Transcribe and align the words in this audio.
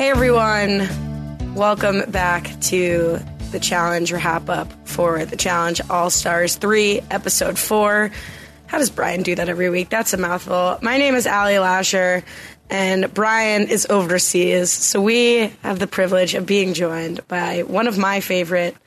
Hey 0.00 0.08
everyone, 0.08 1.54
welcome 1.54 2.10
back 2.10 2.58
to 2.62 3.18
the 3.50 3.60
challenge 3.60 4.10
wrap 4.10 4.48
up 4.48 4.72
for 4.88 5.26
the 5.26 5.36
challenge 5.36 5.82
All 5.90 6.08
Stars 6.08 6.56
3, 6.56 7.02
episode 7.10 7.58
4. 7.58 8.10
How 8.66 8.78
does 8.78 8.88
Brian 8.88 9.22
do 9.22 9.34
that 9.34 9.50
every 9.50 9.68
week? 9.68 9.90
That's 9.90 10.14
a 10.14 10.16
mouthful. 10.16 10.78
My 10.80 10.96
name 10.96 11.14
is 11.14 11.26
Ali 11.26 11.58
Lasher, 11.58 12.24
and 12.70 13.12
Brian 13.12 13.68
is 13.68 13.86
overseas. 13.90 14.70
So 14.70 15.02
we 15.02 15.52
have 15.62 15.78
the 15.78 15.86
privilege 15.86 16.34
of 16.34 16.46
being 16.46 16.72
joined 16.72 17.28
by 17.28 17.64
one 17.64 17.86
of 17.86 17.98
my 17.98 18.20
favorite 18.20 18.78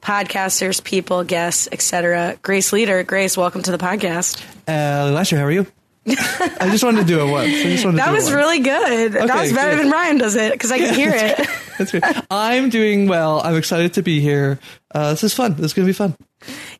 podcasters, 0.00 0.84
people, 0.84 1.24
guests, 1.24 1.68
etc. 1.72 2.38
Grace 2.42 2.72
Leader. 2.72 3.02
Grace, 3.02 3.36
welcome 3.36 3.64
to 3.64 3.72
the 3.72 3.78
podcast. 3.78 4.40
Uh, 4.68 5.10
Lasher, 5.10 5.36
how 5.36 5.46
are 5.46 5.50
you? 5.50 5.66
I 6.06 6.68
just 6.70 6.82
wanted 6.82 7.02
to 7.02 7.06
do 7.06 7.20
it 7.20 7.30
once. 7.30 7.48
I 7.50 7.62
just 7.64 7.84
wanted 7.84 7.98
to 7.98 8.04
That 8.04 8.12
was 8.12 8.32
really 8.32 8.60
good. 8.60 9.12
that 9.12 9.40
was 9.40 9.52
better 9.52 9.72
good. 9.76 9.80
than 9.84 9.90
Brian 9.90 10.18
does 10.18 10.34
it 10.34 10.52
because 10.52 10.72
I 10.72 10.78
can 10.78 10.94
hear 10.94 11.12
it. 11.14 11.48
That's. 11.78 12.24
I'm 12.30 12.68
doing 12.70 13.06
well. 13.08 13.40
I'm 13.42 13.56
excited 13.56 13.94
to 13.94 14.02
be 14.02 14.20
here. 14.20 14.58
Uh, 14.94 15.10
this 15.10 15.24
is 15.24 15.34
fun. 15.34 15.54
This 15.54 15.66
is 15.66 15.72
going 15.74 15.86
to 15.86 15.90
be 15.90 15.96
fun. 15.96 16.16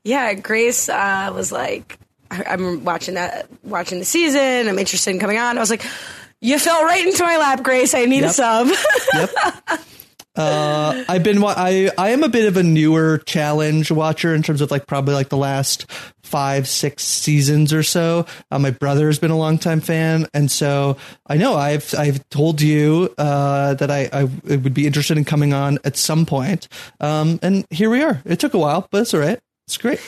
Yeah, 0.05 0.33
Grace 0.35 0.89
uh, 0.89 1.31
was 1.35 1.53
like, 1.53 1.99
I'm 2.31 2.85
watching 2.85 3.15
that, 3.15 3.49
watching 3.63 3.99
the 3.99 4.05
season. 4.05 4.69
I'm 4.69 4.79
interested 4.79 5.11
in 5.11 5.19
coming 5.21 5.39
on. 5.39 5.57
I 5.59 5.61
was 5.61 5.71
like, 5.71 5.85
you 6.41 6.59
fell 6.59 6.83
right 6.85 7.07
into 7.07 7.23
my 7.23 7.37
lap, 7.37 7.63
Grace. 7.63 7.93
I 7.95 8.07
need 8.07 8.25
a 8.25 8.31
sub. 8.31 8.69
Yep. 9.15 9.31
Uh, 10.37 11.05
I've 11.09 11.25
been. 11.25 11.43
I 11.45 11.91
I 11.99 12.11
am 12.11 12.23
a 12.23 12.29
bit 12.29 12.47
of 12.47 12.57
a 12.57 12.63
newer 12.63 13.19
challenge 13.19 13.91
watcher 13.91 14.33
in 14.35 14.43
terms 14.43 14.61
of 14.61 14.71
like 14.71 14.87
probably 14.87 15.15
like 15.15 15.29
the 15.29 15.37
last 15.37 15.91
five 16.23 16.69
six 16.69 17.03
seasons 17.03 17.73
or 17.73 17.83
so. 17.83 18.27
Uh, 18.51 18.59
my 18.59 18.71
brother 18.71 19.07
has 19.09 19.19
been 19.19 19.33
a 19.33 19.37
longtime 19.37 19.81
fan, 19.81 20.29
and 20.33 20.49
so 20.51 20.97
I 21.27 21.37
know 21.37 21.57
I've 21.57 21.93
I've 21.99 22.27
told 22.29 22.61
you 22.61 23.13
uh, 23.19 23.75
that 23.75 23.91
I 23.91 24.09
I 24.13 24.25
would 24.25 24.73
be 24.73 24.87
interested 24.87 25.19
in 25.19 25.25
coming 25.25 25.53
on 25.53 25.79
at 25.85 25.97
some 25.97 26.25
point. 26.27 26.69
Um, 27.01 27.41
and 27.43 27.67
here 27.71 27.91
we 27.91 28.03
are. 28.03 28.23
It 28.25 28.39
took 28.39 28.55
a 28.55 28.59
while, 28.59 28.87
but 28.91 29.03
it's 29.03 29.15
all 29.15 29.21
right. 29.21 29.41
It's 29.67 29.79
great. 29.79 30.01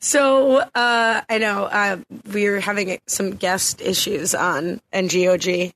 so 0.00 0.58
uh, 0.58 1.20
I 1.28 1.38
know 1.38 1.64
uh, 1.64 1.96
we 2.32 2.46
are 2.46 2.60
having 2.60 3.00
some 3.06 3.32
guest 3.34 3.80
issues 3.80 4.34
on 4.34 4.80
NGOG. 4.92 5.72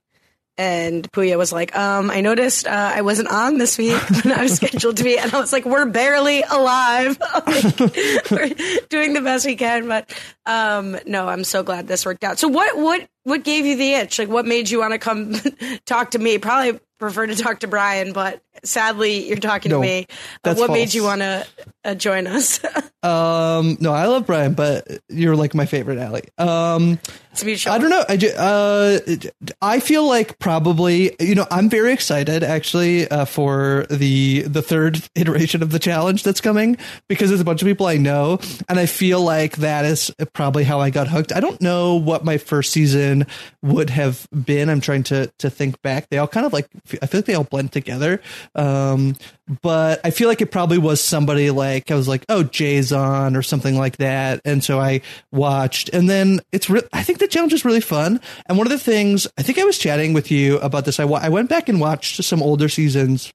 And 0.59 1.11
Puya 1.13 1.39
was 1.39 1.53
like, 1.53 1.77
um, 1.77 2.11
I 2.11 2.21
noticed 2.21 2.67
uh, 2.67 2.93
I 2.95 3.03
wasn't 3.03 3.29
on 3.29 3.59
this 3.59 3.79
week 3.79 3.97
when 4.25 4.33
I 4.37 4.43
was 4.43 4.57
scheduled 4.57 4.97
to 4.97 5.05
be. 5.05 5.17
And 5.17 5.33
I 5.33 5.39
was 5.39 5.53
like, 5.53 5.65
we're 5.65 5.87
barely 5.87 6.43
alive. 6.43 7.17
Like, 7.49 8.31
we're 8.31 8.81
doing 8.89 9.15
the 9.15 9.21
best 9.23 9.47
we 9.47 9.57
can. 9.57 9.89
But 9.89 10.13
um, 10.45 10.99
no, 11.07 11.29
I'm 11.29 11.45
so 11.45 11.63
glad 11.63 11.87
this 11.87 12.05
worked 12.05 12.25
out. 12.25 12.39
So 12.39 12.49
what, 12.49 12.77
what, 12.77 13.09
what 13.23 13.45
gave 13.45 13.65
you 13.65 13.77
the 13.77 13.95
itch? 13.95 14.19
Like, 14.19 14.29
what 14.29 14.45
made 14.45 14.69
you 14.69 14.81
want 14.81 14.93
to 14.93 14.99
come 14.99 15.35
talk 15.87 16.11
to 16.13 16.19
me? 16.19 16.39
Probably 16.39 16.81
prefer 16.99 17.27
to 17.27 17.37
talk 17.37 17.61
to 17.61 17.69
Brian, 17.69 18.13
but 18.13 18.43
sadly, 18.65 19.29
you're 19.29 19.37
talking 19.39 19.71
No, 19.71 19.77
to 19.77 19.81
me. 19.83 20.07
Uh, 20.45 20.55
what 20.55 20.71
made 20.71 20.93
you 20.93 21.05
want 21.05 21.21
to 21.21 21.47
uh, 21.85 21.95
join 21.95 22.27
us? 22.27 22.61
Um, 23.03 23.79
no, 23.81 23.93
I 23.93 24.07
love 24.07 24.27
Brian, 24.27 24.55
but 24.55 24.87
you're 25.09 25.37
like 25.37 25.55
my 25.55 25.67
favorite 25.67 25.99
Ali. 25.99 26.25
Um, 26.37 26.99
it's 27.39 27.45
mutual. 27.45 27.73
I 27.73 27.79
don't 27.79 27.91
know. 27.91 28.05
I, 28.09 28.19
uh, 28.37 28.99
I 29.63 29.81
feel 29.81 30.07
like 30.07 30.39
probably, 30.39 31.15
you 31.21 31.35
know, 31.35 31.47
I'm 31.51 31.69
very 31.69 31.93
excited 31.93 32.43
actually 32.43 33.09
uh, 33.09 33.25
for 33.27 33.87
the 33.91 34.43
the 34.43 34.63
third 34.63 35.03
iteration 35.15 35.63
of 35.63 35.71
the 35.71 35.79
challenge 35.79 36.25
that's 36.25 36.41
coming 36.41 36.77
because 37.09 37.31
there's 37.31 37.41
a 37.41 37.45
bunch 37.45 37.63
of 37.63 37.67
people 37.67 37.87
I 37.87 37.97
know, 37.97 38.41
and 38.69 38.79
I 38.79 38.87
feel 38.87 39.21
like 39.21 39.57
that 39.59 39.85
is 39.85 40.11
probably 40.33 40.65
how 40.65 40.81
I 40.81 40.91
got 40.91 41.09
hooked. 41.09 41.33
I 41.33 41.41
don't 41.41 41.61
know 41.61 41.95
what 41.95 42.25
my 42.25 42.39
first 42.39 42.73
season 42.73 43.27
would 43.63 43.91
have 43.91 44.27
been. 44.31 44.69
I'm 44.69 44.81
trying 44.81 45.05
to 45.05 45.31
to 45.39 45.51
think 45.51 45.81
back. 45.83 46.09
They 46.09 46.19
all 46.19 46.29
kind 46.29 46.47
of 46.47 46.53
like 46.53 46.69
I 47.01 47.07
feel 47.07 47.19
like 47.19 47.27
they 47.27 47.35
all 47.35 47.45
blend 47.45 47.73
together. 47.73 48.21
Um, 48.55 49.15
but 49.63 50.01
I 50.05 50.11
feel 50.11 50.29
like 50.29 50.43
it 50.43 50.51
probably 50.51 50.79
was 50.79 51.01
somebody 51.01 51.51
like 51.51 51.91
I 51.91 51.95
was 51.95 52.09
like, 52.09 52.25
oh, 52.29 52.43
Jay's 52.43 52.93
on 52.93 53.37
or 53.37 53.43
something 53.43 53.79
like 53.79 53.99
that, 53.99 54.41
and 54.45 54.63
so 54.63 54.81
I 54.81 55.03
watched, 55.31 55.89
and 55.91 56.11
then 56.11 56.41
it's 56.53 56.69
re- 56.69 56.83
I 56.93 57.03
think 57.03 57.21
the 57.21 57.28
challenge 57.31 57.53
is 57.53 57.65
really 57.65 57.81
fun. 57.81 58.21
And 58.47 58.59
one 58.59 58.67
of 58.67 58.71
the 58.71 58.79
things 58.79 59.27
I 59.39 59.43
think 59.43 59.59
I 59.59 59.65
was 59.65 59.79
chatting 59.79 60.13
with 60.13 60.31
you 60.31 60.59
about 60.59 60.85
this. 60.85 60.99
I 61.01 61.05
I 61.05 61.29
went 61.29 61.49
back 61.49 61.69
and 61.69 61.81
watched 61.81 62.23
some 62.25 62.43
older 62.43 62.69
seasons 62.69 63.33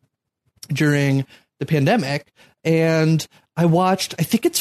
during 0.70 1.26
the 1.60 1.66
pandemic, 1.66 2.32
and 2.64 3.26
I 3.56 3.66
watched. 3.66 4.16
I 4.20 4.24
think 4.24 4.46
it's. 4.46 4.60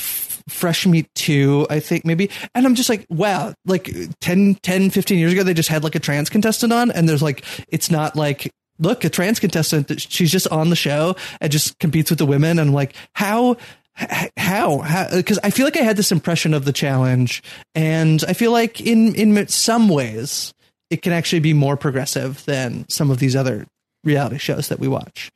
Fresh 0.49 0.89
Meat 0.89 1.09
2, 1.15 1.69
I 1.71 1.79
think 1.79 2.05
maybe. 2.05 2.29
And 2.53 2.67
I'm 2.67 2.75
just 2.75 2.89
like, 2.89 3.07
wow, 3.09 3.55
like 3.65 3.95
10, 4.21 4.57
10, 4.57 4.91
15 4.91 5.17
years 5.17 5.33
ago, 5.33 5.45
they 5.45 5.55
just 5.55 5.69
had 5.69 5.85
like 5.85 5.95
a 5.95 6.01
trans 6.01 6.29
contestant 6.31 6.73
on, 6.73 6.91
and 6.91 7.09
there's 7.09 7.23
like, 7.23 7.45
it's 7.69 7.93
not 7.93 8.17
like 8.17 8.51
look, 8.83 9.05
a 9.05 9.11
trans 9.11 9.39
contestant, 9.39 10.01
she's 10.01 10.31
just 10.31 10.49
on 10.49 10.71
the 10.71 10.77
show 10.77 11.15
and 11.41 11.53
just 11.53 11.79
competes 11.79 12.11
with 12.11 12.19
the 12.19 12.27
women. 12.27 12.59
And 12.59 12.69
I'm 12.69 12.75
like, 12.75 12.95
how, 13.15 13.57
how, 13.95 15.09
because 15.15 15.39
uh, 15.39 15.43
I 15.45 15.51
feel 15.51 15.67
like 15.67 15.77
I 15.77 15.83
had 15.83 15.97
this 15.97 16.13
impression 16.13 16.55
of 16.55 16.65
the 16.65 16.73
challenge. 16.73 17.43
And 17.75 18.23
I 18.27 18.33
feel 18.33 18.53
like 18.53 18.81
in, 18.81 19.15
in 19.15 19.47
some 19.49 19.89
ways, 19.89 20.53
it 20.91 21.03
can 21.03 21.13
actually 21.13 21.41
be 21.41 21.53
more 21.53 21.77
progressive 21.77 22.45
than 22.45 22.89
some 22.89 23.11
of 23.11 23.19
these 23.19 23.37
other 23.37 23.67
reality 24.05 24.39
shows 24.39 24.69
that 24.69 24.79
we 24.79 24.89
watch. 24.89 25.31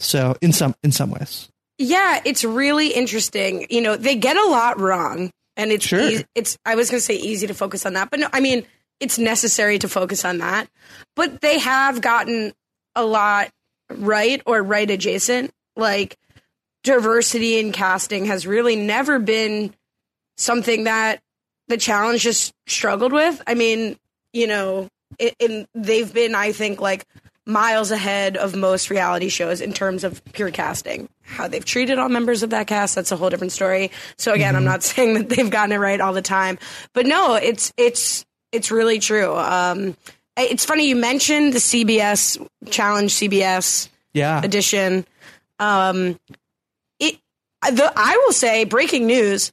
So 0.00 0.36
in 0.40 0.52
some, 0.52 0.74
in 0.82 0.92
some 0.92 1.10
ways. 1.10 1.48
Yeah, 1.78 2.20
it's 2.24 2.44
really 2.44 2.88
interesting. 2.88 3.66
You 3.70 3.82
know, 3.82 3.96
they 3.96 4.16
get 4.16 4.36
a 4.36 4.46
lot 4.46 4.80
wrong, 4.80 5.30
and 5.56 5.70
it's 5.70 5.84
Sure. 5.84 6.00
eas- 6.00 6.24
it's. 6.34 6.56
I 6.64 6.74
was 6.74 6.90
going 6.90 7.00
to 7.00 7.04
say 7.04 7.16
easy 7.16 7.46
to 7.48 7.54
focus 7.54 7.84
on 7.84 7.92
that, 7.94 8.10
but 8.10 8.20
no, 8.20 8.28
I 8.32 8.40
mean 8.40 8.64
it's 8.98 9.18
necessary 9.18 9.78
to 9.80 9.88
focus 9.88 10.24
on 10.24 10.38
that. 10.38 10.68
But 11.16 11.42
they 11.42 11.58
have 11.58 12.00
gotten 12.00 12.54
a 12.94 13.04
lot 13.04 13.50
right 13.90 14.40
or 14.46 14.62
right 14.62 14.90
adjacent. 14.90 15.50
Like 15.76 16.16
diversity 16.86 17.58
in 17.58 17.72
casting 17.72 18.24
has 18.26 18.46
really 18.46 18.76
never 18.76 19.18
been 19.18 19.74
something 20.36 20.84
that 20.84 21.20
the 21.68 21.76
challenge 21.76 22.22
just 22.22 22.54
struggled 22.66 23.12
with. 23.12 23.42
I 23.46 23.54
mean, 23.54 23.98
you 24.32 24.46
know, 24.46 24.88
it, 25.18 25.34
in, 25.38 25.66
they've 25.74 26.12
been, 26.12 26.34
I 26.34 26.52
think, 26.52 26.80
like 26.80 27.04
miles 27.44 27.90
ahead 27.90 28.36
of 28.36 28.54
most 28.56 28.88
reality 28.90 29.28
shows 29.28 29.60
in 29.60 29.72
terms 29.72 30.04
of 30.04 30.24
pure 30.32 30.50
casting. 30.50 31.08
How 31.22 31.48
they've 31.48 31.64
treated 31.64 31.98
all 31.98 32.08
members 32.08 32.42
of 32.44 32.50
that 32.50 32.66
cast, 32.68 32.94
that's 32.94 33.10
a 33.12 33.16
whole 33.16 33.30
different 33.30 33.52
story. 33.52 33.90
So 34.16 34.32
again, 34.32 34.54
I'm 34.54 34.64
not 34.64 34.82
saying 34.84 35.14
that 35.14 35.28
they've 35.28 35.50
gotten 35.50 35.72
it 35.72 35.78
right 35.78 36.00
all 36.00 36.12
the 36.12 36.22
time, 36.22 36.58
but 36.92 37.04
no, 37.06 37.34
it's 37.34 37.72
it's 37.76 38.24
it's 38.52 38.70
really 38.70 39.00
true. 39.00 39.34
Um, 39.34 39.96
it's 40.36 40.64
funny 40.64 40.88
you 40.88 40.96
mentioned 40.96 41.52
the 41.52 41.58
CBS 41.58 42.46
challenge, 42.70 43.12
CBS 43.14 43.88
Yeah. 44.12 44.40
edition. 44.44 45.04
Um, 45.58 46.18
the, 47.62 47.92
I 47.96 48.22
will 48.24 48.32
say, 48.32 48.64
breaking 48.64 49.06
news. 49.06 49.52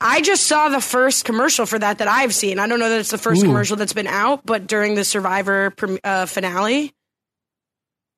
I 0.00 0.20
just 0.20 0.46
saw 0.48 0.68
the 0.68 0.80
first 0.80 1.24
commercial 1.24 1.64
for 1.64 1.78
that 1.78 1.98
that 1.98 2.08
I've 2.08 2.34
seen. 2.34 2.58
I 2.58 2.66
don't 2.66 2.80
know 2.80 2.88
that 2.88 2.98
it's 3.00 3.12
the 3.12 3.18
first 3.18 3.42
Ooh. 3.42 3.46
commercial 3.46 3.76
that's 3.76 3.92
been 3.92 4.08
out, 4.08 4.44
but 4.44 4.66
during 4.66 4.94
the 4.96 5.04
Survivor 5.04 5.72
uh, 6.02 6.26
finale, 6.26 6.92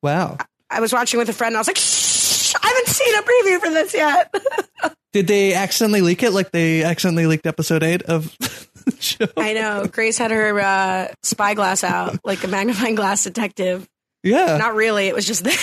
Wow. 0.02 0.36
I 0.70 0.80
was 0.80 0.92
watching 0.92 1.18
with 1.18 1.28
a 1.28 1.32
friend. 1.32 1.52
and 1.52 1.56
I 1.56 1.60
was 1.60 1.66
like, 1.66 1.76
Shh, 1.78 2.54
I 2.62 2.66
haven't 2.66 2.88
seen 2.88 3.14
a 3.14 3.22
preview 3.22 3.60
for 3.60 3.70
this 3.70 3.94
yet. 3.94 4.34
Did 5.12 5.26
they 5.28 5.54
accidentally 5.54 6.00
leak 6.02 6.22
it 6.22 6.32
like 6.32 6.50
they 6.50 6.82
accidentally 6.82 7.26
leaked 7.26 7.46
episode 7.46 7.82
eight 7.82 8.02
of 8.02 8.36
the 8.86 8.96
show? 9.00 9.26
I 9.36 9.52
know. 9.54 9.86
Grace 9.86 10.18
had 10.18 10.30
her 10.30 10.58
uh, 10.60 11.08
spyglass 11.22 11.84
out, 11.84 12.18
like 12.24 12.42
a 12.44 12.48
magnifying 12.48 12.96
glass 12.96 13.24
detective. 13.24 13.88
Yeah. 14.24 14.56
Not 14.56 14.74
really. 14.74 15.06
It 15.06 15.14
was 15.14 15.26
just 15.26 15.44
there. 15.44 15.54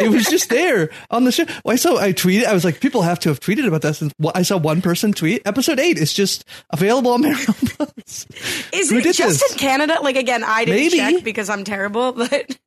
it 0.00 0.10
was 0.10 0.26
just 0.26 0.48
there 0.50 0.90
on 1.10 1.24
the 1.24 1.32
show. 1.32 1.44
Well, 1.64 1.72
I 1.72 1.76
saw, 1.76 1.96
I 1.96 2.12
tweeted, 2.12 2.44
I 2.44 2.52
was 2.52 2.64
like, 2.64 2.80
people 2.80 3.02
have 3.02 3.18
to 3.20 3.28
have 3.28 3.38
tweeted 3.40 3.66
about 3.66 3.80
this. 3.82 4.02
And 4.02 4.12
I 4.34 4.42
saw 4.42 4.56
one 4.58 4.82
person 4.82 5.12
tweet, 5.12 5.42
episode 5.46 5.78
eight 5.78 5.96
is 5.98 6.12
just 6.12 6.44
available 6.70 7.12
on 7.12 7.22
Paramount 7.22 7.76
Plus. 7.76 8.26
Is 8.72 8.90
Who 8.90 8.98
it 8.98 9.04
just 9.04 9.18
this? 9.18 9.52
in 9.52 9.58
Canada? 9.58 9.98
Like 10.02 10.16
again, 10.16 10.42
I 10.44 10.64
didn't 10.64 10.80
Maybe. 10.80 10.96
check 10.98 11.24
because 11.24 11.48
I'm 11.48 11.64
terrible. 11.64 12.12
But 12.28 12.58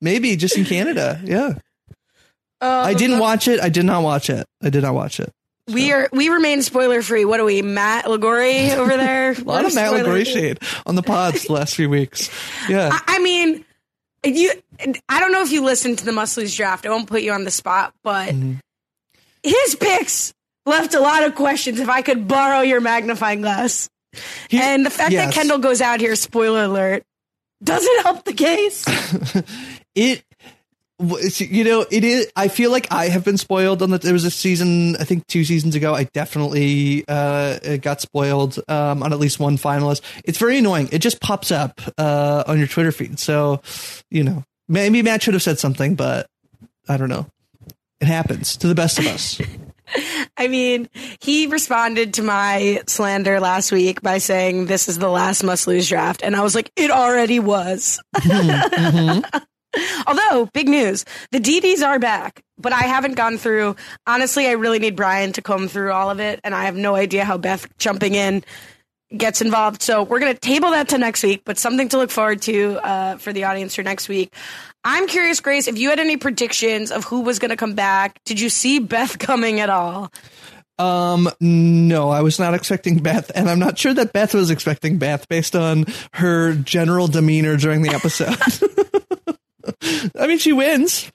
Maybe 0.00 0.36
just 0.36 0.56
in 0.56 0.64
Canada. 0.64 1.20
Yeah. 1.24 1.54
uh, 2.60 2.66
I 2.86 2.94
didn't 2.94 3.18
watch 3.18 3.48
it. 3.48 3.58
I 3.60 3.68
did 3.70 3.84
not 3.84 4.02
watch 4.02 4.30
it. 4.30 4.46
I 4.62 4.70
did 4.70 4.82
not 4.82 4.94
watch 4.94 5.18
it. 5.18 5.32
We 5.72 5.92
are 5.92 6.10
we 6.12 6.28
remain 6.28 6.60
spoiler 6.60 7.00
free. 7.00 7.24
What 7.24 7.40
are 7.40 7.44
we, 7.44 7.62
Matt 7.62 8.08
Liguori 8.10 8.70
over 8.72 8.96
there? 8.98 9.32
A 9.32 9.40
lot 9.40 9.64
of 9.64 9.74
Matt 9.74 9.92
Liguori 9.92 10.24
shade 10.24 10.58
on 10.84 10.94
the 10.94 11.02
pods 11.02 11.44
the 11.44 11.54
last 11.54 11.74
few 11.74 11.88
weeks. 11.88 12.28
Yeah. 12.68 12.90
I, 12.92 13.16
I 13.16 13.18
mean, 13.20 13.63
you. 14.24 14.52
I 15.08 15.20
don't 15.20 15.32
know 15.32 15.42
if 15.42 15.52
you 15.52 15.62
listened 15.64 15.98
to 15.98 16.04
the 16.04 16.12
Must 16.12 16.38
draft. 16.56 16.86
I 16.86 16.90
won't 16.90 17.06
put 17.08 17.22
you 17.22 17.32
on 17.32 17.44
the 17.44 17.50
spot, 17.50 17.94
but 18.02 18.30
Mm-hmm. 18.30 18.54
his 19.42 19.74
picks 19.76 20.32
left 20.66 20.94
a 20.94 21.00
lot 21.00 21.22
of 21.24 21.34
questions. 21.34 21.80
If 21.80 21.88
I 21.88 22.02
could 22.02 22.26
borrow 22.26 22.60
your 22.60 22.80
magnifying 22.80 23.40
glass, 23.42 23.88
He- 24.48 24.58
and 24.58 24.84
the 24.84 24.90
fact 24.90 25.12
yes. 25.12 25.26
that 25.26 25.34
Kendall 25.34 25.58
goes 25.58 25.80
out 25.80 26.00
here, 26.00 26.16
spoiler 26.16 26.64
alert, 26.64 27.02
doesn't 27.62 28.02
help 28.02 28.24
the 28.24 28.32
case. 28.34 28.84
it 29.94 30.22
you 31.00 31.64
know 31.64 31.84
it 31.90 32.04
is 32.04 32.30
i 32.36 32.46
feel 32.46 32.70
like 32.70 32.86
i 32.92 33.08
have 33.08 33.24
been 33.24 33.36
spoiled 33.36 33.82
on 33.82 33.90
the 33.90 33.98
there 33.98 34.12
was 34.12 34.24
a 34.24 34.30
season 34.30 34.94
i 34.96 35.04
think 35.04 35.26
two 35.26 35.44
seasons 35.44 35.74
ago 35.74 35.92
i 35.92 36.04
definitely 36.12 37.04
uh 37.08 37.76
got 37.78 38.00
spoiled 38.00 38.60
um 38.68 39.02
on 39.02 39.12
at 39.12 39.18
least 39.18 39.40
one 39.40 39.58
finalist. 39.58 40.02
It's 40.24 40.38
very 40.38 40.58
annoying. 40.58 40.88
It 40.92 41.00
just 41.00 41.20
pops 41.20 41.50
up 41.50 41.80
uh 41.98 42.44
on 42.46 42.58
your 42.58 42.68
twitter 42.68 42.92
feed. 42.92 43.18
So 43.18 43.60
you 44.10 44.22
know 44.22 44.44
maybe 44.68 45.02
matt 45.02 45.22
should 45.22 45.34
have 45.34 45.42
said 45.42 45.58
something 45.58 45.96
but 45.96 46.28
i 46.88 46.96
don't 46.96 47.08
know. 47.08 47.26
It 48.00 48.06
happens 48.06 48.56
to 48.58 48.68
the 48.68 48.74
best 48.74 48.98
of 48.98 49.06
us. 49.06 49.40
I 50.36 50.48
mean, 50.48 50.88
he 51.20 51.46
responded 51.46 52.14
to 52.14 52.22
my 52.22 52.82
slander 52.86 53.38
last 53.40 53.70
week 53.70 54.02
by 54.02 54.18
saying 54.18 54.66
this 54.66 54.88
is 54.88 54.98
the 54.98 55.08
last 55.08 55.42
must 55.42 55.66
lose 55.66 55.88
draft. 55.88 56.22
And 56.22 56.34
I 56.34 56.42
was 56.42 56.54
like, 56.54 56.70
it 56.76 56.90
already 56.90 57.38
was. 57.38 58.02
Although, 60.06 60.46
big 60.52 60.68
news, 60.68 61.04
the 61.30 61.40
DDs 61.40 61.86
are 61.86 61.98
back, 61.98 62.42
but 62.58 62.72
I 62.72 62.82
haven't 62.82 63.14
gone 63.14 63.38
through. 63.38 63.76
Honestly, 64.06 64.46
I 64.46 64.52
really 64.52 64.78
need 64.78 64.96
Brian 64.96 65.32
to 65.32 65.42
comb 65.42 65.68
through 65.68 65.92
all 65.92 66.10
of 66.10 66.20
it. 66.20 66.40
And 66.44 66.54
I 66.54 66.64
have 66.64 66.76
no 66.76 66.94
idea 66.94 67.24
how 67.24 67.38
Beth 67.38 67.66
jumping 67.78 68.14
in 68.14 68.44
gets 69.16 69.40
involved. 69.40 69.82
So 69.82 70.02
we're 70.02 70.20
going 70.20 70.34
to 70.34 70.40
table 70.40 70.70
that 70.70 70.88
to 70.88 70.98
next 70.98 71.22
week, 71.22 71.42
but 71.44 71.58
something 71.58 71.88
to 71.90 71.98
look 71.98 72.10
forward 72.10 72.42
to 72.42 72.78
uh, 72.84 73.16
for 73.16 73.32
the 73.32 73.44
audience 73.44 73.74
for 73.74 73.82
next 73.82 74.08
week. 74.08 74.34
I'm 74.84 75.06
curious, 75.06 75.40
Grace, 75.40 75.66
if 75.66 75.78
you 75.78 75.88
had 75.90 75.98
any 75.98 76.16
predictions 76.16 76.90
of 76.90 77.04
who 77.04 77.20
was 77.20 77.38
going 77.38 77.50
to 77.50 77.56
come 77.56 77.74
back. 77.74 78.22
Did 78.24 78.40
you 78.40 78.50
see 78.50 78.78
Beth 78.78 79.18
coming 79.18 79.60
at 79.60 79.70
all? 79.70 80.12
Um, 80.76 81.30
no, 81.40 82.10
I 82.10 82.22
was 82.22 82.40
not 82.40 82.52
expecting 82.54 82.98
Beth, 82.98 83.30
and 83.34 83.48
I'm 83.48 83.60
not 83.60 83.78
sure 83.78 83.94
that 83.94 84.12
Beth 84.12 84.34
was 84.34 84.50
expecting 84.50 84.98
Beth 84.98 85.28
based 85.28 85.54
on 85.54 85.84
her 86.14 86.54
general 86.54 87.06
demeanor 87.06 87.56
during 87.56 87.82
the 87.82 87.90
episode. 87.90 88.36
I 90.18 90.26
mean, 90.26 90.38
she 90.38 90.52
wins. 90.52 91.10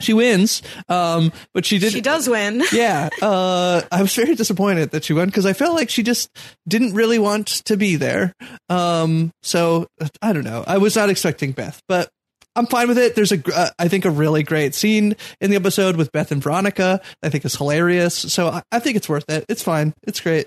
She 0.00 0.12
wins. 0.12 0.62
Um, 0.88 1.32
but 1.54 1.64
she 1.64 1.78
did. 1.78 1.92
She 1.92 2.00
does 2.00 2.28
win. 2.28 2.62
yeah. 2.72 3.08
Uh, 3.22 3.82
I 3.90 4.02
was 4.02 4.14
very 4.14 4.34
disappointed 4.34 4.90
that 4.90 5.04
she 5.04 5.12
won 5.14 5.26
because 5.26 5.46
I 5.46 5.52
felt 5.52 5.74
like 5.74 5.90
she 5.90 6.02
just 6.02 6.30
didn't 6.68 6.94
really 6.94 7.18
want 7.18 7.46
to 7.46 7.76
be 7.76 7.96
there. 7.96 8.34
Um, 8.68 9.32
so 9.42 9.86
I 10.20 10.32
don't 10.32 10.44
know. 10.44 10.64
I 10.66 10.78
was 10.78 10.96
not 10.96 11.08
expecting 11.08 11.52
Beth, 11.52 11.80
but 11.88 12.10
I'm 12.54 12.66
fine 12.66 12.88
with 12.88 12.98
it. 12.98 13.14
There's 13.14 13.32
a, 13.32 13.42
uh, 13.54 13.70
I 13.78 13.88
think, 13.88 14.04
a 14.04 14.10
really 14.10 14.42
great 14.42 14.74
scene 14.74 15.16
in 15.40 15.50
the 15.50 15.56
episode 15.56 15.96
with 15.96 16.12
Beth 16.12 16.32
and 16.32 16.42
Veronica. 16.42 17.00
I 17.22 17.28
think 17.28 17.44
is 17.44 17.56
hilarious. 17.56 18.14
So 18.14 18.48
I, 18.48 18.62
I 18.72 18.78
think 18.78 18.96
it's 18.96 19.08
worth 19.08 19.28
it. 19.28 19.44
It's 19.48 19.62
fine. 19.62 19.94
It's 20.06 20.20
great. 20.20 20.46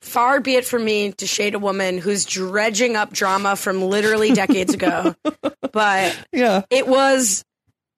Far 0.00 0.40
be 0.40 0.54
it 0.54 0.64
from 0.64 0.84
me 0.84 1.12
to 1.12 1.26
shade 1.26 1.54
a 1.54 1.58
woman 1.58 1.98
who's 1.98 2.24
dredging 2.24 2.96
up 2.96 3.12
drama 3.12 3.56
from 3.56 3.82
literally 3.82 4.32
decades 4.32 4.72
ago, 4.74 5.14
but 5.72 6.16
Yeah. 6.32 6.62
it 6.70 6.86
was 6.86 7.44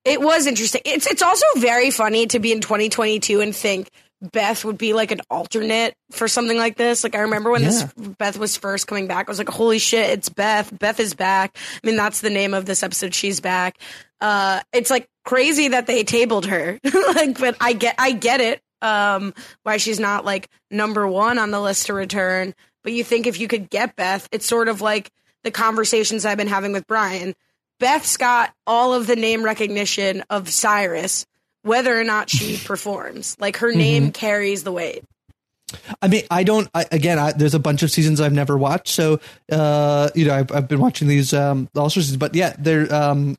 it 0.05 0.21
was 0.21 0.47
interesting. 0.47 0.81
It's 0.87 1.07
it's 1.07 1.23
also 1.23 1.45
very 1.57 1.91
funny 1.91 2.27
to 2.29 2.39
be 2.39 2.53
in 2.53 2.61
2022 2.63 3.41
and 3.43 3.55
think 3.55 3.91
Beth 4.33 4.65
would 4.65 4.77
be 4.79 4.93
like 4.93 5.13
an 5.13 5.21
alternate 5.31 5.95
for 6.11 6.27
something 6.29 6.57
like 6.57 6.77
this. 6.77 7.05
Like 7.05 7.15
I 7.15 7.21
remember 7.21 7.51
when 7.51 7.63
this 7.65 7.85
Beth 8.19 8.39
was 8.39 8.57
first 8.57 8.87
coming 8.87 9.07
back, 9.07 9.29
I 9.29 9.31
was 9.31 9.39
like, 9.39 9.49
"Holy 9.49 9.79
shit, 9.79 10.11
it's 10.11 10.29
Beth! 10.29 10.71
Beth 10.79 11.01
is 11.01 11.15
back!" 11.15 11.57
I 11.83 11.87
mean, 11.87 11.97
that's 11.97 12.21
the 12.21 12.29
name 12.31 12.53
of 12.55 12.65
this 12.67 12.83
episode. 12.83 13.15
She's 13.15 13.41
back. 13.41 13.79
Uh, 14.21 14.61
it's 14.75 14.91
like 14.91 15.07
crazy 15.25 15.69
that 15.69 15.87
they 15.87 16.05
tabled 16.05 16.47
her. 16.47 16.79
like, 17.15 17.39
but 17.39 17.57
I 17.61 17.73
get 17.73 17.95
I 17.99 18.13
get 18.13 18.41
it. 18.43 18.61
Um, 18.83 19.35
why 19.63 19.77
she's 19.77 20.01
not 20.01 20.25
like 20.25 20.49
number 20.71 21.07
one 21.07 21.39
on 21.39 21.51
the 21.51 21.61
list 21.61 21.87
to 21.87 21.95
return. 21.95 22.55
But 22.83 22.93
you 22.93 23.05
think 23.05 23.27
if 23.27 23.39
you 23.39 23.49
could 23.49 23.69
get 23.69 23.97
Beth, 23.97 24.29
it's 24.33 24.47
sort 24.47 24.69
of 24.69 24.81
like 24.81 25.11
the 25.45 25.51
conversations 25.51 26.25
I've 26.25 26.39
been 26.39 26.49
having 26.49 26.73
with 26.73 26.87
Brian. 26.87 27.35
Beth's 27.79 28.17
got 28.17 28.55
all 28.67 28.95
of 28.95 29.07
the 29.07 29.17
name 29.17 29.43
recognition 29.43 30.23
of 30.31 30.49
Cyrus, 30.49 31.27
whether 31.63 31.99
or 31.99 32.05
not 32.05 32.31
she 32.31 32.57
performs. 32.65 33.37
Like 33.41 33.59
her 33.59 33.73
name 33.73 34.13
carries 34.13 34.65
the 34.65 34.73
weight. 34.73 35.05
I 36.03 36.09
mean, 36.09 36.25
I 36.31 36.43
don't. 36.43 36.69
I, 36.75 36.87
again, 36.91 37.19
I, 37.19 37.33
there's 37.33 37.55
a 37.55 37.61
bunch 37.61 37.83
of 37.83 37.91
seasons 37.91 38.21
I've 38.21 38.33
never 38.33 38.59
watched, 38.59 38.89
so 38.89 39.21
uh, 39.53 40.11
you 40.15 40.27
know, 40.27 40.35
I've, 40.35 40.51
I've 40.53 40.69
been 40.69 40.81
watching 40.81 41.07
these 41.07 41.33
um, 41.33 41.69
all 41.77 41.89
sorts 41.91 41.97
of 41.97 42.03
seasons, 42.05 42.17
but 42.19 42.35
yeah, 42.35 42.55
they're 42.59 42.93
um, 42.93 43.37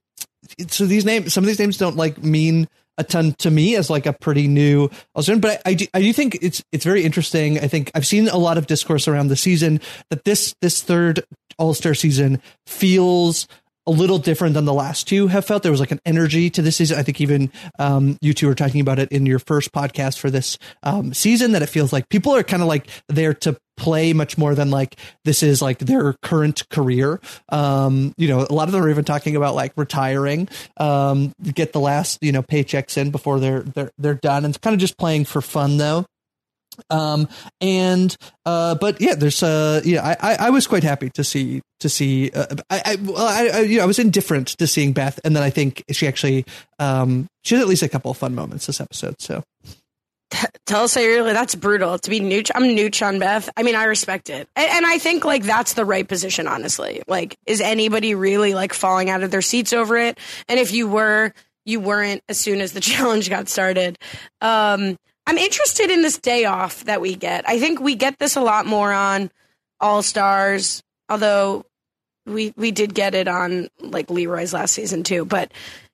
so 0.67 0.85
these 0.85 1.05
names, 1.05 1.33
some 1.33 1.43
of 1.43 1.47
these 1.47 1.59
names 1.59 1.77
don't 1.77 1.95
like 1.95 2.23
mean 2.23 2.67
a 3.01 3.03
ton 3.03 3.33
to 3.39 3.51
me 3.51 3.75
as 3.75 3.89
like 3.89 4.05
a 4.05 4.13
pretty 4.13 4.47
new 4.47 4.89
Australian, 5.15 5.41
but 5.41 5.61
I, 5.65 5.71
I 5.71 5.73
do, 5.73 5.87
I 5.93 6.01
do 6.01 6.13
think 6.13 6.37
it's 6.41 6.63
it's 6.71 6.85
very 6.85 7.03
interesting. 7.03 7.59
I 7.59 7.67
think 7.67 7.91
I've 7.93 8.07
seen 8.07 8.29
a 8.29 8.37
lot 8.37 8.57
of 8.57 8.67
discourse 8.67 9.07
around 9.07 9.27
the 9.27 9.35
season 9.35 9.81
that 10.09 10.23
this 10.23 10.55
this 10.61 10.81
third 10.81 11.23
All 11.57 11.73
Star 11.73 11.93
season 11.93 12.41
feels 12.65 13.47
a 13.87 13.91
little 13.91 14.19
different 14.19 14.53
than 14.53 14.65
the 14.65 14.73
last 14.73 15.07
two 15.07 15.27
have 15.27 15.45
felt. 15.45 15.63
There 15.63 15.71
was 15.71 15.79
like 15.79 15.91
an 15.91 15.99
energy 16.05 16.49
to 16.51 16.61
this 16.61 16.77
season. 16.77 16.99
I 16.99 17.03
think 17.03 17.19
even 17.19 17.51
um, 17.79 18.17
you 18.21 18.33
two 18.33 18.47
were 18.47 18.55
talking 18.55 18.79
about 18.79 18.99
it 18.99 19.11
in 19.11 19.25
your 19.25 19.39
first 19.39 19.71
podcast 19.71 20.19
for 20.19 20.29
this 20.29 20.57
um, 20.83 21.13
season 21.13 21.53
that 21.53 21.63
it 21.63 21.69
feels 21.69 21.91
like 21.91 22.07
people 22.09 22.35
are 22.35 22.43
kind 22.43 22.61
of 22.61 22.67
like 22.67 22.87
there 23.09 23.33
to 23.33 23.57
play 23.81 24.13
much 24.13 24.37
more 24.37 24.53
than 24.53 24.69
like 24.69 24.95
this 25.25 25.41
is 25.41 25.61
like 25.61 25.79
their 25.79 26.13
current 26.21 26.69
career. 26.69 27.19
Um, 27.49 28.13
you 28.15 28.27
know, 28.27 28.45
a 28.47 28.53
lot 28.53 28.67
of 28.67 28.71
them 28.71 28.83
are 28.83 28.89
even 28.89 29.03
talking 29.03 29.35
about 29.35 29.55
like 29.55 29.73
retiring, 29.75 30.47
um, 30.77 31.33
get 31.41 31.73
the 31.73 31.79
last 31.79 32.19
you 32.21 32.31
know 32.31 32.43
paychecks 32.43 32.95
in 32.95 33.09
before 33.11 33.39
they're 33.39 33.63
they're 33.63 33.91
they're 33.97 34.13
done, 34.13 34.45
and 34.45 34.53
it's 34.53 34.59
kind 34.59 34.75
of 34.75 34.79
just 34.79 34.97
playing 34.97 35.25
for 35.25 35.41
fun 35.41 35.77
though. 35.77 36.05
Um 36.89 37.27
and 37.59 38.15
uh 38.45 38.75
but 38.75 39.01
yeah 39.01 39.13
there's 39.13 39.43
uh 39.43 39.81
yeah 39.83 40.01
i 40.07 40.31
i, 40.31 40.35
I 40.47 40.49
was 40.51 40.67
quite 40.67 40.83
happy 40.83 41.09
to 41.15 41.23
see 41.23 41.61
to 41.81 41.89
see 41.89 42.31
uh, 42.31 42.55
i 42.69 42.81
i 42.85 42.95
well 42.95 43.17
I, 43.17 43.47
I 43.47 43.59
you 43.59 43.77
know 43.77 43.83
i 43.83 43.85
was 43.85 43.99
indifferent 43.99 44.47
to 44.57 44.65
seeing 44.65 44.93
beth 44.93 45.19
and 45.25 45.35
then 45.35 45.43
i 45.43 45.49
think 45.49 45.83
she 45.91 46.07
actually 46.07 46.45
um 46.79 47.27
she 47.43 47.55
had 47.55 47.61
at 47.61 47.67
least 47.67 47.83
a 47.83 47.89
couple 47.89 48.09
of 48.09 48.17
fun 48.17 48.33
moments 48.33 48.67
this 48.67 48.79
episode 48.79 49.15
so 49.19 49.43
Tell 50.65 50.83
us 50.83 50.95
how 50.95 51.01
you 51.01 51.09
really 51.09 51.33
that's 51.33 51.55
brutal 51.55 51.97
to 51.99 52.09
be 52.09 52.19
nooch. 52.19 52.51
I'm 52.53 52.63
nooch 52.63 53.05
on 53.05 53.19
Beth. 53.19 53.49
I 53.57 53.63
mean, 53.63 53.75
I 53.75 53.85
respect 53.85 54.29
it, 54.29 54.47
and, 54.55 54.69
and 54.69 54.85
I 54.85 54.97
think 54.97 55.25
like 55.25 55.43
that's 55.43 55.73
the 55.73 55.85
right 55.85 56.07
position. 56.07 56.47
Honestly, 56.47 57.01
like, 57.07 57.37
is 57.45 57.61
anybody 57.61 58.15
really 58.15 58.53
like 58.53 58.73
falling 58.73 59.09
out 59.09 59.23
of 59.23 59.31
their 59.31 59.41
seats 59.41 59.73
over 59.73 59.97
it? 59.97 60.17
And 60.47 60.59
if 60.59 60.71
you 60.73 60.87
were, 60.87 61.33
you 61.65 61.79
weren't 61.79 62.23
as 62.29 62.37
soon 62.37 62.61
as 62.61 62.71
the 62.73 62.79
challenge 62.81 63.29
got 63.29 63.49
started. 63.49 63.97
Um, 64.41 64.97
I'm 65.27 65.37
interested 65.37 65.91
in 65.91 66.01
this 66.01 66.17
day 66.17 66.45
off 66.45 66.83
that 66.85 67.01
we 67.01 67.15
get. 67.15 67.47
I 67.47 67.59
think 67.59 67.79
we 67.79 67.95
get 67.95 68.17
this 68.19 68.35
a 68.35 68.41
lot 68.41 68.65
more 68.65 68.91
on 68.91 69.31
All 69.79 70.01
Stars, 70.01 70.81
although 71.09 71.65
we 72.25 72.53
we 72.55 72.71
did 72.71 72.93
get 72.93 73.15
it 73.15 73.27
on 73.27 73.67
like 73.79 74.09
Leroy's 74.09 74.53
last 74.53 74.73
season 74.73 75.03
too. 75.03 75.25
But 75.25 75.51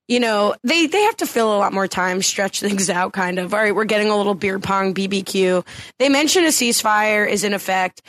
you 0.08 0.20
know, 0.20 0.56
they 0.64 0.88
they 0.88 1.04
have 1.04 1.18
to 1.18 1.26
fill 1.26 1.56
a 1.56 1.58
lot 1.58 1.74
more 1.74 1.88
time, 1.88 2.22
stretch 2.22 2.60
things 2.62 2.90
out. 2.90 3.14
Kind 3.14 3.40
of. 3.40 3.54
All 3.54 3.60
right, 3.60 3.76
we're 3.76 3.86
getting 3.86 4.10
a 4.10 4.18
little 4.18 4.36
beer 4.36 4.60
pong 4.60 4.94
BBQ. 4.94 5.66
They 6.00 6.10
mention 6.10 6.44
a 6.44 6.48
ceasefire 6.48 7.28
is 7.28 7.44
in 7.44 7.54
effect. 7.54 8.02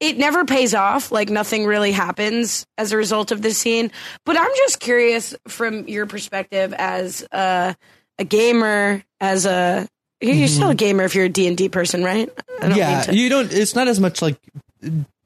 It 0.00 0.16
never 0.16 0.44
pays 0.44 0.74
off. 0.74 1.10
Like 1.10 1.28
nothing 1.28 1.66
really 1.66 1.90
happens 1.90 2.66
as 2.76 2.92
a 2.92 2.96
result 2.96 3.32
of 3.32 3.42
this 3.42 3.58
scene. 3.58 3.90
But 4.24 4.38
I'm 4.38 4.50
just 4.56 4.78
curious 4.78 5.34
from 5.48 5.88
your 5.88 6.06
perspective 6.06 6.72
as 6.72 7.26
a, 7.32 7.74
a 8.18 8.24
gamer, 8.24 9.02
as 9.20 9.44
a 9.44 9.88
you're 10.20 10.34
mm-hmm. 10.34 10.46
still 10.46 10.70
a 10.70 10.74
gamer 10.74 11.04
if 11.04 11.14
you're 11.14 11.26
a 11.26 11.28
D 11.28 11.46
and 11.46 11.56
D 11.56 11.68
person, 11.68 12.04
right? 12.04 12.28
yeah, 12.62 13.02
to- 13.02 13.14
you 13.14 13.28
don't. 13.28 13.52
It's 13.52 13.74
not 13.74 13.88
as 13.88 13.98
much 14.00 14.22
like 14.22 14.38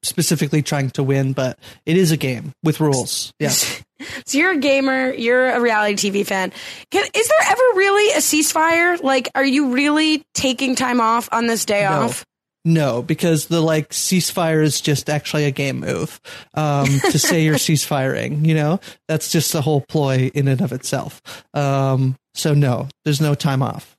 specifically 0.02 0.62
trying 0.62 0.90
to 0.90 1.02
win, 1.02 1.32
but 1.32 1.58
it 1.86 1.96
is 1.96 2.10
a 2.10 2.16
game 2.16 2.52
with 2.62 2.80
rules. 2.80 3.32
Yeah. 3.38 3.52
so 4.26 4.38
you're 4.38 4.52
a 4.52 4.58
gamer, 4.58 5.12
you're 5.12 5.50
a 5.50 5.60
reality 5.60 6.10
TV 6.10 6.26
fan. 6.26 6.52
Can, 6.90 7.04
is 7.14 7.28
there 7.28 7.50
ever 7.50 7.62
really 7.76 8.12
a 8.12 8.18
ceasefire? 8.18 9.02
Like, 9.02 9.28
are 9.34 9.44
you 9.44 9.72
really 9.72 10.24
taking 10.34 10.74
time 10.74 11.00
off 11.00 11.28
on 11.32 11.46
this 11.46 11.64
day 11.64 11.82
no. 11.82 11.90
off? 11.90 12.24
No, 12.64 13.02
because 13.02 13.46
the 13.46 13.60
like 13.60 13.90
ceasefire 13.90 14.62
is 14.62 14.80
just 14.80 15.10
actually 15.10 15.44
a 15.44 15.50
game 15.50 15.80
move. 15.80 16.20
Um, 16.54 16.86
to 16.86 17.18
say 17.18 17.42
you're 17.42 17.54
ceasefiring, 17.56 18.46
you 18.46 18.54
know, 18.54 18.78
that's 19.08 19.32
just 19.32 19.52
the 19.52 19.62
whole 19.62 19.80
ploy 19.80 20.30
in 20.32 20.46
and 20.46 20.60
of 20.60 20.72
itself. 20.72 21.20
Um, 21.54 22.16
so 22.34 22.54
no, 22.54 22.88
there's 23.04 23.20
no 23.20 23.34
time 23.34 23.62
off. 23.62 23.96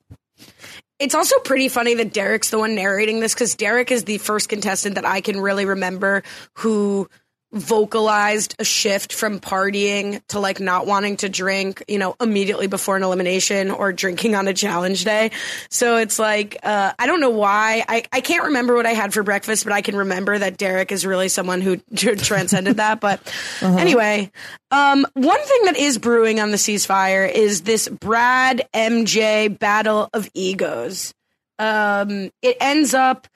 It's 0.98 1.14
also 1.14 1.38
pretty 1.40 1.68
funny 1.68 1.94
that 1.94 2.12
Derek's 2.12 2.50
the 2.50 2.58
one 2.58 2.74
narrating 2.74 3.20
this 3.20 3.34
because 3.34 3.54
Derek 3.56 3.90
is 3.90 4.04
the 4.04 4.18
first 4.18 4.48
contestant 4.48 4.94
that 4.94 5.04
I 5.04 5.20
can 5.20 5.40
really 5.40 5.66
remember 5.66 6.22
who 6.54 7.08
vocalized 7.54 8.56
a 8.58 8.64
shift 8.64 9.12
from 9.12 9.38
partying 9.38 10.20
to 10.28 10.40
like 10.40 10.60
not 10.60 10.86
wanting 10.86 11.16
to 11.18 11.28
drink, 11.28 11.84
you 11.88 11.98
know, 11.98 12.16
immediately 12.20 12.66
before 12.66 12.96
an 12.96 13.02
elimination 13.02 13.70
or 13.70 13.92
drinking 13.92 14.34
on 14.34 14.48
a 14.48 14.52
challenge 14.52 15.04
day. 15.04 15.30
So 15.70 15.96
it's 15.96 16.18
like, 16.18 16.58
uh, 16.62 16.92
I 16.98 17.06
don't 17.06 17.20
know 17.20 17.30
why. 17.30 17.84
I, 17.88 18.02
I 18.12 18.20
can't 18.20 18.44
remember 18.44 18.74
what 18.74 18.86
I 18.86 18.92
had 18.92 19.14
for 19.14 19.22
breakfast, 19.22 19.64
but 19.64 19.72
I 19.72 19.82
can 19.82 19.96
remember 19.96 20.36
that 20.36 20.58
Derek 20.58 20.90
is 20.90 21.06
really 21.06 21.28
someone 21.28 21.60
who 21.60 21.76
transcended 21.94 22.78
that. 22.78 23.00
But 23.00 23.20
uh-huh. 23.62 23.76
anyway, 23.76 24.32
um, 24.70 25.06
one 25.14 25.42
thing 25.42 25.64
that 25.66 25.76
is 25.76 25.98
brewing 25.98 26.40
on 26.40 26.50
the 26.50 26.56
ceasefire 26.56 27.30
is 27.30 27.62
this 27.62 27.88
Brad 27.88 28.66
MJ 28.74 29.56
battle 29.56 30.10
of 30.12 30.28
egos. 30.34 31.14
Um, 31.58 32.30
it 32.42 32.56
ends 32.60 32.94
up 32.94 33.28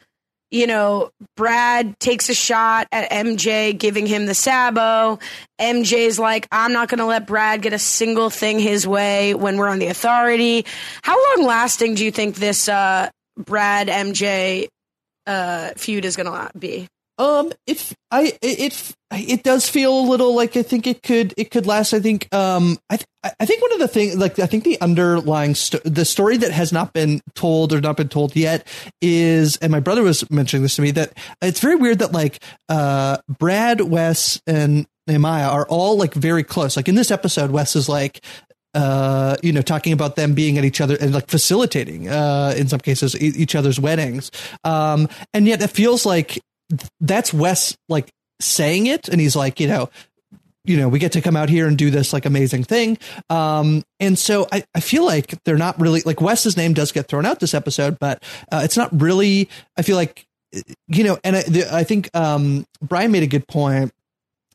you 0.50 0.66
know, 0.66 1.10
Brad 1.36 1.98
takes 2.00 2.28
a 2.28 2.34
shot 2.34 2.88
at 2.90 3.10
MJ, 3.10 3.76
giving 3.76 4.06
him 4.06 4.26
the 4.26 4.34
Sabo. 4.34 5.18
MJ's 5.60 6.18
like, 6.18 6.48
I'm 6.50 6.72
not 6.72 6.88
going 6.88 6.98
to 6.98 7.06
let 7.06 7.26
Brad 7.26 7.62
get 7.62 7.72
a 7.72 7.78
single 7.78 8.30
thing 8.30 8.58
his 8.58 8.86
way 8.86 9.34
when 9.34 9.58
we're 9.58 9.68
on 9.68 9.78
the 9.78 9.88
authority. 9.88 10.64
How 11.02 11.16
long 11.36 11.46
lasting 11.46 11.94
do 11.94 12.04
you 12.04 12.10
think 12.10 12.36
this 12.36 12.68
uh, 12.68 13.10
Brad 13.36 13.88
MJ 13.88 14.68
uh, 15.26 15.70
feud 15.76 16.04
is 16.04 16.16
going 16.16 16.26
to 16.26 16.58
be? 16.58 16.88
Um, 17.18 17.52
it 17.66 17.92
I 18.10 18.32
it 18.40 18.94
it 19.12 19.42
does 19.42 19.68
feel 19.68 19.98
a 19.98 20.06
little 20.08 20.34
like 20.34 20.56
I 20.56 20.62
think 20.62 20.86
it 20.86 21.02
could 21.02 21.34
it 21.36 21.50
could 21.50 21.66
last. 21.66 21.92
I 21.92 22.00
think 22.00 22.32
um 22.32 22.78
I 22.88 22.96
th- 22.96 23.06
I 23.40 23.44
think 23.44 23.60
one 23.60 23.72
of 23.72 23.80
the 23.80 23.88
things 23.88 24.16
like 24.16 24.38
I 24.38 24.46
think 24.46 24.64
the 24.64 24.80
underlying 24.80 25.54
sto- 25.56 25.80
the 25.84 26.04
story 26.04 26.36
that 26.36 26.52
has 26.52 26.72
not 26.72 26.92
been 26.92 27.20
told 27.34 27.72
or 27.72 27.80
not 27.80 27.96
been 27.96 28.08
told 28.08 28.36
yet 28.36 28.66
is 29.02 29.56
and 29.56 29.72
my 29.72 29.80
brother 29.80 30.02
was 30.02 30.28
mentioning 30.30 30.62
this 30.62 30.76
to 30.76 30.82
me 30.82 30.92
that 30.92 31.12
it's 31.42 31.60
very 31.60 31.74
weird 31.74 31.98
that 31.98 32.12
like 32.12 32.40
uh 32.68 33.18
Brad 33.28 33.80
Wes 33.80 34.40
and 34.46 34.86
Nehemiah 35.08 35.48
are 35.48 35.66
all 35.68 35.96
like 35.96 36.14
very 36.14 36.44
close. 36.44 36.76
Like 36.76 36.88
in 36.88 36.94
this 36.94 37.10
episode, 37.10 37.50
Wes 37.50 37.74
is 37.74 37.88
like, 37.88 38.22
uh, 38.74 39.36
you 39.42 39.52
know, 39.52 39.62
talking 39.62 39.92
about 39.92 40.16
them 40.16 40.34
being 40.34 40.58
at 40.58 40.64
each 40.64 40.80
other 40.80 40.96
and 41.00 41.12
like 41.12 41.28
facilitating, 41.28 42.08
uh, 42.08 42.54
in 42.56 42.68
some 42.68 42.80
cases, 42.80 43.16
e- 43.20 43.32
each 43.34 43.54
other's 43.54 43.80
weddings. 43.80 44.30
Um, 44.64 45.08
and 45.32 45.46
yet 45.46 45.62
it 45.62 45.70
feels 45.70 46.04
like 46.04 46.38
that's 47.00 47.32
Wes 47.32 47.76
like 47.88 48.10
saying 48.40 48.86
it, 48.86 49.08
and 49.08 49.20
he's 49.20 49.36
like, 49.36 49.60
you 49.60 49.68
know, 49.68 49.90
you 50.64 50.76
know, 50.76 50.88
we 50.88 50.98
get 50.98 51.12
to 51.12 51.20
come 51.20 51.36
out 51.36 51.48
here 51.48 51.66
and 51.66 51.78
do 51.78 51.90
this 51.90 52.12
like 52.12 52.26
amazing 52.26 52.62
thing. 52.62 52.98
Um, 53.30 53.82
and 54.00 54.18
so 54.18 54.46
I, 54.52 54.64
I 54.74 54.80
feel 54.80 55.04
like 55.04 55.42
they're 55.44 55.56
not 55.56 55.80
really 55.80 56.02
like 56.02 56.20
Wes's 56.20 56.56
name 56.56 56.74
does 56.74 56.92
get 56.92 57.08
thrown 57.08 57.24
out 57.24 57.40
this 57.40 57.54
episode, 57.54 57.98
but 57.98 58.22
uh, 58.52 58.60
it's 58.64 58.76
not 58.76 58.90
really. 59.00 59.48
I 59.76 59.82
feel 59.82 59.96
like 59.96 60.26
you 60.88 61.04
know, 61.04 61.18
and 61.24 61.36
I, 61.36 61.42
the, 61.42 61.74
I 61.74 61.84
think 61.84 62.14
um, 62.14 62.66
Brian 62.82 63.10
made 63.10 63.22
a 63.22 63.26
good 63.26 63.46
point 63.48 63.92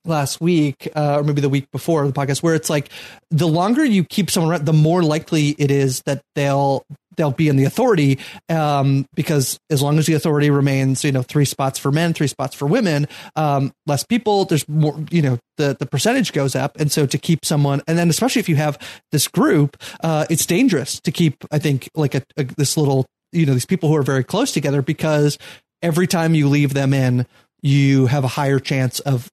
last 0.06 0.42
week 0.42 0.90
uh, 0.96 1.20
or 1.20 1.24
maybe 1.24 1.42
the 1.42 1.50
week 1.50 1.70
before 1.72 2.06
the 2.06 2.14
podcast 2.14 2.44
where 2.44 2.56
it's 2.56 2.70
like 2.70 2.90
the 3.32 3.48
longer 3.48 3.86
you 3.86 4.04
keep 4.04 4.30
someone 4.30 4.52
around 4.52 4.66
the 4.66 4.74
more 4.74 5.02
likely 5.02 5.56
it 5.58 5.72
is 5.72 6.02
that 6.02 6.22
they'll 6.36 6.86
they'll 7.18 7.32
be 7.32 7.48
in 7.48 7.56
the 7.56 7.66
authority 7.66 8.20
um, 8.50 9.06
because 9.14 9.60
as 9.70 9.82
long 9.82 9.98
as 9.98 10.06
the 10.06 10.14
authority 10.14 10.50
remains 10.50 11.04
you 11.04 11.12
know 11.12 11.22
three 11.24 11.46
spots 11.46 11.80
for 11.80 11.92
men 11.92 12.14
three 12.14 12.28
spots 12.28 12.56
for 12.56 12.66
women 12.66 13.08
um, 13.36 13.72
less 13.88 14.04
people 14.04 14.46
there's 14.46 14.68
more 14.68 14.98
you 15.10 15.22
know 15.22 15.38
the 15.58 15.76
the 15.80 15.86
percentage 15.86 16.34
goes 16.34 16.56
up. 16.56 16.80
And 16.80 16.92
so 16.92 17.06
to 17.06 17.18
keep 17.18 17.46
someone 17.46 17.82
and 17.88 17.98
then 17.98 18.10
especially 18.10 18.40
if 18.40 18.50
you 18.50 18.56
have 18.56 18.78
this 19.12 19.28
group 19.28 19.78
uh, 20.02 20.26
it's 20.30 20.46
dangerous 20.46 21.00
to 21.02 21.12
keep 21.12 21.44
i 21.52 21.60
think 21.60 21.90
like 21.96 22.16
a, 22.16 22.24
a 22.38 22.44
this 22.44 22.78
little 22.78 23.06
you 23.32 23.46
know 23.46 23.54
these 23.54 23.66
people 23.66 23.90
who 23.90 23.96
are 23.96 24.04
very 24.04 24.24
close 24.24 24.52
together 24.52 24.82
because 24.82 25.38
every 25.82 26.08
time 26.08 26.34
you 26.36 26.48
leave 26.48 26.74
them 26.74 26.94
in 26.94 27.26
you 27.62 28.08
have 28.08 28.24
a 28.24 28.28
higher 28.28 28.60
chance 28.60 29.00
of 29.02 29.30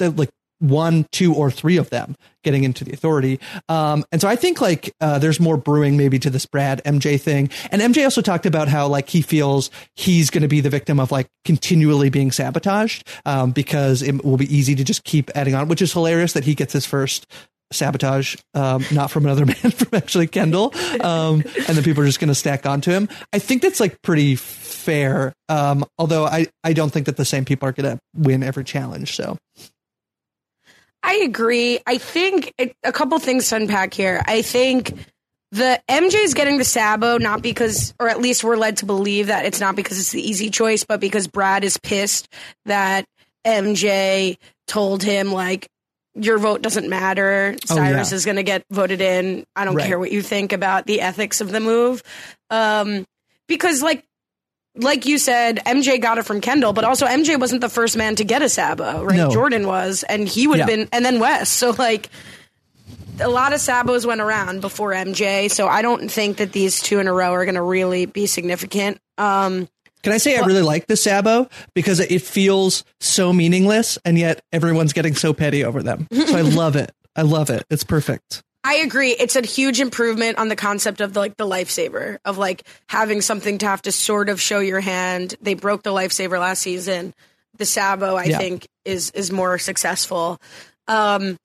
like 0.00 0.30
one, 0.58 1.06
two, 1.12 1.34
or 1.34 1.50
three 1.50 1.76
of 1.76 1.90
them 1.90 2.16
getting 2.42 2.64
into 2.64 2.84
the 2.84 2.92
authority. 2.92 3.40
Um, 3.68 4.04
and 4.12 4.20
so 4.20 4.28
I 4.28 4.36
think 4.36 4.60
like 4.60 4.94
uh, 5.00 5.18
there's 5.18 5.40
more 5.40 5.56
brewing 5.56 5.96
maybe 5.96 6.18
to 6.20 6.30
this 6.30 6.46
Brad 6.46 6.80
MJ 6.84 7.20
thing. 7.20 7.50
And 7.70 7.82
MJ 7.82 8.04
also 8.04 8.22
talked 8.22 8.46
about 8.46 8.68
how 8.68 8.86
like 8.86 9.08
he 9.08 9.20
feels 9.20 9.70
he's 9.96 10.30
going 10.30 10.42
to 10.42 10.48
be 10.48 10.60
the 10.60 10.70
victim 10.70 11.00
of 11.00 11.10
like 11.10 11.26
continually 11.44 12.08
being 12.08 12.30
sabotaged 12.30 13.06
um, 13.24 13.50
because 13.50 14.02
it 14.02 14.24
will 14.24 14.36
be 14.36 14.54
easy 14.54 14.74
to 14.76 14.84
just 14.84 15.04
keep 15.04 15.30
adding 15.34 15.54
on, 15.54 15.68
which 15.68 15.82
is 15.82 15.92
hilarious 15.92 16.34
that 16.34 16.44
he 16.44 16.54
gets 16.54 16.72
his 16.72 16.86
first 16.86 17.26
sabotage, 17.72 18.36
um, 18.54 18.84
not 18.92 19.10
from 19.10 19.24
another 19.24 19.44
man, 19.46 19.56
from 19.56 19.88
actually 19.92 20.26
Kendall. 20.26 20.72
Um, 21.00 21.42
and 21.42 21.76
then 21.76 21.82
people 21.82 22.02
are 22.02 22.06
just 22.06 22.20
going 22.20 22.28
to 22.28 22.34
stack 22.34 22.66
onto 22.66 22.90
him. 22.90 23.08
I 23.32 23.38
think 23.38 23.62
that's 23.62 23.80
like 23.80 24.00
pretty 24.02 24.36
fair. 24.36 25.32
Um, 25.48 25.84
although 25.98 26.24
I, 26.24 26.46
I 26.62 26.72
don't 26.72 26.90
think 26.90 27.06
that 27.06 27.16
the 27.16 27.24
same 27.24 27.44
people 27.44 27.68
are 27.68 27.72
going 27.72 27.96
to 27.96 27.98
win 28.14 28.42
every 28.42 28.64
challenge. 28.64 29.16
So. 29.16 29.36
I 31.06 31.20
agree. 31.24 31.78
I 31.86 31.98
think 31.98 32.52
it, 32.58 32.76
a 32.82 32.90
couple 32.90 33.16
things 33.20 33.48
to 33.48 33.56
unpack 33.56 33.94
here. 33.94 34.22
I 34.26 34.42
think 34.42 34.92
the 35.52 35.80
MJ's 35.88 36.34
getting 36.34 36.58
the 36.58 36.64
Sabo 36.64 37.16
not 37.16 37.42
because, 37.42 37.94
or 38.00 38.08
at 38.08 38.20
least 38.20 38.42
we're 38.42 38.56
led 38.56 38.78
to 38.78 38.86
believe 38.86 39.28
that 39.28 39.46
it's 39.46 39.60
not 39.60 39.76
because 39.76 40.00
it's 40.00 40.10
the 40.10 40.20
easy 40.20 40.50
choice, 40.50 40.82
but 40.82 40.98
because 40.98 41.28
Brad 41.28 41.62
is 41.62 41.78
pissed 41.78 42.28
that 42.64 43.04
MJ 43.46 44.36
told 44.66 45.04
him 45.04 45.30
like 45.30 45.68
your 46.16 46.38
vote 46.38 46.60
doesn't 46.60 46.88
matter. 46.88 47.54
Cyrus 47.64 48.08
oh, 48.08 48.10
yeah. 48.10 48.16
is 48.16 48.24
going 48.24 48.38
to 48.38 48.42
get 48.42 48.64
voted 48.70 49.00
in. 49.00 49.46
I 49.54 49.64
don't 49.64 49.76
right. 49.76 49.86
care 49.86 50.00
what 50.00 50.10
you 50.10 50.22
think 50.22 50.52
about 50.52 50.86
the 50.86 51.02
ethics 51.02 51.40
of 51.40 51.52
the 51.52 51.60
move. 51.60 52.02
Um, 52.50 53.06
because 53.46 53.80
like 53.80 54.04
like 54.76 55.06
you 55.06 55.18
said, 55.18 55.60
MJ 55.64 56.00
got 56.00 56.18
it 56.18 56.24
from 56.24 56.40
Kendall, 56.40 56.72
but 56.72 56.84
also 56.84 57.06
MJ 57.06 57.38
wasn't 57.38 57.60
the 57.60 57.68
first 57.68 57.96
man 57.96 58.16
to 58.16 58.24
get 58.24 58.42
a 58.42 58.48
Sabo, 58.48 59.04
right? 59.04 59.16
No. 59.16 59.30
Jordan 59.30 59.66
was, 59.66 60.04
and 60.08 60.28
he 60.28 60.46
would 60.46 60.58
have 60.58 60.68
yeah. 60.68 60.76
been, 60.76 60.88
and 60.92 61.04
then 61.04 61.18
Wes. 61.20 61.48
So 61.48 61.70
like, 61.70 62.10
a 63.20 63.28
lot 63.28 63.52
of 63.52 63.60
Sabos 63.60 64.04
went 64.04 64.20
around 64.20 64.60
before 64.60 64.92
MJ, 64.92 65.50
so 65.50 65.68
I 65.68 65.82
don't 65.82 66.10
think 66.10 66.38
that 66.38 66.52
these 66.52 66.80
two 66.80 66.98
in 66.98 67.08
a 67.08 67.12
row 67.12 67.32
are 67.32 67.44
going 67.44 67.54
to 67.54 67.62
really 67.62 68.06
be 68.06 68.26
significant. 68.26 68.98
Um, 69.18 69.68
Can 70.02 70.12
I 70.12 70.18
say 70.18 70.36
I 70.36 70.44
really 70.44 70.62
like 70.62 70.86
the 70.86 70.96
Sabo 70.96 71.48
because 71.74 72.00
it 72.00 72.22
feels 72.22 72.84
so 73.00 73.32
meaningless, 73.32 73.98
and 74.04 74.18
yet 74.18 74.42
everyone's 74.52 74.92
getting 74.92 75.14
so 75.14 75.32
petty 75.32 75.64
over 75.64 75.82
them. 75.82 76.06
So 76.12 76.36
I 76.36 76.40
love 76.42 76.76
it. 76.76 76.92
I 77.14 77.22
love 77.22 77.48
it. 77.50 77.64
It's 77.70 77.84
perfect. 77.84 78.42
I 78.66 78.78
agree. 78.78 79.12
It's 79.12 79.36
a 79.36 79.46
huge 79.46 79.78
improvement 79.78 80.38
on 80.38 80.48
the 80.48 80.56
concept 80.56 81.00
of 81.00 81.12
the, 81.12 81.20
like 81.20 81.36
the 81.36 81.46
lifesaver 81.46 82.18
of 82.24 82.36
like 82.36 82.66
having 82.88 83.20
something 83.20 83.58
to 83.58 83.66
have 83.66 83.80
to 83.82 83.92
sort 83.92 84.28
of 84.28 84.40
show 84.40 84.58
your 84.58 84.80
hand. 84.80 85.36
They 85.40 85.54
broke 85.54 85.84
the 85.84 85.92
lifesaver 85.92 86.40
last 86.40 86.62
season. 86.62 87.14
The 87.58 87.64
Sabo, 87.64 88.16
I 88.16 88.24
yeah. 88.24 88.38
think, 88.38 88.66
is 88.84 89.12
is 89.12 89.30
more 89.30 89.56
successful. 89.58 90.40
Um, 90.88 91.38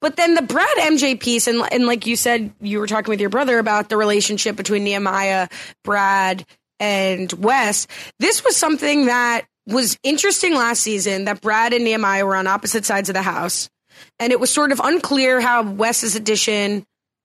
but 0.00 0.16
then 0.16 0.34
the 0.34 0.40
Brad 0.40 0.78
MJ 0.78 1.20
piece, 1.20 1.46
and 1.46 1.62
and 1.70 1.84
like 1.84 2.06
you 2.06 2.16
said, 2.16 2.54
you 2.58 2.80
were 2.80 2.86
talking 2.86 3.10
with 3.10 3.20
your 3.20 3.28
brother 3.28 3.58
about 3.58 3.90
the 3.90 3.98
relationship 3.98 4.56
between 4.56 4.82
Nehemiah, 4.82 5.48
Brad, 5.84 6.42
and 6.80 7.30
Wes. 7.34 7.86
This 8.18 8.42
was 8.42 8.56
something 8.56 9.06
that 9.06 9.42
was 9.66 9.98
interesting 10.02 10.54
last 10.54 10.80
season. 10.80 11.26
That 11.26 11.42
Brad 11.42 11.74
and 11.74 11.84
Nehemiah 11.84 12.24
were 12.24 12.34
on 12.34 12.46
opposite 12.46 12.86
sides 12.86 13.10
of 13.10 13.14
the 13.14 13.22
house 13.22 13.68
and 14.18 14.32
it 14.32 14.40
was 14.40 14.50
sort 14.50 14.72
of 14.72 14.80
unclear 14.82 15.40
how 15.40 15.62
Wes's 15.62 16.14
addition 16.16 16.84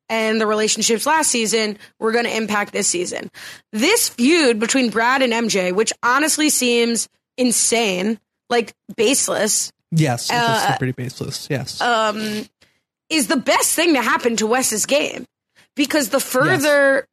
and 0.09 0.39
the 0.39 0.47
relationships 0.47 1.05
last 1.05 1.29
season 1.29 1.77
were 1.99 2.11
going 2.13 2.23
to 2.25 2.35
impact 2.35 2.71
this 2.73 2.87
season. 2.87 3.29
This 3.73 4.07
feud 4.09 4.59
between 4.59 4.89
Brad 4.89 5.21
and 5.21 5.33
MJ, 5.33 5.73
which 5.73 5.91
honestly 6.01 6.49
seems 6.49 7.09
insane, 7.37 8.19
like 8.49 8.73
baseless, 8.95 9.71
Yes, 9.91 10.29
Uh, 10.29 10.75
pretty 10.77 10.91
baseless. 10.93 11.47
Yes. 11.49 11.79
um, 11.81 12.45
is 13.09 13.27
the 13.27 13.37
best 13.37 13.73
thing 13.73 13.93
to 13.93 14.01
happen 14.01 14.35
to 14.35 14.45
Wes's 14.47 14.85
game 14.85 15.25
because 15.77 16.09
the 16.09 16.19
further 16.19 17.05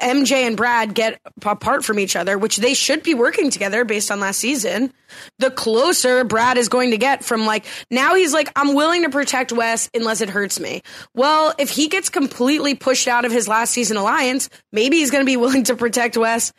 MJ 0.00 0.46
and 0.46 0.56
Brad 0.56 0.94
get 0.94 1.20
apart 1.44 1.84
from 1.84 1.98
each 1.98 2.16
other, 2.16 2.38
which 2.38 2.56
they 2.56 2.74
should 2.74 3.02
be 3.02 3.14
working 3.14 3.50
together 3.50 3.84
based 3.84 4.10
on 4.10 4.20
last 4.20 4.38
season, 4.38 4.92
the 5.38 5.50
closer 5.50 6.24
Brad 6.24 6.58
is 6.58 6.68
going 6.68 6.90
to 6.90 6.98
get 6.98 7.24
from 7.24 7.46
like 7.46 7.64
now 7.90 8.14
he's 8.14 8.32
like, 8.32 8.50
I'm 8.56 8.74
willing 8.74 9.02
to 9.02 9.10
protect 9.10 9.52
Wes 9.52 9.90
unless 9.94 10.20
it 10.20 10.30
hurts 10.30 10.60
me. 10.60 10.82
Well, 11.14 11.54
if 11.58 11.70
he 11.70 11.88
gets 11.88 12.08
completely 12.08 12.74
pushed 12.74 13.08
out 13.08 13.24
of 13.24 13.32
his 13.32 13.48
last 13.48 13.72
season 13.72 13.96
alliance, 13.96 14.48
maybe 14.72 14.98
he's 14.98 15.10
going 15.10 15.22
to 15.22 15.26
be 15.26 15.36
willing 15.46 15.64
to 15.64 15.76
protect 15.76 16.16
Wes 16.16 16.52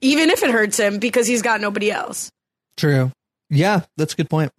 even 0.00 0.30
if 0.30 0.42
it 0.42 0.50
hurts 0.50 0.78
him 0.78 0.98
because 0.98 1.26
he's 1.26 1.42
got 1.42 1.60
nobody 1.60 1.90
else. 1.90 2.30
True. 2.76 3.12
Yeah, 3.50 3.82
that's 3.96 4.14
a 4.14 4.16
good 4.16 4.30
point. 4.30 4.52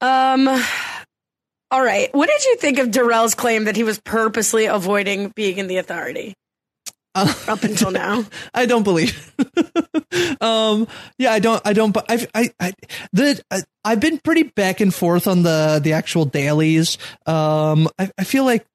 Um. 0.00 0.48
All 1.70 1.84
right. 1.84 2.08
What 2.14 2.28
did 2.28 2.44
you 2.44 2.56
think 2.56 2.78
of 2.78 2.90
Darrell's 2.90 3.34
claim 3.34 3.64
that 3.64 3.76
he 3.76 3.84
was 3.84 4.00
purposely 4.00 4.66
avoiding 4.66 5.32
being 5.34 5.58
in 5.58 5.66
the 5.66 5.76
authority 5.76 6.34
up 7.48 7.62
until 7.62 7.90
now? 7.90 8.24
I 8.54 8.66
don't 8.66 8.82
believe. 8.82 9.34
um, 10.40 10.86
yeah, 11.18 11.32
I 11.32 11.38
don't. 11.38 11.60
I 11.64 11.72
don't. 11.72 11.96
I've, 12.08 12.26
I, 12.34 12.50
I, 12.60 12.72
the, 13.12 13.42
I, 13.50 13.62
I've 13.84 14.00
been 14.00 14.18
pretty 14.18 14.44
back 14.44 14.80
and 14.80 14.94
forth 14.94 15.26
on 15.26 15.42
the 15.42 15.80
the 15.82 15.92
actual 15.92 16.24
dailies. 16.24 16.98
Um, 17.26 17.88
I, 17.98 18.10
I 18.18 18.24
feel 18.24 18.44
like 18.44 18.66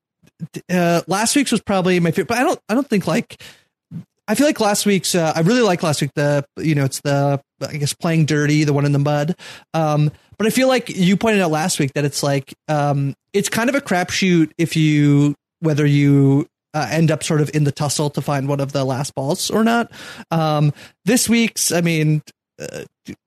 uh, 0.69 1.01
last 1.07 1.35
week's 1.35 1.51
was 1.51 1.62
probably 1.62 2.00
my 2.00 2.12
favorite, 2.12 2.27
but 2.27 2.38
I 2.38 2.43
don't. 2.43 2.59
I 2.69 2.73
don't 2.73 2.89
think 2.89 3.07
like. 3.07 3.41
I 4.25 4.35
feel 4.35 4.47
like 4.47 4.59
last 4.59 4.85
week's. 4.85 5.15
Uh, 5.15 5.33
I 5.35 5.41
really 5.41 5.62
like 5.62 5.83
last 5.83 6.01
week. 6.01 6.12
The 6.15 6.45
you 6.57 6.75
know 6.75 6.85
it's 6.85 7.01
the 7.01 7.41
I 7.62 7.77
guess 7.77 7.93
playing 7.93 8.25
dirty, 8.25 8.63
the 8.63 8.73
one 8.73 8.85
in 8.85 8.91
the 8.91 9.00
mud. 9.00 9.35
Um, 9.73 10.12
but 10.38 10.47
I 10.47 10.50
feel 10.50 10.67
like 10.67 10.89
you 10.89 11.17
pointed 11.17 11.41
out 11.41 11.51
last 11.51 11.79
week 11.79 11.93
that 11.93 12.05
it's 12.05 12.23
like 12.23 12.53
um, 12.67 13.15
it's 13.33 13.50
kind 13.50 13.69
of 13.69 13.75
a 13.75 13.81
crapshoot 13.81 14.51
if 14.57 14.75
you 14.75 15.35
whether 15.59 15.85
you 15.85 16.47
uh, 16.73 16.87
end 16.89 17.11
up 17.11 17.23
sort 17.23 17.41
of 17.41 17.49
in 17.53 17.63
the 17.63 17.71
tussle 17.71 18.09
to 18.11 18.21
find 18.21 18.47
one 18.47 18.59
of 18.59 18.71
the 18.71 18.83
last 18.83 19.15
balls 19.15 19.49
or 19.49 19.63
not. 19.63 19.91
Um, 20.31 20.73
this 21.05 21.29
week's, 21.29 21.71
I 21.71 21.81
mean, 21.81 22.21
uh, 22.59 22.83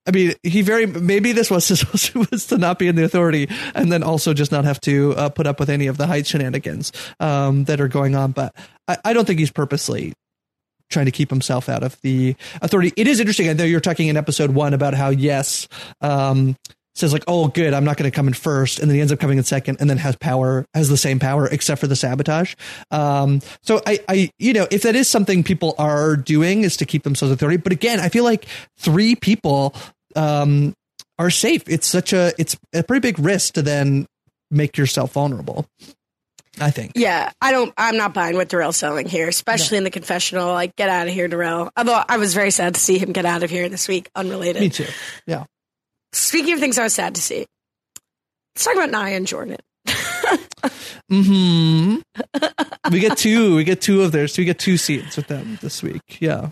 I 0.06 0.10
mean, 0.10 0.34
he 0.42 0.62
very 0.62 0.86
maybe 0.86 1.32
this 1.32 1.50
was 1.50 1.68
to, 2.12 2.26
was 2.30 2.46
to 2.46 2.58
not 2.58 2.78
be 2.78 2.88
in 2.88 2.96
the 2.96 3.04
authority, 3.04 3.48
and 3.74 3.90
then 3.92 4.02
also 4.02 4.32
just 4.32 4.52
not 4.52 4.64
have 4.64 4.80
to 4.82 5.14
uh, 5.16 5.28
put 5.28 5.46
up 5.46 5.60
with 5.60 5.68
any 5.68 5.86
of 5.86 5.96
the 5.96 6.06
height 6.06 6.26
shenanigans 6.26 6.92
um, 7.20 7.64
that 7.64 7.80
are 7.80 7.88
going 7.88 8.14
on. 8.14 8.32
But 8.32 8.54
I, 8.88 8.98
I 9.04 9.12
don't 9.12 9.26
think 9.26 9.38
he's 9.38 9.50
purposely 9.50 10.14
trying 10.88 11.06
to 11.06 11.12
keep 11.12 11.30
himself 11.30 11.68
out 11.68 11.82
of 11.82 12.00
the 12.02 12.36
authority. 12.62 12.92
It 12.96 13.08
is 13.08 13.18
interesting. 13.18 13.48
I 13.48 13.54
know 13.54 13.64
you're 13.64 13.80
talking 13.80 14.08
in 14.08 14.16
episode 14.16 14.50
one 14.50 14.72
about 14.72 14.94
how 14.94 15.08
yes, 15.08 15.66
um, 16.00 16.56
says 16.98 17.12
like, 17.12 17.24
oh, 17.28 17.48
good, 17.48 17.74
I'm 17.74 17.84
not 17.84 17.96
going 17.96 18.10
to 18.10 18.14
come 18.14 18.26
in 18.26 18.34
first, 18.34 18.78
and 18.78 18.90
then 18.90 18.94
he 18.94 19.00
ends 19.00 19.12
up 19.12 19.18
coming 19.18 19.38
in 19.38 19.44
second, 19.44 19.78
and 19.80 19.88
then 19.88 19.98
has 19.98 20.16
power, 20.16 20.64
has 20.74 20.88
the 20.88 20.96
same 20.96 21.18
power 21.18 21.46
except 21.46 21.80
for 21.80 21.86
the 21.86 21.96
sabotage. 21.96 22.54
Um, 22.90 23.40
so 23.62 23.80
I, 23.86 24.00
I, 24.08 24.30
you 24.38 24.52
know, 24.52 24.66
if 24.70 24.82
that 24.82 24.96
is 24.96 25.08
something 25.08 25.42
people 25.42 25.74
are 25.78 26.16
doing 26.16 26.62
is 26.62 26.76
to 26.78 26.86
keep 26.86 27.02
themselves 27.02 27.32
authority, 27.32 27.58
but 27.58 27.72
again, 27.72 28.00
I 28.00 28.08
feel 28.08 28.24
like 28.24 28.46
three 28.78 29.14
people 29.14 29.74
um, 30.14 30.74
are 31.18 31.30
safe. 31.30 31.62
It's 31.66 31.86
such 31.86 32.12
a, 32.12 32.32
it's 32.38 32.56
a 32.72 32.82
pretty 32.82 33.00
big 33.00 33.18
risk 33.18 33.54
to 33.54 33.62
then 33.62 34.06
make 34.50 34.76
yourself 34.76 35.12
vulnerable. 35.12 35.66
I 36.58 36.70
think. 36.70 36.92
Yeah, 36.94 37.30
I 37.42 37.52
don't. 37.52 37.74
I'm 37.76 37.98
not 37.98 38.14
buying 38.14 38.34
what 38.34 38.48
Darrell's 38.48 38.78
selling 38.78 39.06
here, 39.06 39.28
especially 39.28 39.76
in 39.76 39.84
the 39.84 39.90
confessional. 39.90 40.54
Like, 40.54 40.74
get 40.74 40.88
out 40.88 41.06
of 41.06 41.12
here, 41.12 41.28
Darrell. 41.28 41.70
Although 41.76 42.02
I 42.08 42.16
was 42.16 42.32
very 42.32 42.50
sad 42.50 42.76
to 42.76 42.80
see 42.80 42.96
him 42.96 43.12
get 43.12 43.26
out 43.26 43.42
of 43.42 43.50
here 43.50 43.68
this 43.68 43.88
week, 43.88 44.08
unrelated. 44.14 44.62
Me 44.62 44.70
too. 44.70 44.86
Yeah. 45.26 45.44
Speaking 46.12 46.54
of 46.54 46.60
things 46.60 46.78
I 46.78 46.84
was 46.84 46.94
sad 46.94 47.14
to 47.16 47.20
see, 47.20 47.46
let's 48.54 48.64
talk 48.64 48.74
about 48.74 48.90
Nia 48.90 49.16
and 49.16 49.26
Jordan. 49.26 49.58
Hmm. 51.08 51.96
we 52.90 53.00
get 53.00 53.16
two. 53.18 53.56
We 53.56 53.64
get 53.64 53.80
two 53.80 54.02
of 54.02 54.12
theirs. 54.12 54.34
So 54.34 54.42
we 54.42 54.46
get 54.46 54.58
two 54.58 54.76
seats 54.76 55.16
with 55.16 55.28
them 55.28 55.58
this 55.62 55.82
week. 55.82 56.18
Yeah. 56.20 56.50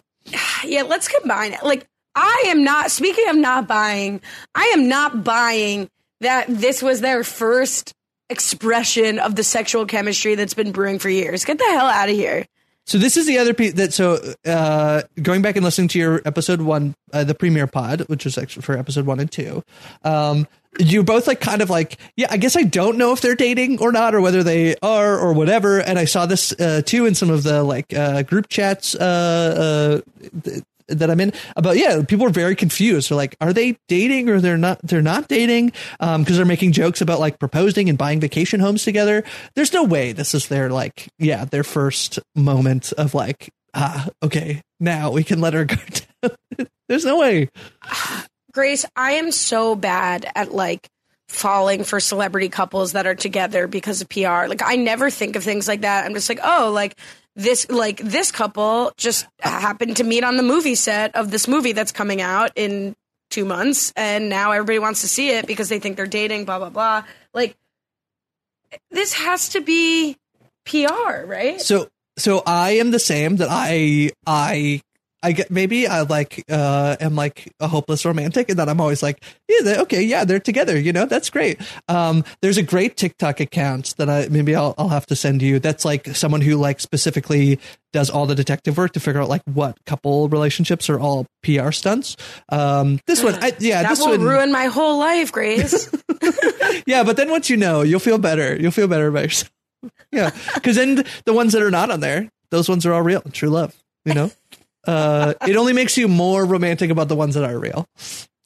yeah, 0.64 0.82
let's 0.82 1.08
combine 1.08 1.52
it. 1.52 1.62
Like, 1.64 1.86
I 2.14 2.44
am 2.46 2.62
not, 2.62 2.90
speaking 2.90 3.28
of 3.28 3.36
not 3.36 3.66
buying, 3.66 4.20
I 4.54 4.72
am 4.74 4.88
not 4.88 5.24
buying 5.24 5.88
that 6.20 6.46
this 6.48 6.82
was 6.82 7.00
their 7.00 7.24
first 7.24 7.92
expression 8.30 9.18
of 9.18 9.34
the 9.34 9.44
sexual 9.44 9.86
chemistry 9.86 10.34
that's 10.34 10.54
been 10.54 10.72
brewing 10.72 10.98
for 10.98 11.08
years. 11.08 11.44
Get 11.44 11.58
the 11.58 11.64
hell 11.64 11.86
out 11.86 12.08
of 12.08 12.14
here. 12.14 12.46
So 12.86 12.98
this 12.98 13.16
is 13.16 13.26
the 13.26 13.38
other 13.38 13.54
piece 13.54 13.72
that 13.74 13.92
so 13.94 14.18
uh, 14.44 15.02
going 15.22 15.40
back 15.42 15.56
and 15.56 15.64
listening 15.64 15.88
to 15.88 15.98
your 15.98 16.22
episode 16.26 16.60
one, 16.60 16.94
uh, 17.12 17.24
the 17.24 17.34
premiere 17.34 17.66
pod, 17.66 18.02
which 18.02 18.24
was 18.24 18.36
actually 18.36 18.62
for 18.62 18.76
episode 18.76 19.06
one 19.06 19.20
and 19.20 19.30
two. 19.30 19.64
Um, 20.04 20.46
you 20.78 21.02
both 21.02 21.26
like 21.26 21.40
kind 21.40 21.62
of 21.62 21.70
like 21.70 21.98
yeah, 22.16 22.26
I 22.30 22.36
guess 22.36 22.56
I 22.56 22.64
don't 22.64 22.98
know 22.98 23.12
if 23.12 23.20
they're 23.20 23.36
dating 23.36 23.80
or 23.80 23.92
not, 23.92 24.14
or 24.14 24.20
whether 24.20 24.42
they 24.42 24.76
are 24.82 25.18
or 25.18 25.32
whatever. 25.32 25.78
And 25.80 25.98
I 25.98 26.04
saw 26.04 26.26
this 26.26 26.52
uh, 26.60 26.82
too 26.84 27.06
in 27.06 27.14
some 27.14 27.30
of 27.30 27.42
the 27.42 27.62
like 27.62 27.94
uh, 27.94 28.22
group 28.22 28.48
chats 28.48 28.94
uh, 28.94 30.02
uh, 30.20 30.28
th- 30.42 30.62
that 30.88 31.10
I'm 31.10 31.20
in 31.20 31.32
about 31.56 31.76
yeah, 31.76 32.02
people 32.02 32.26
are 32.26 32.30
very 32.30 32.56
confused. 32.56 33.10
They're 33.10 33.16
like, 33.16 33.36
are 33.40 33.52
they 33.52 33.76
dating 33.88 34.28
or 34.28 34.40
they're 34.40 34.56
not? 34.56 34.80
They're 34.82 35.02
not 35.02 35.28
dating 35.28 35.72
because 35.98 36.36
they're 36.36 36.44
making 36.44 36.72
jokes 36.72 37.00
about 37.00 37.20
like 37.20 37.38
proposing 37.38 37.88
and 37.88 37.98
buying 37.98 38.20
vacation 38.20 38.60
homes 38.60 38.84
together. 38.84 39.24
There's 39.54 39.72
no 39.72 39.84
way 39.84 40.12
this 40.12 40.34
is 40.34 40.48
their 40.48 40.70
like 40.70 41.08
yeah 41.18 41.44
their 41.44 41.64
first 41.64 42.18
moment 42.34 42.92
of 42.92 43.14
like 43.14 43.50
ah 43.74 44.08
okay 44.22 44.62
now 44.80 45.10
we 45.10 45.24
can 45.24 45.40
let 45.40 45.54
her 45.54 45.64
go. 45.64 45.76
Down. 46.22 46.68
There's 46.88 47.04
no 47.04 47.18
way. 47.18 47.48
Grace, 48.52 48.84
I 48.94 49.12
am 49.12 49.32
so 49.32 49.74
bad 49.74 50.30
at 50.34 50.54
like 50.54 50.88
falling 51.28 51.84
for 51.84 51.98
celebrity 51.98 52.48
couples 52.48 52.92
that 52.92 53.06
are 53.06 53.14
together 53.14 53.66
because 53.66 54.00
of 54.00 54.08
PR. 54.08 54.46
Like 54.46 54.62
I 54.64 54.76
never 54.76 55.10
think 55.10 55.36
of 55.36 55.42
things 55.42 55.66
like 55.66 55.80
that. 55.80 56.04
I'm 56.04 56.14
just 56.14 56.28
like, 56.28 56.40
oh, 56.42 56.70
like 56.72 56.96
this 57.36 57.68
like 57.68 57.98
this 57.98 58.30
couple 58.30 58.92
just 58.96 59.26
happened 59.40 59.96
to 59.96 60.04
meet 60.04 60.24
on 60.24 60.36
the 60.36 60.42
movie 60.42 60.74
set 60.74 61.14
of 61.16 61.30
this 61.30 61.48
movie 61.48 61.72
that's 61.72 61.92
coming 61.92 62.20
out 62.20 62.52
in 62.54 62.94
2 63.30 63.44
months 63.44 63.92
and 63.96 64.28
now 64.28 64.52
everybody 64.52 64.78
wants 64.78 65.00
to 65.00 65.08
see 65.08 65.30
it 65.30 65.46
because 65.46 65.68
they 65.68 65.78
think 65.80 65.96
they're 65.96 66.06
dating 66.06 66.44
blah 66.44 66.58
blah 66.58 66.70
blah. 66.70 67.04
Like 67.32 67.56
this 68.90 69.14
has 69.14 69.48
to 69.50 69.60
be 69.60 70.16
PR, 70.64 71.24
right? 71.26 71.60
So 71.60 71.88
so 72.16 72.42
I 72.46 72.72
am 72.72 72.92
the 72.92 73.00
same 73.00 73.36
that 73.36 73.48
I 73.50 74.12
I 74.26 74.82
I 75.24 75.32
get 75.32 75.50
maybe 75.50 75.88
I 75.88 76.02
like 76.02 76.44
uh 76.50 76.96
am 77.00 77.16
like 77.16 77.50
a 77.58 77.66
hopeless 77.66 78.04
romantic 78.04 78.50
and 78.50 78.58
that 78.58 78.68
I'm 78.68 78.78
always 78.78 79.02
like 79.02 79.24
yeah 79.48 79.80
okay 79.80 80.02
yeah 80.02 80.24
they're 80.24 80.38
together 80.38 80.78
you 80.78 80.92
know 80.92 81.06
that's 81.06 81.30
great. 81.30 81.58
Um 81.88 82.24
there's 82.42 82.58
a 82.58 82.62
great 82.62 82.98
TikTok 82.98 83.40
account 83.40 83.94
that 83.96 84.10
I 84.10 84.28
maybe 84.30 84.54
I'll 84.54 84.74
I'll 84.76 84.90
have 84.90 85.06
to 85.06 85.16
send 85.16 85.40
you 85.40 85.58
that's 85.58 85.84
like 85.84 86.08
someone 86.08 86.42
who 86.42 86.56
like 86.56 86.78
specifically 86.78 87.58
does 87.94 88.10
all 88.10 88.26
the 88.26 88.34
detective 88.34 88.76
work 88.76 88.92
to 88.92 89.00
figure 89.00 89.22
out 89.22 89.30
like 89.30 89.40
what 89.44 89.78
couple 89.86 90.28
relationships 90.28 90.90
are 90.90 91.00
all 91.00 91.26
PR 91.42 91.70
stunts. 91.70 92.16
Um 92.50 93.00
this 93.06 93.24
one 93.24 93.34
I, 93.42 93.54
yeah 93.58 93.82
that 93.82 93.88
this 93.88 94.00
will 94.00 94.10
one 94.10 94.22
ruin 94.22 94.52
my 94.52 94.66
whole 94.66 94.98
life, 94.98 95.32
Grace. 95.32 95.90
yeah 96.86 97.02
but 97.02 97.16
then 97.16 97.30
once 97.30 97.48
you 97.48 97.56
know 97.56 97.80
you'll 97.80 97.98
feel 97.98 98.18
better. 98.18 98.56
You'll 98.56 98.72
feel 98.72 98.88
better 98.88 99.08
about 99.08 99.24
yourself. 99.24 99.50
Yeah 100.12 100.30
because 100.54 100.76
then 100.76 101.04
the 101.24 101.32
ones 101.32 101.54
that 101.54 101.62
are 101.62 101.70
not 101.70 101.90
on 101.90 102.00
there 102.00 102.28
those 102.50 102.68
ones 102.68 102.84
are 102.84 102.92
all 102.92 103.02
real 103.02 103.22
true 103.32 103.48
love 103.48 103.74
you 104.04 104.12
know 104.12 104.30
uh 104.86 105.34
it 105.46 105.56
only 105.56 105.72
makes 105.72 105.96
you 105.96 106.08
more 106.08 106.44
romantic 106.44 106.90
about 106.90 107.08
the 107.08 107.16
ones 107.16 107.34
that 107.34 107.44
are 107.44 107.58
real 107.58 107.86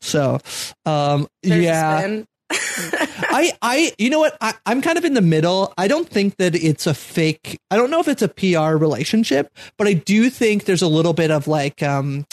so 0.00 0.38
um 0.86 1.26
There's 1.42 1.64
yeah. 1.64 2.22
I, 2.50 3.52
I, 3.60 3.92
you 3.98 4.10
know 4.10 4.20
what? 4.20 4.36
I, 4.40 4.54
I'm 4.64 4.80
kind 4.80 4.96
of 4.96 5.04
in 5.04 5.14
the 5.14 5.20
middle. 5.20 5.74
I 5.76 5.88
don't 5.88 6.08
think 6.08 6.36
that 6.36 6.54
it's 6.54 6.86
a 6.86 6.94
fake. 6.94 7.58
I 7.70 7.76
don't 7.76 7.90
know 7.90 8.00
if 8.00 8.08
it's 8.08 8.22
a 8.22 8.28
PR 8.28 8.76
relationship, 8.76 9.52
but 9.76 9.86
I 9.86 9.92
do 9.92 10.30
think 10.30 10.64
there's 10.64 10.82
a 10.82 10.88
little 10.88 11.12
bit 11.12 11.30
of 11.30 11.46
like, 11.46 11.82
um, 11.82 12.26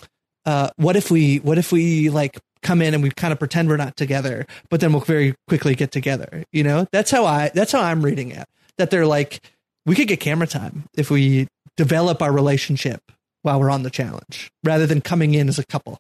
uh, 0.46 0.70
what 0.78 0.96
if 0.96 1.12
we, 1.12 1.38
what 1.40 1.58
if 1.58 1.72
we 1.72 2.10
like 2.10 2.40
come 2.64 2.82
in 2.82 2.94
and 2.94 3.04
we 3.04 3.10
kind 3.12 3.34
of 3.34 3.40
pretend 3.40 3.68
we're 3.68 3.78
not 3.78 3.98
together, 3.98 4.46
but 4.70 4.80
then 4.80 4.94
we'll 4.94 5.02
very 5.02 5.36
quickly 5.48 5.76
get 5.76 5.92
together. 5.92 6.44
You 6.54 6.64
know, 6.64 6.88
that's 6.92 7.12
how 7.12 7.26
I, 7.26 7.52
that's 7.54 7.72
how 7.72 7.82
I'm 7.82 8.02
reading 8.02 8.32
it. 8.32 8.48
That 8.78 8.92
they're 8.92 9.08
like, 9.08 9.42
we 9.86 9.96
could 9.96 10.08
get 10.08 10.20
camera 10.20 10.48
time 10.48 10.86
if 10.96 11.12
we 11.12 11.48
develop 11.78 12.22
our 12.22 12.32
relationship 12.32 13.02
while 13.46 13.60
we're 13.60 13.70
on 13.70 13.84
the 13.84 13.90
challenge, 13.90 14.52
rather 14.64 14.88
than 14.88 15.02
coming 15.02 15.34
in 15.34 15.48
as 15.48 15.60
a 15.60 15.66
couple. 15.66 16.00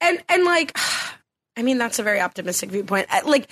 and 0.00 0.22
and 0.28 0.44
like 0.44 0.76
i 1.56 1.62
mean 1.62 1.78
that's 1.78 1.98
a 1.98 2.02
very 2.02 2.20
optimistic 2.20 2.68
viewpoint 2.70 3.06
like 3.26 3.48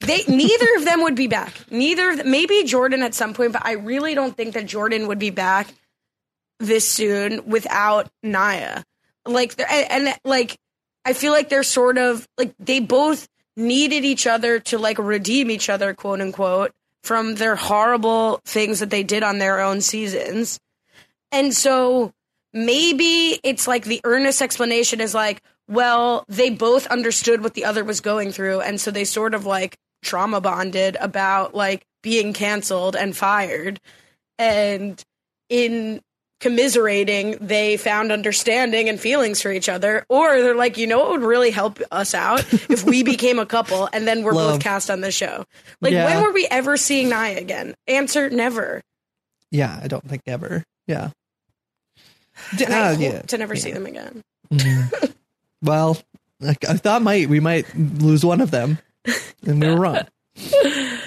they 0.00 0.22
neither 0.28 0.66
of 0.76 0.84
them 0.84 1.02
would 1.02 1.14
be 1.14 1.26
back 1.26 1.54
neither 1.70 2.10
of 2.10 2.18
them, 2.18 2.30
maybe 2.30 2.62
jordan 2.64 3.02
at 3.02 3.14
some 3.14 3.32
point 3.32 3.52
but 3.54 3.64
i 3.64 3.72
really 3.72 4.14
don't 4.14 4.36
think 4.36 4.52
that 4.52 4.66
jordan 4.66 5.06
would 5.06 5.18
be 5.18 5.30
back 5.30 5.72
this 6.58 6.86
soon 6.86 7.46
without 7.46 8.10
nia 8.22 8.84
like 9.24 9.58
and, 9.58 10.08
and 10.08 10.18
like 10.24 10.58
i 11.06 11.14
feel 11.14 11.32
like 11.32 11.48
they're 11.48 11.62
sort 11.62 11.96
of 11.96 12.28
like 12.36 12.52
they 12.58 12.78
both 12.80 13.26
needed 13.56 14.04
each 14.04 14.26
other 14.26 14.60
to 14.60 14.76
like 14.76 14.98
redeem 14.98 15.50
each 15.50 15.70
other 15.70 15.94
quote 15.94 16.20
unquote 16.20 16.72
from 17.02 17.34
their 17.34 17.56
horrible 17.56 18.40
things 18.44 18.80
that 18.80 18.90
they 18.90 19.02
did 19.02 19.22
on 19.22 19.38
their 19.38 19.60
own 19.60 19.80
seasons. 19.80 20.58
And 21.32 21.54
so 21.54 22.12
maybe 22.52 23.40
it's 23.42 23.66
like 23.66 23.84
the 23.84 24.00
earnest 24.04 24.42
explanation 24.42 25.00
is 25.00 25.14
like, 25.14 25.42
well, 25.68 26.24
they 26.28 26.50
both 26.50 26.86
understood 26.88 27.42
what 27.42 27.54
the 27.54 27.64
other 27.64 27.82
was 27.84 28.00
going 28.00 28.30
through. 28.32 28.60
And 28.60 28.80
so 28.80 28.90
they 28.90 29.04
sort 29.04 29.34
of 29.34 29.46
like 29.46 29.76
trauma 30.02 30.40
bonded 30.40 30.96
about 31.00 31.54
like 31.54 31.84
being 32.02 32.32
canceled 32.32 32.94
and 32.94 33.16
fired. 33.16 33.80
And 34.38 35.02
in 35.48 36.00
commiserating, 36.40 37.38
they 37.40 37.76
found 37.76 38.10
understanding 38.10 38.88
and 38.88 38.98
feelings 39.00 39.40
for 39.40 39.52
each 39.52 39.68
other. 39.68 40.04
Or 40.08 40.42
they're 40.42 40.56
like, 40.56 40.76
you 40.76 40.86
know 40.88 40.98
what 40.98 41.10
would 41.12 41.22
really 41.22 41.52
help 41.52 41.80
us 41.92 42.14
out 42.14 42.40
if 42.68 42.84
we 42.84 43.02
became 43.04 43.38
a 43.38 43.46
couple 43.46 43.88
and 43.92 44.06
then 44.06 44.24
we're 44.24 44.32
Love. 44.32 44.54
both 44.54 44.62
cast 44.62 44.90
on 44.90 45.00
the 45.00 45.12
show. 45.12 45.44
Like, 45.80 45.92
Yeah. 45.92 46.04
when 46.04 46.22
were 46.22 46.32
we 46.32 46.46
ever 46.50 46.76
seeing 46.76 47.08
Nia 47.08 47.38
again? 47.38 47.74
Answer 47.86 48.28
never. 48.28 48.82
Yeah, 49.52 49.78
I 49.82 49.86
don't 49.86 50.06
think 50.06 50.22
ever. 50.26 50.64
Yeah. 50.88 51.10
And 52.52 52.74
I 52.74 52.94
hope 52.94 53.00
yeah. 53.00 53.22
to 53.22 53.38
never 53.38 53.56
see 53.56 53.72
them 53.72 53.86
again. 53.86 54.22
Well, 55.62 55.96
I, 56.44 56.56
I 56.68 56.76
thought 56.76 57.02
might 57.02 57.28
we 57.28 57.40
might 57.40 57.72
lose 57.76 58.24
one 58.24 58.40
of 58.40 58.50
them, 58.50 58.78
and 59.46 59.60
we 59.60 59.68
were 59.68 59.76
wrong. 59.76 60.00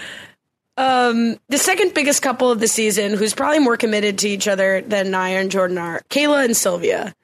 Um, 0.78 1.40
the 1.48 1.58
second 1.58 1.94
biggest 1.94 2.22
couple 2.22 2.52
of 2.52 2.60
the 2.60 2.68
season, 2.68 3.14
who's 3.14 3.34
probably 3.34 3.60
more 3.60 3.78
committed 3.78 4.20
to 4.20 4.28
each 4.28 4.46
other 4.46 4.82
than 4.82 5.10
Nia 5.10 5.40
and 5.40 5.50
Jordan 5.50 5.78
are, 5.78 6.02
Kayla 6.10 6.44
and 6.44 6.58
Sylvia. 6.58 7.16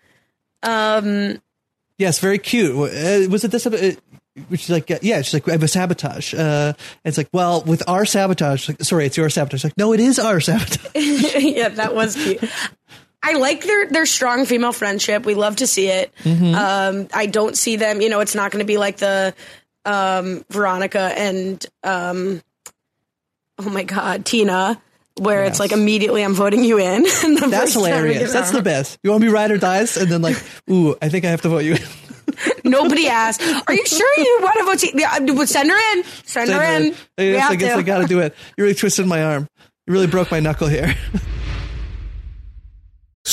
Um, 0.64 1.42
Yes, 2.02 2.18
very 2.18 2.40
cute. 2.40 2.72
Uh, 2.72 3.30
was 3.30 3.44
it 3.44 3.52
this? 3.52 3.68
Uh, 3.68 3.94
which 4.48 4.64
is 4.64 4.70
like, 4.72 4.90
uh, 4.90 4.98
yeah, 5.04 5.22
she's 5.22 5.36
like, 5.36 5.48
I 5.48 5.52
have 5.52 5.62
a 5.62 5.68
sabotage. 5.68 6.34
Uh, 6.34 6.74
it's 7.06 7.16
like, 7.16 7.30
well, 7.32 7.62
with 7.62 7.84
our 7.88 8.06
sabotage, 8.06 8.68
like, 8.68 8.82
sorry, 8.82 9.06
it's 9.06 9.18
your 9.18 9.30
sabotage. 9.30 9.64
Like, 9.64 9.78
no, 9.78 9.94
it 9.94 10.00
is 10.00 10.18
our 10.18 10.40
sabotage. 10.40 10.96
yeah, 10.96 11.70
that 11.70 11.94
was 11.94 12.16
cute. 12.16 12.44
I 13.24 13.34
like 13.34 13.64
their 13.64 13.88
their 13.88 14.06
strong 14.06 14.46
female 14.46 14.72
friendship. 14.74 15.26
We 15.26 15.36
love 15.36 15.58
to 15.58 15.68
see 15.68 15.88
it. 15.88 16.12
Um, 16.26 17.08
I 17.14 17.28
don't 17.28 17.56
see 17.56 17.76
them. 17.76 18.02
You 18.02 18.10
know, 18.10 18.20
it's 18.20 18.36
not 18.36 18.52
going 18.52 18.60
to 18.62 18.66
be 18.66 18.78
like 18.78 18.98
the 18.98 19.34
um, 19.86 20.44
Veronica 20.50 21.12
and 21.16 21.64
um, 21.84 22.42
oh 23.60 23.70
my 23.70 23.84
god, 23.84 24.26
Tina, 24.26 24.82
where 25.20 25.44
it's 25.44 25.60
like 25.60 25.72
immediately 25.72 26.24
I'm 26.24 26.34
voting 26.34 26.64
you 26.64 26.80
in. 26.80 27.04
The 27.42 27.48
That's 27.50 27.74
first 27.74 27.74
time 27.74 27.84
we 27.84 27.90
hilarious. 27.90 28.34
That's 28.34 28.52
the 28.52 28.62
best. 28.62 28.98
You 29.04 29.12
want 29.12 29.22
to 29.22 29.28
be 29.28 29.34
ride 29.34 29.52
or 29.52 29.58
dies, 29.58 29.98
and 29.98 30.10
then 30.10 30.22
like, 30.22 30.38
ooh, 30.72 30.96
I 31.02 31.10
think 31.10 31.26
I 31.26 31.30
have 31.30 31.42
to 31.42 31.50
vote 31.50 31.60
you. 31.64 31.74
in. 31.76 31.82
Nobody 32.64 33.08
asked. 33.08 33.42
Are 33.68 33.74
you 33.74 33.86
sure 33.86 34.10
you 34.18 34.40
want 34.42 34.58
to 34.58 34.64
vote? 34.64 34.80
T- 34.80 34.94
yeah, 34.96 35.46
send 35.46 35.70
her 35.70 35.94
in. 35.98 36.04
Send 36.24 36.50
her 36.50 36.64
in. 36.64 36.94
I 36.94 36.96
We 37.18 37.32
guess, 37.34 37.52
I, 37.52 37.56
guess. 37.56 37.78
I 37.78 37.82
got 37.84 38.00
to 38.00 38.08
do 38.08 38.20
it. 38.20 38.34
You 38.58 38.64
really 38.64 38.76
twisted 38.76 39.06
my 39.06 39.24
arm. 39.24 39.48
You 39.86 39.94
really 39.94 40.08
broke 40.08 40.32
my 40.32 40.40
knuckle 40.40 40.68
here. 40.68 40.96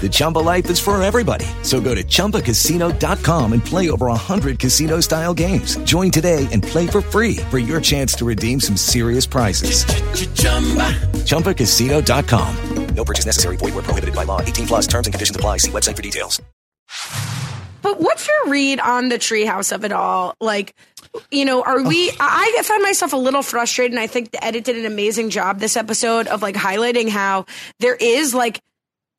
The 0.00 0.08
Chumba 0.08 0.38
life 0.38 0.70
is 0.70 0.78
for 0.78 1.02
everybody. 1.02 1.44
So 1.62 1.80
go 1.80 1.92
to 1.92 2.04
ChumbaCasino.com 2.04 3.52
and 3.52 3.64
play 3.64 3.90
over 3.90 4.06
100 4.06 4.60
casino 4.60 5.00
style 5.00 5.34
games. 5.34 5.76
Join 5.78 6.12
today 6.12 6.46
and 6.52 6.62
play 6.62 6.86
for 6.86 7.00
free 7.00 7.38
for 7.50 7.58
your 7.58 7.80
chance 7.80 8.12
to 8.14 8.24
redeem 8.24 8.60
some 8.60 8.76
serious 8.76 9.26
prizes. 9.26 9.84
ChumbaCasino.com. 11.26 12.94
No 12.94 13.04
purchase 13.04 13.26
necessary. 13.26 13.56
Void 13.56 13.74
where 13.74 13.82
prohibited 13.82 14.14
by 14.14 14.24
law. 14.24 14.40
18 14.40 14.66
plus 14.66 14.86
terms 14.86 15.06
and 15.06 15.14
conditions 15.14 15.36
apply. 15.36 15.58
See 15.58 15.70
website 15.70 15.96
for 15.96 16.02
details. 16.02 16.42
But 17.82 18.00
what's 18.00 18.26
your 18.26 18.50
read 18.52 18.80
on 18.80 19.08
the 19.08 19.18
treehouse 19.18 19.72
of 19.72 19.84
it 19.84 19.92
all? 19.92 20.34
Like, 20.40 20.74
you 21.30 21.44
know, 21.44 21.62
are 21.62 21.82
we? 21.82 22.10
Oh. 22.10 22.16
I 22.20 22.56
I 22.58 22.62
found 22.62 22.82
myself 22.82 23.12
a 23.12 23.16
little 23.16 23.42
frustrated, 23.42 23.92
and 23.92 24.00
I 24.00 24.08
think 24.08 24.32
the 24.32 24.44
edit 24.44 24.64
did 24.64 24.76
an 24.76 24.84
amazing 24.84 25.30
job 25.30 25.60
this 25.60 25.76
episode 25.76 26.26
of 26.26 26.42
like 26.42 26.56
highlighting 26.56 27.08
how 27.08 27.46
there 27.78 27.94
is 27.94 28.34
like 28.34 28.60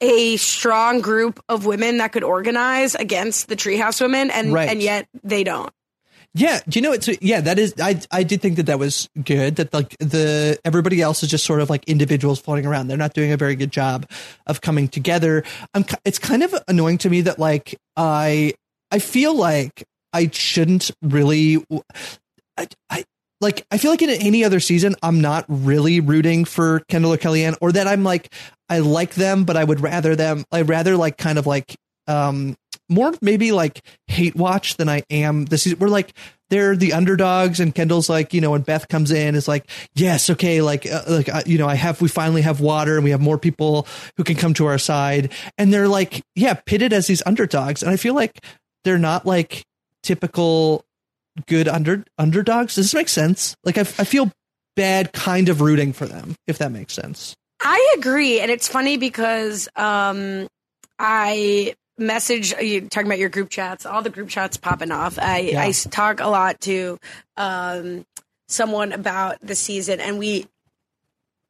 a 0.01 0.38
strong 0.38 1.01
group 1.01 1.39
of 1.49 1.65
women 1.65 1.97
that 1.97 2.12
could 2.12 2.23
organize 2.23 2.95
against 2.95 3.47
the 3.49 3.55
treehouse 3.55 3.99
women, 4.01 4.29
and 4.31 4.53
Right. 4.53 4.69
and 4.69 4.81
yet 4.81 5.07
they 5.23 5.43
don't. 5.43 5.71
Yeah, 6.35 6.59
do 6.69 6.77
you 6.77 6.83
know 6.83 6.91
it's 6.91 7.09
yeah 7.21 7.41
that 7.41 7.57
is 7.57 7.73
I 7.81 7.99
I 8.12 8.21
did 8.21 8.39
think 8.39 8.57
that 8.57 8.67
that 8.67 8.77
was 8.77 9.09
good 9.23 9.55
that 9.55 9.73
like 9.73 9.97
the 9.99 10.59
everybody 10.63 11.01
else 11.01 11.23
is 11.23 11.29
just 11.29 11.43
sort 11.43 11.59
of 11.59 11.71
like 11.71 11.83
individuals 11.85 12.39
floating 12.39 12.67
around. 12.67 12.88
They're 12.88 12.97
not 12.97 13.13
doing 13.15 13.31
a 13.31 13.38
very 13.38 13.55
good 13.55 13.71
job 13.71 14.07
of 14.45 14.62
coming 14.62 14.88
together. 14.88 15.43
I'm 15.73 15.85
it's 16.05 16.19
kind 16.19 16.43
of 16.43 16.53
annoying 16.67 16.99
to 16.99 17.09
me 17.09 17.21
that 17.21 17.39
like 17.39 17.75
I 17.97 18.53
I 18.91 18.99
feel 18.99 19.33
like 19.33 19.83
I 20.13 20.29
shouldn't 20.31 20.91
really 21.01 21.65
I, 22.57 22.67
I 22.91 23.05
like 23.41 23.65
I 23.71 23.78
feel 23.78 23.91
like 23.91 24.02
in 24.02 24.10
any 24.10 24.43
other 24.43 24.60
season 24.60 24.95
I'm 25.02 25.21
not 25.21 25.45
really 25.47 25.99
rooting 25.99 26.45
for 26.45 26.82
Kendall 26.88 27.13
or 27.13 27.17
Kellyanne 27.17 27.58
or 27.62 27.71
that 27.71 27.88
I'm 27.88 28.04
like 28.04 28.34
I 28.69 28.80
like 28.80 29.15
them 29.15 29.43
but 29.43 29.58
I 29.58 29.63
would 29.63 29.82
rather 29.82 30.15
them 30.15 30.45
I'd 30.52 30.69
rather 30.69 30.97
like 30.97 31.17
kind 31.17 31.38
of 31.38 31.47
like 31.47 31.75
um 32.08 32.56
more 32.89 33.13
maybe 33.21 33.52
like 33.52 33.84
hate 34.08 34.36
watch 34.36 34.78
than 34.78 34.89
I 34.89 35.04
am 35.10 35.45
this 35.45 35.67
is 35.67 35.80
we're 35.80 35.89
like 35.89 36.13
they're 36.49 36.75
the 36.75 36.93
underdogs 36.93 37.60
and 37.60 37.73
Kendall's 37.73 38.10
like 38.10 38.34
you 38.34 38.41
know 38.41 38.52
when 38.52 38.62
Beth 38.62 38.88
comes 38.88 39.12
in 39.12 39.36
is 39.36 39.47
like 39.47 39.69
yes 39.95 40.30
okay 40.30 40.62
like 40.62 40.86
uh, 40.91 41.04
like 41.08 41.30
uh, 41.30 41.43
you 41.45 41.58
know 41.58 41.67
I 41.67 41.75
have 41.75 42.02
we 42.02 42.08
finally 42.08 42.41
have 42.41 42.60
water 42.60 42.95
and 42.95 43.04
we 43.04 43.12
have 43.12 43.21
more 43.21 43.38
people 43.38 43.88
who 44.17 44.23
can 44.23 44.36
come 44.36 44.54
to 44.56 44.65
our 44.65 44.80
side. 44.80 45.32
And 45.58 45.71
they're 45.71 45.88
like 45.88 46.21
yeah 46.36 46.56
pitted 46.56 46.93
as 46.93 47.08
these 47.08 47.23
underdogs. 47.25 47.84
And 47.84 47.91
I 47.91 47.97
feel 47.97 48.15
like 48.15 48.43
they're 48.84 48.97
not 48.97 49.25
like 49.25 49.63
typical 50.04 50.84
good 51.47 51.67
under 51.67 52.04
underdogs 52.17 52.75
does 52.75 52.86
this 52.86 52.93
make 52.93 53.10
sense 53.10 53.56
like 53.63 53.78
I, 53.78 53.82
I 53.82 54.04
feel 54.04 54.32
bad 54.75 55.13
kind 55.13 55.49
of 55.49 55.62
rooting 55.62 55.93
for 55.93 56.06
them 56.06 56.36
if 56.47 56.58
that 56.60 56.71
makes 56.71 56.93
sense 56.93 57.36
I 57.62 57.95
agree, 57.97 58.39
and 58.39 58.49
it's 58.49 58.67
funny 58.67 58.97
because 58.97 59.67
um, 59.75 60.47
I 60.97 61.75
message 61.97 62.54
you 62.54 62.88
talking 62.88 63.08
about 63.08 63.19
your 63.19 63.30
group 63.30 63.49
chats. 63.49 63.86
All 63.86 64.02
the 64.02 64.10
group 64.10 64.30
chats 64.30 64.58
popping 64.58 64.91
off. 64.91 65.19
I, 65.19 65.39
Yeah. 65.39 65.63
I 65.63 65.71
talk 65.71 66.21
a 66.21 66.28
lot 66.28 66.62
to 66.62 66.97
um, 67.36 68.06
someone 68.47 68.93
about 68.93 69.41
the 69.41 69.56
season, 69.56 69.99
and 69.99 70.17
we 70.17 70.47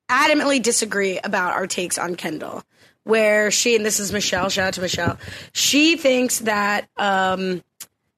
adamantly 0.10 0.62
disagree 0.62 1.20
about 1.24 1.54
our 1.54 1.68
takes 1.68 1.98
on 1.98 2.16
Kendall. 2.16 2.64
Where 3.04 3.50
she 3.50 3.76
and 3.76 3.86
this 3.86 4.00
is 4.00 4.12
Michelle. 4.12 4.50
Shout 4.50 4.68
out 4.68 4.74
to 4.76 4.82
Michelle. 4.82 5.18
She 5.54 5.96
thinks 5.96 6.40
that. 6.40 6.88
Um, 6.98 7.62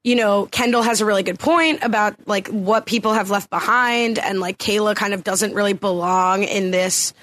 you 0.04 0.16
know, 0.16 0.48
Kendall 0.48 0.82
has 0.82 1.02
a 1.02 1.06
really 1.06 1.24
good 1.24 1.40
point 1.40 1.84
about 1.84 2.16
like 2.28 2.48
what 2.48 2.86
people 2.86 3.14
have 3.14 3.30
left 3.30 3.50
behind, 3.50 4.18
and 4.20 4.40
like 4.40 4.58
Kayla 4.58 4.96
kind 4.96 5.14
of 5.14 5.24
doesn't 5.24 5.54
really 5.54 5.74
belong 5.74 6.44
in 6.44 6.72
this 6.72 7.14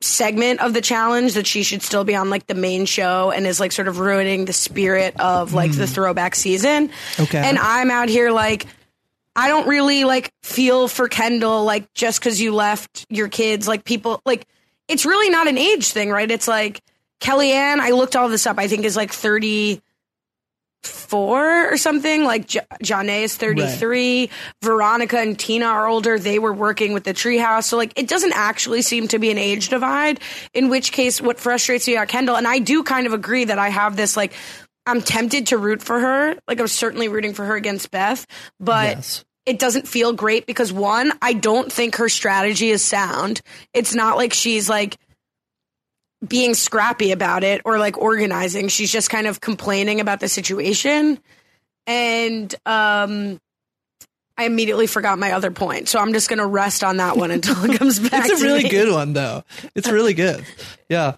segment 0.00 0.60
of 0.60 0.74
the 0.74 0.80
challenge 0.80 1.34
that 1.34 1.46
she 1.46 1.62
should 1.62 1.82
still 1.82 2.04
be 2.04 2.14
on 2.14 2.28
like 2.28 2.46
the 2.46 2.54
main 2.54 2.84
show 2.84 3.30
and 3.30 3.46
is 3.46 3.58
like 3.58 3.72
sort 3.72 3.88
of 3.88 3.98
ruining 3.98 4.44
the 4.44 4.52
spirit 4.52 5.18
of 5.18 5.54
like 5.54 5.72
the 5.72 5.86
hmm. 5.86 5.92
throwback 5.92 6.34
season. 6.34 6.90
Okay. 7.18 7.38
And 7.38 7.58
I'm 7.58 7.90
out 7.90 8.08
here 8.08 8.30
like 8.30 8.66
I 9.36 9.48
don't 9.48 9.66
really 9.66 10.04
like 10.04 10.32
feel 10.42 10.88
for 10.88 11.08
Kendall 11.08 11.64
like 11.64 11.92
just 11.94 12.20
because 12.20 12.40
you 12.40 12.54
left 12.54 13.06
your 13.08 13.28
kids. 13.28 13.66
Like 13.66 13.84
people 13.84 14.20
like 14.24 14.46
it's 14.88 15.06
really 15.06 15.30
not 15.30 15.48
an 15.48 15.58
age 15.58 15.90
thing, 15.90 16.10
right? 16.10 16.30
It's 16.30 16.46
like 16.46 16.80
Kellyanne. 17.20 17.80
I 17.80 17.90
looked 17.90 18.16
all 18.16 18.28
this 18.28 18.46
up. 18.46 18.58
I 18.58 18.68
think 18.68 18.84
is 18.84 18.96
like 18.96 19.12
thirty 19.12 19.82
four 20.86 21.72
or 21.72 21.76
something. 21.76 22.24
Like 22.24 22.46
J- 22.48 22.60
Janae 22.82 23.22
is 23.22 23.36
thirty 23.36 23.66
three. 23.66 24.30
Veronica 24.62 25.18
and 25.18 25.38
Tina 25.38 25.66
are 25.66 25.86
older. 25.86 26.18
They 26.18 26.38
were 26.38 26.52
working 26.52 26.92
with 26.92 27.04
the 27.04 27.14
treehouse, 27.14 27.64
so 27.64 27.76
like 27.76 27.92
it 27.96 28.08
doesn't 28.08 28.32
actually 28.34 28.82
seem 28.82 29.08
to 29.08 29.18
be 29.18 29.30
an 29.30 29.38
age 29.38 29.68
divide. 29.68 30.20
In 30.52 30.68
which 30.68 30.92
case, 30.92 31.20
what 31.20 31.38
frustrates 31.38 31.86
me 31.86 31.94
about 31.96 32.08
Kendall, 32.08 32.36
and 32.36 32.46
I 32.46 32.58
do 32.58 32.82
kind 32.82 33.06
of 33.06 33.12
agree 33.12 33.44
that 33.44 33.58
I 33.58 33.68
have 33.68 33.96
this 33.96 34.16
like 34.16 34.32
I'm 34.86 35.00
tempted 35.00 35.46
to 35.48 35.58
root 35.58 35.82
for 35.82 35.98
her. 35.98 36.36
Like 36.46 36.60
I'm 36.60 36.68
certainly 36.68 37.08
rooting 37.08 37.34
for 37.34 37.44
her 37.44 37.56
against 37.56 37.90
Beth, 37.90 38.26
but 38.60 38.96
Yes. 38.96 39.24
it 39.46 39.58
doesn't 39.58 39.88
feel 39.88 40.12
great 40.12 40.46
because 40.46 40.72
one, 40.72 41.12
I 41.22 41.32
don't 41.32 41.72
think 41.72 41.96
her 41.96 42.08
strategy 42.08 42.70
is 42.70 42.82
sound. 42.82 43.40
It's 43.72 43.94
not 43.94 44.16
like 44.18 44.32
she's 44.34 44.68
like 44.68 44.96
being 46.26 46.54
scrappy 46.54 47.12
about 47.12 47.44
it 47.44 47.62
or 47.64 47.78
like 47.78 47.98
organizing. 47.98 48.68
She's 48.68 48.90
just 48.90 49.10
kind 49.10 49.26
of 49.26 49.40
complaining 49.40 50.00
about 50.00 50.20
the 50.20 50.28
situation. 50.28 51.18
And 51.86 52.54
um 52.66 53.40
I 54.36 54.46
immediately 54.46 54.88
forgot 54.88 55.16
my 55.20 55.30
other 55.30 55.52
point. 55.52 55.88
So 55.88 56.00
I'm 56.00 56.12
just 56.12 56.28
going 56.28 56.40
to 56.40 56.46
rest 56.46 56.82
on 56.82 56.96
that 56.96 57.16
one 57.16 57.30
until 57.30 57.70
it 57.70 57.78
comes 57.78 58.00
back. 58.10 58.28
it's 58.28 58.42
a 58.42 58.44
really 58.44 58.64
me. 58.64 58.68
good 58.68 58.92
one 58.92 59.12
though. 59.12 59.44
It's 59.76 59.88
really 59.88 60.12
good. 60.12 60.44
Yeah. 60.88 61.14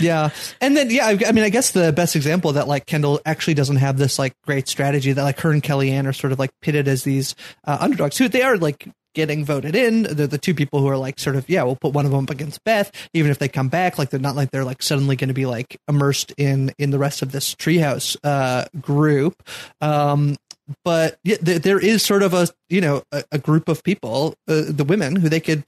Yeah. 0.00 0.30
And 0.60 0.74
then 0.74 0.90
yeah, 0.90 1.06
I 1.06 1.18
I 1.26 1.32
mean 1.32 1.44
I 1.44 1.50
guess 1.50 1.72
the 1.72 1.92
best 1.92 2.16
example 2.16 2.54
that 2.54 2.66
like 2.66 2.86
Kendall 2.86 3.20
actually 3.26 3.54
doesn't 3.54 3.76
have 3.76 3.98
this 3.98 4.18
like 4.18 4.34
great 4.42 4.68
strategy 4.68 5.12
that 5.12 5.22
like 5.22 5.38
her 5.40 5.50
and 5.52 5.62
Kellyanne 5.62 6.06
are 6.06 6.14
sort 6.14 6.32
of 6.32 6.38
like 6.38 6.50
pitted 6.62 6.88
as 6.88 7.02
these 7.04 7.34
uh, 7.64 7.76
underdogs 7.78 8.16
who 8.16 8.26
they 8.28 8.42
are 8.42 8.56
like 8.56 8.88
getting 9.16 9.44
voted 9.44 9.74
in. 9.74 10.02
They're 10.04 10.28
the 10.28 10.38
two 10.38 10.54
people 10.54 10.80
who 10.80 10.86
are 10.86 10.98
like 10.98 11.18
sort 11.18 11.34
of 11.34 11.48
yeah, 11.48 11.64
we'll 11.64 11.74
put 11.74 11.94
one 11.94 12.04
of 12.04 12.12
them 12.12 12.24
up 12.24 12.30
against 12.30 12.62
Beth 12.62 12.92
even 13.12 13.30
if 13.30 13.38
they 13.38 13.48
come 13.48 13.68
back 13.68 13.98
like 13.98 14.10
they're 14.10 14.20
not 14.20 14.36
like 14.36 14.50
they're 14.50 14.64
like 14.64 14.82
suddenly 14.82 15.16
going 15.16 15.28
to 15.28 15.34
be 15.34 15.46
like 15.46 15.80
immersed 15.88 16.32
in 16.36 16.70
in 16.78 16.90
the 16.90 16.98
rest 16.98 17.22
of 17.22 17.32
this 17.32 17.54
treehouse 17.54 18.16
uh 18.22 18.66
group. 18.80 19.42
Um 19.80 20.36
but 20.84 21.18
yeah, 21.24 21.36
there, 21.40 21.58
there 21.58 21.78
is 21.78 22.02
sort 22.02 22.22
of 22.22 22.34
a 22.34 22.48
you 22.68 22.80
know 22.80 23.02
a, 23.10 23.24
a 23.32 23.38
group 23.38 23.68
of 23.68 23.82
people, 23.82 24.34
uh, 24.46 24.64
the 24.68 24.84
women 24.84 25.16
who 25.16 25.28
they 25.28 25.40
could 25.40 25.64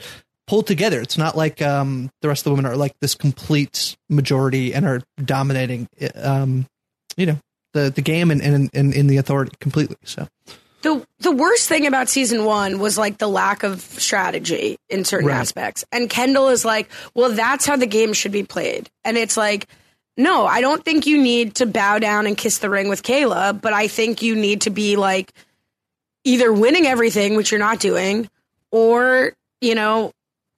pull 0.47 0.63
together. 0.63 1.01
It's 1.01 1.19
not 1.19 1.37
like 1.37 1.63
um, 1.63 2.11
the 2.23 2.29
rest 2.29 2.41
of 2.41 2.45
the 2.45 2.51
women 2.51 2.67
are 2.67 2.77
like 2.77 2.95
this 3.01 3.15
complete 3.15 3.97
majority 4.09 4.75
and 4.75 4.87
are 4.87 5.03
dominating, 5.23 5.89
um, 6.17 6.67
you 7.17 7.27
know, 7.27 7.39
the 7.75 7.91
the 7.91 8.03
game 8.03 8.31
and 8.31 8.41
and, 8.41 8.71
and 8.75 8.95
in 8.95 9.07
the 9.07 9.19
authority 9.19 9.53
completely. 9.61 9.97
So 10.05 10.27
The 10.83 11.05
the 11.19 11.33
worst 11.33 11.69
thing 11.69 11.87
about 11.87 12.09
season 12.09 12.45
one 12.45 12.79
was 12.79 12.97
like 12.97 13.19
the 13.19 13.27
lack 13.29 13.63
of 13.65 13.81
strategy 13.81 14.79
in 14.89 15.05
certain 15.05 15.27
Right. 15.29 15.37
aspects. 15.37 15.85
And 15.91 16.09
Kendall 16.09 16.49
is 16.49 16.65
like, 16.65 16.89
well, 17.15 17.31
that's 17.31 17.67
how 17.67 17.77
the 17.77 17.87
game 17.87 18.13
should 18.13 18.31
be 18.33 18.45
played. 18.45 18.89
And 19.05 19.17
it's 19.17 19.37
like, 19.37 19.67
no, 20.17 20.47
I 20.47 20.61
don't 20.61 20.85
think 20.85 21.07
you 21.07 21.21
need 21.21 21.57
to 21.57 21.67
bow 21.67 21.99
down 21.99 22.27
and 22.27 22.37
kiss 22.37 22.59
the 22.59 22.71
ring 22.71 22.89
with 22.89 23.03
Kayla, 23.03 23.61
but 23.61 23.73
I 23.73 23.89
think 23.89 24.23
you 24.23 24.37
need 24.37 24.63
to 24.63 24.71
be 24.71 24.97
like 24.97 25.33
either 26.25 26.53
winning 26.53 26.87
everything, 26.87 27.35
which 27.37 27.51
you're 27.51 27.59
not 27.61 27.81
doing, 27.81 28.29
or, 28.71 29.33
you 29.61 29.75
know, 29.75 30.13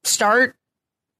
start 0.04 0.54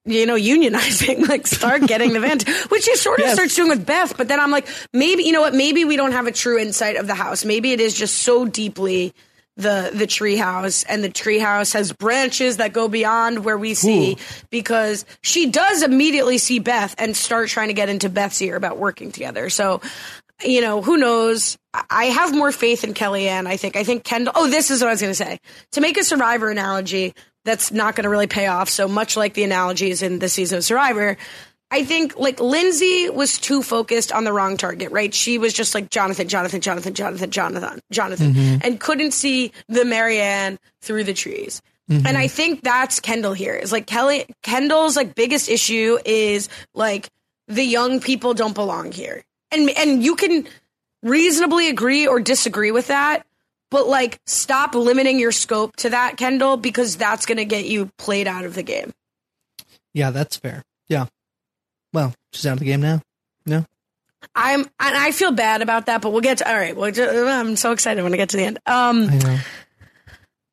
you 0.04 0.26
know, 0.26 0.36
unionizing, 0.36 1.28
like 1.28 1.46
start 1.46 1.82
getting 1.86 2.12
the 2.12 2.20
vent, 2.20 2.48
which 2.70 2.86
he 2.86 2.96
sort 2.96 3.20
of 3.20 3.26
Yes. 3.26 3.34
starts 3.34 3.54
doing 3.54 3.68
with 3.68 3.84
Beth. 3.86 4.16
But 4.16 4.28
then 4.28 4.40
I'm 4.40 4.50
like, 4.50 4.66
maybe, 4.92 5.24
you 5.24 5.32
know 5.32 5.40
what? 5.42 5.54
Maybe 5.54 5.84
we 5.84 5.96
don't 5.96 6.12
have 6.12 6.26
a 6.26 6.32
true 6.32 6.58
insight 6.58 6.96
of 6.96 7.06
the 7.06 7.14
house. 7.14 7.44
Maybe 7.44 7.72
it 7.72 7.80
is 7.80 7.94
just 7.94 8.18
so 8.18 8.44
deeply 8.46 9.12
the 9.56 9.90
the 9.92 10.06
treehouse, 10.06 10.86
and 10.88 11.04
the 11.04 11.10
treehouse 11.10 11.74
has 11.74 11.92
branches 11.92 12.56
that 12.58 12.72
go 12.72 12.88
beyond 12.88 13.44
where 13.44 13.58
we 13.58 13.74
see. 13.74 14.16
Because 14.48 15.04
she 15.20 15.50
does 15.50 15.82
immediately 15.82 16.38
see 16.38 16.60
Beth 16.60 16.94
and 16.96 17.14
start 17.14 17.48
trying 17.50 17.68
to 17.68 17.74
get 17.74 17.90
into 17.90 18.08
Beth's 18.08 18.40
ear 18.40 18.56
about 18.56 18.78
working 18.78 19.12
together. 19.12 19.50
So, 19.50 19.82
you 20.42 20.62
know, 20.62 20.80
who 20.80 20.96
knows? 20.96 21.58
I- 21.74 21.84
I 21.90 22.04
have 22.06 22.34
more 22.34 22.52
faith 22.52 22.84
in 22.84 22.94
Kellyanne. 22.94 23.46
I 23.46 23.58
think. 23.58 23.76
I 23.76 23.84
think 23.84 24.02
Kendall. 24.02 24.32
Oh, 24.34 24.48
this 24.48 24.70
is 24.70 24.80
what 24.80 24.88
I 24.88 24.92
was 24.92 25.00
going 25.02 25.10
to 25.10 25.14
say. 25.14 25.40
To 25.72 25.82
make 25.82 25.98
a 25.98 26.04
Survivor 26.04 26.48
analogy, 26.48 27.14
that's 27.44 27.72
not 27.72 27.96
going 27.96 28.04
to 28.04 28.10
really 28.10 28.26
pay 28.26 28.46
off. 28.46 28.68
So 28.68 28.86
much 28.88 29.16
like 29.16 29.34
the 29.34 29.44
analogies 29.44 30.02
in 30.02 30.18
the 30.18 30.28
season 30.28 30.58
of 30.58 30.64
Survivor, 30.64 31.16
I 31.70 31.84
think 31.84 32.18
like 32.18 32.40
Lindsay 32.40 33.08
was 33.10 33.38
too 33.38 33.62
focused 33.62 34.12
on 34.12 34.24
the 34.24 34.32
wrong 34.32 34.56
target, 34.56 34.90
right? 34.90 35.14
She 35.14 35.38
was 35.38 35.52
just 35.52 35.74
like 35.74 35.88
Jonathan, 35.90 36.28
Jonathan, 36.28 36.60
Jonathan, 36.60 36.94
Jonathan, 36.94 37.30
Jonathan, 37.30 37.80
Jonathan, 37.92 38.34
Mhm. 38.34 38.60
and 38.64 38.80
couldn't 38.80 39.12
see 39.12 39.52
the 39.68 39.84
Maryanne 39.84 40.58
through 40.82 41.04
the 41.04 41.14
trees. 41.14 41.62
Mhm. 41.90 42.06
And 42.06 42.18
I 42.18 42.26
think 42.28 42.62
that's 42.62 43.00
Kendall 43.00 43.32
here. 43.32 43.54
Is 43.54 43.72
like 43.72 43.86
Kelly 43.86 44.26
Kendall's 44.42 44.96
like 44.96 45.14
biggest 45.14 45.48
issue 45.48 45.98
is 46.04 46.48
like 46.74 47.08
the 47.48 47.64
young 47.64 48.00
people 48.00 48.34
don't 48.34 48.54
belong 48.54 48.92
here. 48.92 49.22
And 49.52 49.70
and 49.70 50.02
you 50.04 50.16
can 50.16 50.46
reasonably 51.02 51.68
agree 51.68 52.06
or 52.06 52.20
disagree 52.20 52.70
with 52.72 52.88
that, 52.88 53.24
but 53.70 53.86
like 53.88 54.18
stop 54.26 54.74
limiting 54.74 55.18
your 55.18 55.32
scope 55.32 55.76
to 55.76 55.90
that, 55.90 56.16
Kendall, 56.16 56.56
because 56.56 56.96
that's 56.96 57.26
going 57.26 57.38
to 57.38 57.44
get 57.44 57.66
you 57.66 57.90
played 57.98 58.26
out 58.26 58.44
of 58.44 58.54
the 58.54 58.62
game. 58.62 58.92
yeah, 59.94 60.10
that's 60.10 60.36
fair. 60.36 60.62
Yeah. 60.88 61.06
Well, 61.92 62.14
she's 62.32 62.46
out 62.46 62.54
of 62.54 62.58
the 62.60 62.64
game 62.66 62.80
now. 62.80 63.00
No. 63.46 63.64
I'm 64.34 64.60
and 64.60 64.96
I 64.96 65.12
feel 65.12 65.32
bad 65.32 65.62
about 65.62 65.86
that, 65.86 66.02
but 66.02 66.12
we'll 66.12 66.20
get 66.20 66.38
to 66.38 66.48
all 66.48 66.56
right. 66.56 66.76
Well, 66.76 66.92
I'm 67.28 67.56
so 67.56 67.72
excited 67.72 68.02
when 68.02 68.12
I 68.12 68.16
get 68.16 68.28
to 68.30 68.36
the 68.36 68.44
end. 68.44 68.58
Um, 68.66 69.08
I 69.10 69.18
know. 69.18 69.38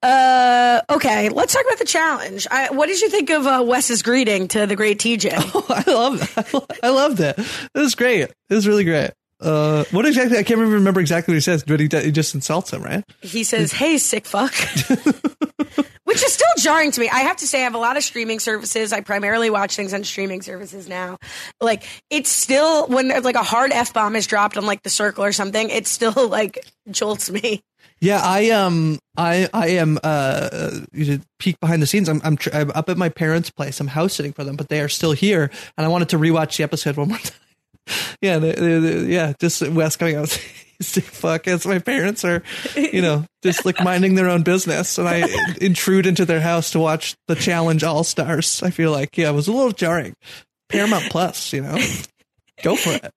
Uh, 0.04 0.82
okay, 0.92 1.30
let's 1.30 1.54
talk 1.54 1.66
about 1.66 1.80
the 1.80 1.86
challenge. 1.86 2.48
I, 2.50 2.70
what 2.70 2.86
did 2.86 3.02
you 3.02 3.10
think 3.10 3.30
of 3.32 3.46
uh, 3.48 3.64
Wes's 3.66 4.04
greeting 4.04 4.48
to 4.50 4.68
the 4.68 4.76
great 4.76 5.00
TJ? 5.00 5.32
I 5.34 5.92
love 5.92 6.20
that. 6.20 6.80
I 6.84 6.90
loved 6.90 7.20
it. 7.20 7.38
It 7.38 7.80
was 7.80 7.96
great. 7.96 8.22
It 8.22 8.36
was 8.50 8.68
really 8.68 8.84
great. 8.84 9.12
Uh, 9.40 9.84
what 9.92 10.06
exactly? 10.06 10.38
I 10.38 10.44
can't 10.44 10.60
even 10.60 10.74
remember 10.74 11.00
exactly 11.00 11.34
what 11.34 11.38
he 11.38 11.42
says, 11.42 11.64
but 11.64 11.80
he, 11.80 11.88
he 11.88 12.12
just 12.12 12.34
insults 12.34 12.74
him, 12.74 12.82
right? 12.82 13.04
He 13.22 13.44
says, 13.44 13.72
"Hey, 13.72 13.98
sick 13.98 14.26
fuck," 14.26 14.54
which 16.04 16.24
is 16.24 16.34
still 16.34 16.48
jarring 16.58 16.92
to 16.92 17.00
me. 17.00 17.08
I 17.10 17.20
have 17.20 17.38
to 17.38 17.48
say, 17.48 17.62
I 17.62 17.64
have 17.66 17.76
a 17.76 17.80
lot 17.80 17.98
of 17.98 18.04
streaming 18.04 18.40
services. 18.40 18.92
I 18.92 19.02
primarily 19.02 19.50
watch 19.50 19.76
things 19.76 19.94
on 19.94 20.04
streaming 20.04 20.42
services 20.42 20.90
now. 20.90 21.18
Like, 21.62 21.84
it's 22.10 22.30
still 22.30 22.88
when 22.88 23.10
like 23.22 23.36
a 23.36 23.44
hard 23.44 23.72
f 23.72 23.94
bomb 23.94 24.16
is 24.16 24.26
dropped 24.26 24.58
on 24.58 24.66
like 24.66 24.82
the 24.82 24.90
circle 24.90 25.24
or 25.24 25.32
something, 25.32 25.70
it 25.70 25.86
still 25.86 26.28
like 26.28 26.66
jolts 26.90 27.30
me. 27.30 27.62
Yeah, 28.00 28.22
I 28.24 28.50
um, 28.52 29.00
I 29.18 29.50
I 29.54 29.70
am 29.70 30.00
uh, 30.04 30.72
you 30.94 31.18
know, 31.18 31.24
peek 31.40 31.60
behind 31.60 31.82
the 31.82 31.88
scenes. 31.88 32.10
I'm 32.10 32.22
I'm, 32.24 32.38
tr- 32.38 32.54
I'm 32.54 32.72
up 32.72 32.90
at 32.90 32.98
my 32.98 33.10
parents' 33.10 33.50
place. 33.50 33.80
I'm 33.80 33.88
house 33.88 34.14
sitting 34.14 34.34
for 34.34 34.44
them, 34.44 34.56
but 34.56 34.70
they 34.70 34.82
are 34.82 34.90
still 34.90 35.14
here, 35.14 35.50
and 35.78 35.86
I 35.86 35.90
wanted 35.90 36.10
to 36.10 36.18
rewatch 36.18 36.58
the 36.58 36.64
episode 36.64 36.98
one 36.98 37.10
more 37.10 37.18
time. 37.24 37.34
yeah, 38.22 38.40
they, 38.40 38.52
they, 38.54 38.80
they- 38.80 39.14
yeah, 39.14 39.34
just 39.40 39.68
Wes 39.70 39.96
coming 39.96 40.16
out. 40.16 40.30
Fuck 40.80 41.48
as 41.48 41.66
my 41.66 41.80
parents 41.80 42.24
are, 42.24 42.44
you 42.76 43.02
know, 43.02 43.26
just 43.42 43.66
like 43.66 43.84
minding 43.84 44.14
their 44.14 44.30
own 44.30 44.44
business, 44.44 45.00
and 45.00 45.08
I 45.10 45.28
intrude 45.62 46.06
into 46.06 46.24
their 46.24 46.40
house 46.40 46.70
to 46.72 46.80
watch 46.80 47.16
the 47.28 47.34
challenge 47.34 47.84
All 47.84 48.04
Stars. 48.04 48.62
I 48.62 48.70
feel 48.70 48.92
like 48.92 49.18
yeah, 49.18 49.30
it 49.30 49.34
was 49.34 49.48
a 49.48 49.52
little 49.54 49.72
jarring. 49.72 50.14
Paramount 50.70 51.06
Plus, 51.10 51.52
you 51.52 51.62
know, 51.64 51.78
go 52.62 52.76
for 52.76 52.92
it. 52.92 53.12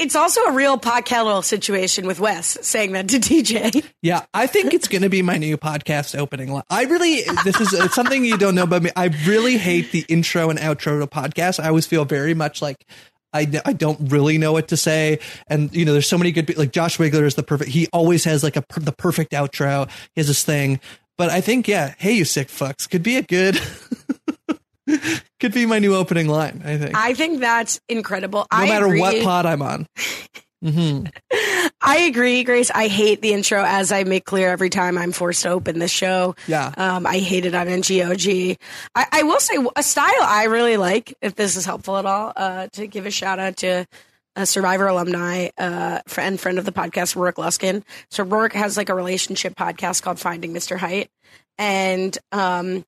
It's 0.00 0.16
also 0.16 0.40
a 0.44 0.52
real 0.52 0.76
pot 0.78 1.04
kettle 1.06 1.42
situation 1.42 2.06
with 2.06 2.18
Wes 2.20 2.58
saying 2.62 2.92
that 2.92 3.08
to 3.08 3.18
TJ. 3.18 3.84
Yeah, 4.02 4.24
I 4.34 4.46
think 4.46 4.72
it's 4.74 4.88
going 4.88 5.02
to 5.02 5.10
be 5.10 5.20
my 5.22 5.36
new 5.38 5.56
podcast 5.58 6.18
opening 6.18 6.50
line. 6.52 6.62
I 6.70 6.84
really, 6.84 7.22
this 7.44 7.60
is 7.60 7.72
it's 7.74 7.94
something 7.94 8.24
you 8.24 8.36
don't 8.38 8.54
know 8.54 8.62
about 8.64 8.82
me. 8.82 8.90
I 8.96 9.06
really 9.26 9.58
hate 9.58 9.92
the 9.92 10.04
intro 10.08 10.48
and 10.50 10.58
outro 10.58 11.00
to 11.00 11.06
podcasts. 11.06 11.62
I 11.62 11.68
always 11.68 11.86
feel 11.86 12.04
very 12.06 12.32
much 12.34 12.60
like 12.62 12.84
I, 13.32 13.48
I 13.64 13.72
don't 13.72 14.10
really 14.10 14.38
know 14.38 14.52
what 14.52 14.68
to 14.68 14.76
say. 14.76 15.18
And, 15.46 15.74
you 15.74 15.84
know, 15.84 15.92
there's 15.92 16.08
so 16.08 16.18
many 16.18 16.32
good, 16.32 16.56
like 16.56 16.72
Josh 16.72 16.98
Wigler 16.98 17.24
is 17.24 17.34
the 17.34 17.42
perfect, 17.42 17.70
he 17.70 17.88
always 17.92 18.24
has 18.24 18.42
like 18.42 18.56
a, 18.56 18.64
the 18.78 18.92
perfect 18.92 19.32
outro. 19.32 19.88
He 20.14 20.20
has 20.20 20.28
this 20.28 20.44
thing. 20.44 20.80
But 21.18 21.30
I 21.30 21.40
think, 21.40 21.68
yeah, 21.68 21.94
hey, 21.98 22.12
you 22.12 22.24
sick 22.24 22.48
fucks 22.48 22.88
could 22.88 23.02
be 23.02 23.16
a 23.16 23.22
good, 23.22 23.60
could 25.40 25.52
be 25.52 25.66
my 25.66 25.78
new 25.78 25.94
opening 25.94 26.26
line, 26.28 26.62
I 26.64 26.78
think. 26.78 26.96
I 26.96 27.14
think 27.14 27.40
that's 27.40 27.80
incredible. 27.88 28.40
no 28.40 28.58
I 28.58 28.66
matter 28.66 28.86
agree. 28.86 29.00
what 29.00 29.22
pod 29.22 29.46
I'm 29.46 29.62
on. 29.62 29.86
hmm 30.62 31.04
I 31.80 32.02
agree, 32.02 32.44
Grace. 32.44 32.70
I 32.70 32.86
hate 32.86 33.22
the 33.22 33.32
intro, 33.32 33.62
as 33.64 33.90
I 33.90 34.04
make 34.04 34.24
clear 34.24 34.48
every 34.48 34.70
time 34.70 34.96
I'm 34.96 35.10
forced 35.12 35.42
to 35.42 35.50
open 35.50 35.80
the 35.80 35.88
show. 35.88 36.36
Yeah. 36.46 36.72
Um, 36.76 37.06
I 37.06 37.18
hate 37.18 37.44
it 37.44 37.54
on 37.54 37.66
NGOG. 37.66 38.56
I, 38.94 39.06
I 39.10 39.22
will 39.24 39.40
say 39.40 39.56
a 39.74 39.82
style 39.82 40.22
I 40.22 40.44
really 40.44 40.76
like, 40.76 41.14
if 41.20 41.34
this 41.34 41.56
is 41.56 41.64
helpful 41.64 41.96
at 41.96 42.06
all, 42.06 42.32
uh, 42.36 42.68
to 42.74 42.86
give 42.86 43.06
a 43.06 43.10
shout 43.10 43.38
out 43.40 43.56
to 43.58 43.86
a 44.36 44.46
Survivor 44.46 44.86
alumni, 44.86 45.48
uh, 45.58 46.00
friend, 46.06 46.40
friend 46.40 46.58
of 46.58 46.64
the 46.64 46.72
podcast, 46.72 47.16
Roark 47.16 47.34
Luskin. 47.34 47.82
So 48.10 48.24
Roark 48.24 48.52
has 48.52 48.76
like 48.76 48.88
a 48.88 48.94
relationship 48.94 49.54
podcast 49.56 50.02
called 50.02 50.18
Finding 50.20 50.54
Mr. 50.54 50.78
Height. 50.78 51.10
And, 51.58 52.16
um, 52.30 52.84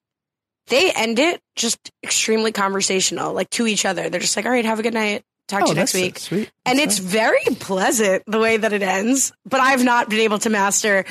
they 0.69 0.91
end 0.93 1.19
it 1.19 1.43
just 1.57 1.91
extremely 2.03 2.53
conversational, 2.53 3.35
like 3.35 3.51
to 3.51 3.67
each 3.67 3.85
other. 3.85 4.09
They're 4.09 4.21
just 4.21 4.37
like, 4.37 4.47
all 4.47 4.53
right, 4.53 4.65
have 4.65 4.79
a 4.79 4.83
good 4.83 4.95
night. 4.95 5.23
Talk 5.49 5.63
Oh, 5.63 5.67
to 5.67 5.71
you 5.73 5.75
next 5.77 5.95
week. 5.95 6.19
sweet. 6.19 6.51
And 6.65 6.79
That's 6.79 6.99
it's 6.99 7.07
very 7.07 7.45
pleasant 7.61 8.23
the 8.27 8.39
way 8.39 8.57
that 8.57 8.73
it 8.73 8.83
ends, 8.83 9.33
but 9.45 9.61
I've 9.61 9.85
not 9.85 10.09
been 10.09 10.21
able 10.21 10.39
to 10.41 10.51
master 10.51 11.05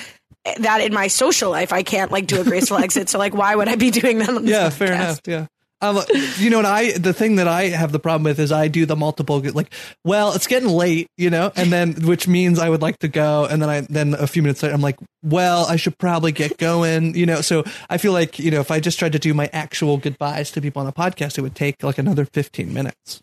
that 0.58 0.82
in 0.82 0.94
my 0.94 1.08
social 1.08 1.52
life 1.52 1.72
I 1.72 1.84
can't 1.84 2.12
like 2.12 2.28
do 2.28 2.42
a 2.42 2.44
graceful 2.44 2.78
exit. 2.84 3.10
So 3.10 3.18
like, 3.20 3.34
why 3.34 3.56
would 3.56 3.68
I 3.70 3.76
be 3.76 3.92
doing 3.92 4.20
that? 4.20 4.44
Yeah, 4.44 4.70
fair 4.70 4.94
enough. 4.94 5.22
Yeah. 5.26 5.46
Um, 5.82 6.00
you 6.38 6.50
know, 6.50 6.60
and 6.60 6.68
I 6.68 6.98
the 6.98 7.12
thing 7.14 7.36
that 7.36 7.48
I 7.50 7.64
have 7.66 7.92
the 7.92 8.00
problem 8.00 8.24
with 8.24 8.40
is 8.40 8.54
I 8.54 8.70
do 8.70 8.86
the 8.86 8.96
multiple 8.96 9.40
like, 9.54 9.74
well, 10.06 10.32
it's 10.34 10.48
getting 10.48 10.70
late, 10.70 11.08
you 11.18 11.30
know, 11.30 11.52
and 11.58 11.74
then 11.74 11.94
which 12.08 12.26
means 12.26 12.58
I 12.58 12.70
would 12.70 12.82
like 12.82 13.00
to 13.00 13.10
go, 13.10 13.44
and 13.46 13.62
then 13.62 13.70
I 13.70 13.82
then 13.82 14.14
a 14.14 14.26
few 14.26 14.42
minutes 14.42 14.64
later 14.64 14.74
I'm 14.74 14.80
like, 14.82 14.96
well, 15.24 15.66
I 15.66 15.76
should 15.76 15.98
probably 15.98 16.32
get 16.32 16.58
going, 16.58 17.16
you 17.16 17.26
know. 17.26 17.42
So 17.42 17.66
I 17.90 17.98
feel 17.98 18.14
like 18.14 18.40
you 18.40 18.50
know 18.50 18.62
if 18.62 18.72
I 18.72 18.80
just 18.80 18.98
tried 18.98 19.12
to 19.12 19.20
do 19.20 19.34
my 19.34 19.50
actual 19.52 19.98
goodbyes 19.98 20.52
to 20.52 20.62
people 20.62 20.82
on 20.82 20.88
a 20.88 20.94
podcast, 20.94 21.38
it 21.38 21.42
would 21.42 21.54
take 21.56 21.84
like 21.84 21.98
another 21.98 22.24
15 22.24 22.74
minutes. 22.74 23.22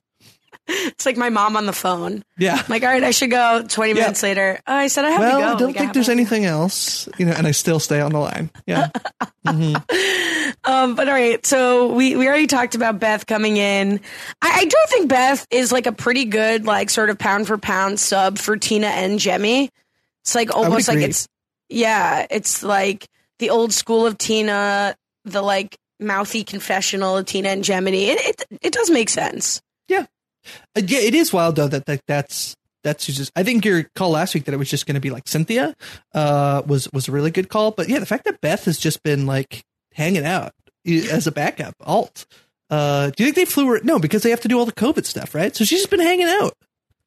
It's 0.72 1.04
like 1.06 1.16
my 1.16 1.28
mom 1.30 1.56
on 1.56 1.66
the 1.66 1.72
phone. 1.72 2.22
Yeah. 2.38 2.56
I'm 2.56 2.64
like, 2.68 2.82
all 2.82 2.88
right, 2.90 3.02
I 3.02 3.10
should 3.10 3.30
go. 3.30 3.64
Twenty 3.66 3.92
Yeah. 3.94 4.02
minutes 4.02 4.22
later, 4.22 4.60
oh, 4.66 4.74
I 4.74 4.86
said 4.88 5.04
I 5.04 5.10
have 5.10 5.20
well, 5.20 5.38
to 5.38 5.42
go. 5.44 5.48
I 5.48 5.50
don't 5.58 5.66
Like, 5.68 5.76
think 5.76 5.86
have 5.86 5.94
there's 5.94 6.08
a- 6.08 6.12
anything 6.12 6.44
else, 6.44 7.08
you 7.18 7.26
know, 7.26 7.32
and 7.32 7.46
I 7.46 7.50
still 7.52 7.80
stay 7.80 8.00
on 8.00 8.12
the 8.12 8.18
line. 8.18 8.50
Yeah. 8.66 8.88
Mhm. 9.46 9.74
Um, 10.64 10.94
but 10.94 11.08
all 11.08 11.14
right, 11.14 11.44
so 11.46 11.92
we, 11.94 12.14
we 12.14 12.28
already 12.28 12.46
talked 12.46 12.74
about 12.74 12.98
Beth 13.00 13.24
coming 13.26 13.56
in. 13.56 14.00
I, 14.42 14.50
I 14.60 14.64
do 14.66 14.76
think 14.88 15.08
Beth 15.08 15.46
is 15.50 15.72
like 15.72 15.86
a 15.86 15.92
pretty 15.92 16.26
good, 16.26 16.66
like 16.66 16.90
sort 16.90 17.08
of 17.08 17.18
pound 17.18 17.46
for 17.46 17.56
pound 17.56 17.98
sub 17.98 18.36
for 18.38 18.58
Tina 18.58 18.88
and 18.88 19.18
Jemmye. 19.18 19.70
It's 20.24 20.34
like 20.34 20.54
almost 20.54 20.88
like 20.88 20.98
it's 20.98 21.26
yeah, 21.70 22.26
it's 22.30 22.62
like 22.62 23.06
the 23.38 23.48
old 23.50 23.72
school 23.72 24.04
of 24.06 24.18
Tina, 24.18 24.94
the 25.24 25.40
like 25.40 25.78
mouthy 25.98 26.44
confessional 26.44 27.16
of 27.16 27.24
Tina 27.24 27.48
and 27.48 27.64
Jemmye. 27.64 28.08
It 28.08 28.20
it, 28.20 28.58
it 28.60 28.72
does 28.74 28.90
make 28.90 29.08
sense. 29.08 29.62
Uh, 30.76 30.82
yeah, 30.86 31.00
it 31.00 31.14
is 31.14 31.32
wild 31.32 31.56
though 31.56 31.68
that, 31.68 31.86
that 31.86 32.00
that's 32.06 32.56
that's 32.82 33.06
just. 33.06 33.30
I 33.36 33.42
think 33.42 33.64
your 33.64 33.84
call 33.94 34.10
last 34.10 34.34
week 34.34 34.44
that 34.44 34.54
it 34.54 34.58
was 34.58 34.70
just 34.70 34.86
going 34.86 34.94
to 34.94 35.00
be 35.00 35.10
like 35.10 35.28
Cynthia 35.28 35.74
uh, 36.14 36.62
was 36.66 36.88
was 36.92 37.08
a 37.08 37.12
really 37.12 37.30
good 37.30 37.48
call. 37.48 37.70
But 37.72 37.88
yeah, 37.88 37.98
the 37.98 38.06
fact 38.06 38.24
that 38.24 38.40
Beth 38.40 38.64
has 38.64 38.78
just 38.78 39.02
been 39.02 39.26
like 39.26 39.62
hanging 39.92 40.24
out 40.24 40.52
as 40.86 41.26
a 41.26 41.32
backup 41.32 41.74
alt. 41.80 42.26
Uh, 42.70 43.10
do 43.10 43.24
you 43.24 43.32
think 43.32 43.36
they 43.36 43.44
flew 43.52 43.66
her? 43.66 43.80
No, 43.82 43.98
because 43.98 44.22
they 44.22 44.30
have 44.30 44.40
to 44.40 44.48
do 44.48 44.58
all 44.58 44.64
the 44.64 44.72
COVID 44.72 45.04
stuff, 45.04 45.34
right? 45.34 45.54
So 45.54 45.64
she's 45.64 45.80
just 45.80 45.90
been 45.90 46.00
hanging 46.00 46.28
out. 46.28 46.54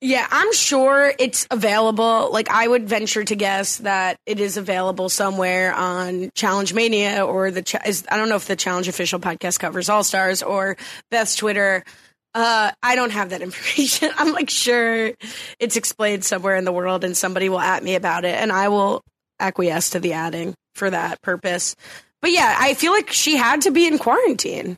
Yeah, 0.01 0.27
I'm 0.29 0.51
sure 0.51 1.13
it's 1.17 1.47
available. 1.49 2.29
Like, 2.29 2.49
I 2.51 2.67
would 2.67 2.89
venture 2.89 3.23
to 3.23 3.35
guess 3.37 3.77
that 3.77 4.17
it 4.25 4.41
is 4.41 4.57
available 4.57 5.07
somewhere 5.07 5.73
on 5.73 6.29
Challenge 6.35 6.73
Mania 6.73 7.25
or 7.25 7.51
the. 7.51 8.05
I 8.11 8.17
don't 8.17 8.27
know 8.27 8.35
if 8.35 8.45
the 8.45 8.57
Challenge 8.57 8.89
official 8.89 9.21
podcast 9.21 9.59
covers 9.59 9.87
All 9.87 10.03
Stars 10.03 10.43
or 10.43 10.75
Beth's 11.09 11.37
Twitter. 11.37 11.85
Uh, 12.33 12.71
I 12.81 12.95
don't 12.95 13.11
have 13.11 13.29
that 13.29 13.41
information. 13.43 14.09
I'm 14.17 14.33
like 14.33 14.49
sure 14.49 15.11
it's 15.59 15.75
explained 15.75 16.23
somewhere 16.23 16.55
in 16.55 16.65
the 16.65 16.71
world, 16.71 17.03
and 17.03 17.15
somebody 17.15 17.49
will 17.49 17.59
at 17.59 17.83
me 17.83 17.95
about 17.95 18.25
it, 18.25 18.35
and 18.35 18.51
I 18.51 18.69
will 18.69 19.01
acquiesce 19.39 19.91
to 19.91 19.99
the 19.99 20.13
adding 20.13 20.55
for 20.75 20.89
that 20.89 21.21
purpose. 21.21 21.75
But 22.21 22.31
yeah, 22.31 22.55
I 22.57 22.73
feel 22.73 22.93
like 22.93 23.11
she 23.11 23.35
had 23.35 23.61
to 23.63 23.71
be 23.71 23.85
in 23.85 23.97
quarantine. 23.97 24.77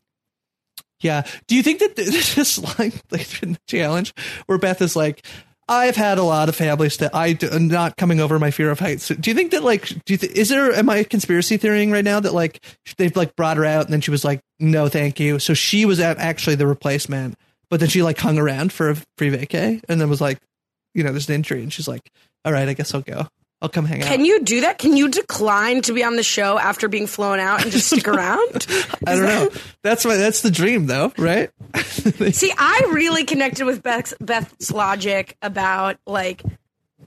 Yeah. 0.99 1.27
Do 1.47 1.55
you 1.55 1.63
think 1.63 1.79
that 1.79 1.95
this 1.95 2.37
is 2.37 2.79
like 2.79 2.93
in 3.43 3.53
the 3.53 3.59
challenge 3.67 4.13
where 4.47 4.57
Beth 4.57 4.81
is 4.81 4.95
like, 4.95 5.25
I've 5.67 5.95
had 5.95 6.19
a 6.19 6.23
lot 6.23 6.47
of 6.47 6.55
family 6.55 6.89
stuff. 6.89 7.09
I 7.13 7.33
do, 7.33 7.49
I'm 7.51 7.67
not 7.67 7.97
coming 7.97 8.19
over 8.19 8.37
my 8.37 8.51
fear 8.51 8.69
of 8.69 8.79
heights. 8.79 9.07
Do 9.07 9.29
you 9.31 9.35
think 9.35 9.51
that 9.51 9.63
like, 9.63 9.87
do 10.05 10.13
you 10.13 10.17
th- 10.17 10.31
is 10.33 10.49
there, 10.49 10.71
am 10.71 10.89
I 10.89 11.03
conspiracy 11.03 11.57
theorying 11.57 11.91
right 11.91 12.03
now 12.03 12.19
that 12.19 12.33
like 12.33 12.63
they've 12.97 13.15
like 13.15 13.35
brought 13.35 13.57
her 13.57 13.65
out 13.65 13.85
and 13.85 13.93
then 13.93 14.01
she 14.01 14.11
was 14.11 14.23
like, 14.23 14.41
no, 14.59 14.89
thank 14.89 15.19
you. 15.19 15.39
So 15.39 15.55
she 15.55 15.85
was 15.85 15.99
actually 15.99 16.55
the 16.55 16.67
replacement, 16.67 17.35
but 17.69 17.79
then 17.79 17.89
she 17.89 18.03
like 18.03 18.17
hung 18.17 18.37
around 18.37 18.71
for 18.71 18.89
a 18.89 18.95
free 19.17 19.29
vacay 19.31 19.81
and 19.89 19.99
then 19.99 20.09
was 20.09 20.21
like, 20.21 20.39
you 20.93 21.03
know, 21.03 21.11
there's 21.11 21.29
an 21.29 21.35
injury 21.35 21.61
and 21.61 21.71
she's 21.71 21.87
like, 21.87 22.11
all 22.43 22.51
right, 22.51 22.67
I 22.67 22.73
guess 22.73 22.93
I'll 22.93 23.01
go. 23.01 23.27
I'll 23.61 23.69
come 23.69 23.85
hang 23.85 24.01
out. 24.03 24.07
Can 24.07 24.25
you 24.25 24.43
do 24.43 24.61
that? 24.61 24.77
Can 24.77 24.95
you 24.95 25.07
decline 25.09 25.81
to 25.83 25.93
be 25.93 26.03
on 26.03 26.17
the 26.17 26.23
show 26.23 26.59
after 26.59 26.87
being 26.87 27.07
flown 27.07 27.39
out 27.39 27.63
and 27.63 27.71
just 27.71 27.87
stick 27.87 28.07
around? 28.07 28.67
I 29.07 29.15
don't 29.15 29.23
know. 29.23 29.49
That's 29.81 30.05
why 30.05 30.17
that's 30.17 30.41
the 30.41 30.51
dream 30.51 30.87
though, 30.87 31.13
right? 31.17 31.49
See, 32.31 32.53
I 32.57 32.89
really 32.93 33.23
connected 33.23 33.65
with 33.65 33.81
Beth's, 33.81 34.13
Beth's 34.19 34.71
logic 34.71 35.37
about 35.41 35.97
like, 36.05 36.43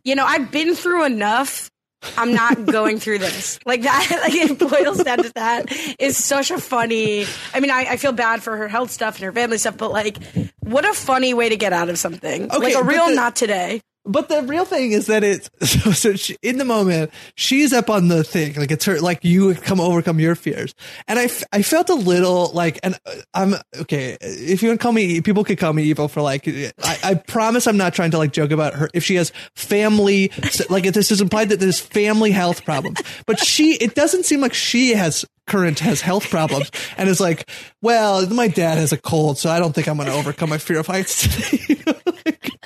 you 0.05 0.15
know, 0.15 0.25
I've 0.25 0.51
been 0.51 0.75
through 0.75 1.05
enough. 1.05 1.71
I'm 2.17 2.33
not 2.33 2.67
going 2.67 2.99
through 2.99 3.19
this. 3.19 3.59
Like 3.67 3.83
that, 3.83 4.09
like 4.23 4.35
it 4.35 4.59
boils 4.59 5.03
down 5.03 5.19
to 5.23 5.33
that 5.35 5.67
is 5.99 6.17
such 6.17 6.51
a 6.51 6.59
funny. 6.59 7.27
I 7.53 7.61
mean, 7.61 7.71
I, 7.71 7.87
I 7.91 7.97
feel 7.97 8.13
bad 8.13 8.43
for 8.43 8.57
her 8.57 8.69
health 8.69 8.91
stuff 8.91 9.17
and 9.17 9.25
her 9.25 9.33
family 9.33 9.59
stuff, 9.59 9.77
but 9.77 9.91
like, 9.91 10.19
what 10.61 10.85
a 10.85 10.95
funny 10.95 11.35
way 11.35 11.49
to 11.49 11.57
get 11.57 11.73
out 11.73 11.89
of 11.89 11.99
something. 11.99 12.49
like 12.49 12.75
a 12.75 12.83
real 12.85 13.07
the- 13.09 13.15
not 13.15 13.37
today. 13.37 13.83
But 14.09 14.31
the 14.31 14.43
real 14.43 14.65
thing 14.65 14.93
is 14.93 15.07
that 15.07 15.23
it's 15.23 15.51
so, 15.63 15.93
so 15.93 16.17
she, 16.17 16.37
in 16.43 16.57
the 16.59 16.65
moment 16.65 17.13
she's 17.37 17.73
up 17.73 17.91
on 17.91 18.09
the 18.09 18.25
thing 18.25 18.55
like 18.55 18.71
it's 18.71 18.87
her 18.87 19.01
like 19.01 19.23
you 19.23 19.55
come 19.55 19.81
overcome 19.81 20.19
your 20.19 20.35
fears. 20.35 20.75
And 21.07 21.19
I, 21.19 21.29
I 21.53 21.63
felt 21.63 21.91
a 21.91 21.95
little 21.95 22.51
like 22.53 22.81
and 22.83 22.99
uh, 23.07 23.15
I'm 23.35 23.55
okay 23.77 24.17
if 24.21 24.63
you 24.63 24.71
want 24.71 24.81
to 24.81 24.83
call 24.83 24.93
me 24.93 25.21
people 25.21 25.45
could 25.45 25.59
call 25.59 25.73
me 25.73 25.85
evil 25.85 26.09
for 26.09 26.23
like 26.23 26.49
I, 26.49 26.99
I 27.05 27.15
promise 27.15 27.67
I'm 27.67 27.77
not 27.77 27.93
trying 27.93 28.11
to 28.13 28.19
like 28.19 28.33
joke 28.33 28.51
about 28.51 28.75
her 28.75 28.89
if 28.95 29.05
she 29.05 29.17
has 29.17 29.31
family 29.55 30.33
like 30.71 30.87
if 30.87 30.95
this 30.95 31.11
is 31.11 31.21
implied 31.21 31.51
that 31.51 31.61
there's 31.61 31.81
family 31.81 32.31
health 32.31 32.65
problems. 32.65 33.01
But 33.27 33.39
she 33.39 33.75
it 33.75 33.95
doesn't 33.95 34.25
seem 34.25 34.41
like 34.41 34.55
she 34.55 34.91
has 34.95 35.27
current 35.47 35.79
has 35.81 36.01
health 36.01 36.29
problems 36.29 36.71
and 36.97 37.09
is 37.09 37.21
like 37.21 37.49
well 37.81 38.29
my 38.29 38.49
dad 38.49 38.77
has 38.77 38.93
a 38.93 38.99
cold 38.99 39.39
so 39.39 39.49
I 39.49 39.59
don't 39.59 39.75
think 39.75 39.89
I'm 39.89 39.97
going 39.97 40.09
to 40.09 40.15
overcome 40.15 40.51
my 40.51 40.59
fear 40.59 40.79
of 40.79 40.87
heights 40.87 41.23
today 41.23 41.83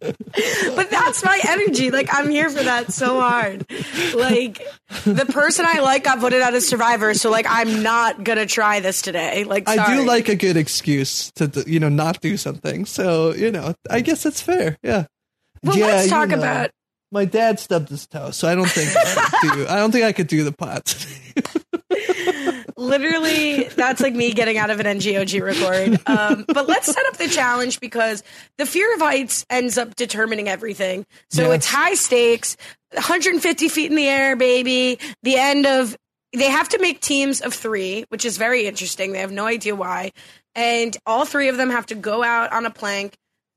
but 0.00 0.90
that's 0.90 1.24
my 1.24 1.40
energy. 1.48 1.90
Like 1.90 2.08
I'm 2.12 2.28
here 2.30 2.48
for 2.50 2.62
that 2.62 2.92
so 2.92 3.20
hard. 3.20 3.66
Like 4.14 4.62
the 5.04 5.26
person 5.28 5.64
I 5.66 5.80
like 5.80 6.04
got 6.04 6.18
voted 6.20 6.40
out 6.42 6.54
as 6.54 6.66
survivor, 6.68 7.14
so 7.14 7.30
like 7.30 7.46
I'm 7.48 7.82
not 7.82 8.22
gonna 8.24 8.46
try 8.46 8.80
this 8.80 9.02
today. 9.02 9.44
Like 9.44 9.68
I 9.68 9.96
do 9.96 10.04
like 10.06 10.28
a 10.28 10.36
good 10.36 10.56
excuse 10.56 11.30
to 11.32 11.64
you 11.66 11.80
know 11.80 11.88
not 11.88 12.20
do 12.20 12.36
something. 12.36 12.84
So 12.86 13.34
you 13.34 13.50
know, 13.50 13.74
I 13.90 14.00
guess 14.00 14.22
that's 14.22 14.40
fair. 14.40 14.76
Yeah. 14.82 15.06
Well, 15.64 15.76
yeah, 15.76 15.86
let's 15.86 16.04
you 16.04 16.10
talk 16.10 16.28
know, 16.28 16.38
about- 16.38 16.70
My 17.10 17.24
dad 17.24 17.58
stubbed 17.58 17.88
his 17.88 18.06
toe, 18.06 18.30
so 18.30 18.46
I 18.48 18.54
don't 18.54 18.70
think 18.70 18.90
I 18.96 19.38
do. 19.54 19.66
I 19.66 19.76
don't 19.76 19.90
think 19.90 20.04
I 20.04 20.12
could 20.12 20.28
do 20.28 20.44
the 20.44 20.52
pot. 20.52 20.94
Literally, 22.78 23.64
that's 23.64 24.00
like 24.00 24.14
me 24.14 24.32
getting 24.32 24.56
out 24.56 24.70
of 24.70 24.78
an 24.78 24.86
NGOG 24.86 25.42
record. 25.42 26.00
Um, 26.06 26.44
but 26.46 26.68
let's 26.68 26.86
set 26.86 27.04
up 27.06 27.16
the 27.16 27.26
challenge 27.26 27.80
because 27.80 28.22
the 28.56 28.66
fear 28.66 28.94
of 28.94 29.00
heights 29.00 29.44
ends 29.50 29.76
up 29.76 29.96
determining 29.96 30.48
everything. 30.48 31.04
So 31.28 31.42
Yes. 31.42 31.54
it's 31.56 31.66
high 31.66 31.94
stakes, 31.94 32.56
150 32.92 33.68
feet 33.68 33.90
in 33.90 33.96
the 33.96 34.06
air, 34.06 34.36
baby. 34.36 35.00
The 35.24 35.36
end 35.36 35.66
of 35.66 35.96
they 36.32 36.48
have 36.50 36.68
to 36.68 36.78
make 36.78 37.00
teams 37.00 37.40
of 37.40 37.52
three, 37.52 38.04
which 38.10 38.24
is 38.24 38.36
very 38.36 38.66
interesting. 38.66 39.10
They 39.12 39.20
have 39.20 39.32
no 39.32 39.46
idea 39.46 39.74
why, 39.74 40.12
and 40.54 40.96
all 41.04 41.24
three 41.24 41.48
of 41.48 41.56
them 41.56 41.70
have 41.70 41.86
to 41.86 41.96
go 41.96 42.22
out 42.22 42.52
on 42.52 42.64
a 42.64 42.70
plank. 42.70 43.14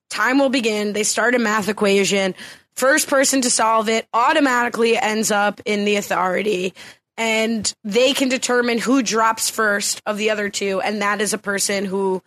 Time 0.10 0.40
will 0.40 0.50
begin. 0.50 0.94
They 0.94 1.04
start 1.04 1.36
a 1.36 1.40
math 1.40 1.70
equation. 1.70 2.34
First 2.76 3.08
person 3.08 3.42
to 3.42 3.50
solve 3.52 3.88
it 3.88 4.08
automatically 4.14 4.98
ends 4.98 5.30
up 5.30 5.62
in 5.66 5.86
the 5.86 5.98
authority 5.98 6.74
and 7.18 7.72
they 7.84 8.14
can 8.14 8.30
determine 8.30 8.78
who 8.78 9.04
drops 9.04 9.50
first 9.50 10.02
of 10.06 10.18
the 10.18 10.30
other 10.30 10.50
two, 10.50 10.82
and 10.82 11.02
that 11.02 11.22
is 11.22 11.34
a 11.34 11.38
person 11.38 11.86
who 11.86 12.22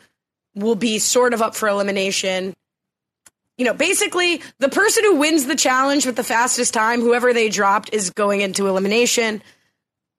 will 0.55 0.77
be 0.77 0.99
sort 0.99 1.35
of 1.35 1.43
up 1.43 1.55
for 1.55 1.69
elimination. 1.69 2.55
You 3.59 3.65
know, 3.65 3.75
basically, 3.75 4.43
the 4.59 4.69
person 4.69 5.05
who 5.05 5.17
wins 5.17 5.47
the 5.47 5.57
challenge 5.57 6.07
with 6.07 6.17
the 6.17 6.25
fastest 6.25 6.75
time, 6.75 7.01
whoever 7.01 7.33
they 7.33 7.49
dropped, 7.49 7.91
is 7.93 8.11
going 8.11 8.41
into 8.41 8.67
elimination. 8.67 9.43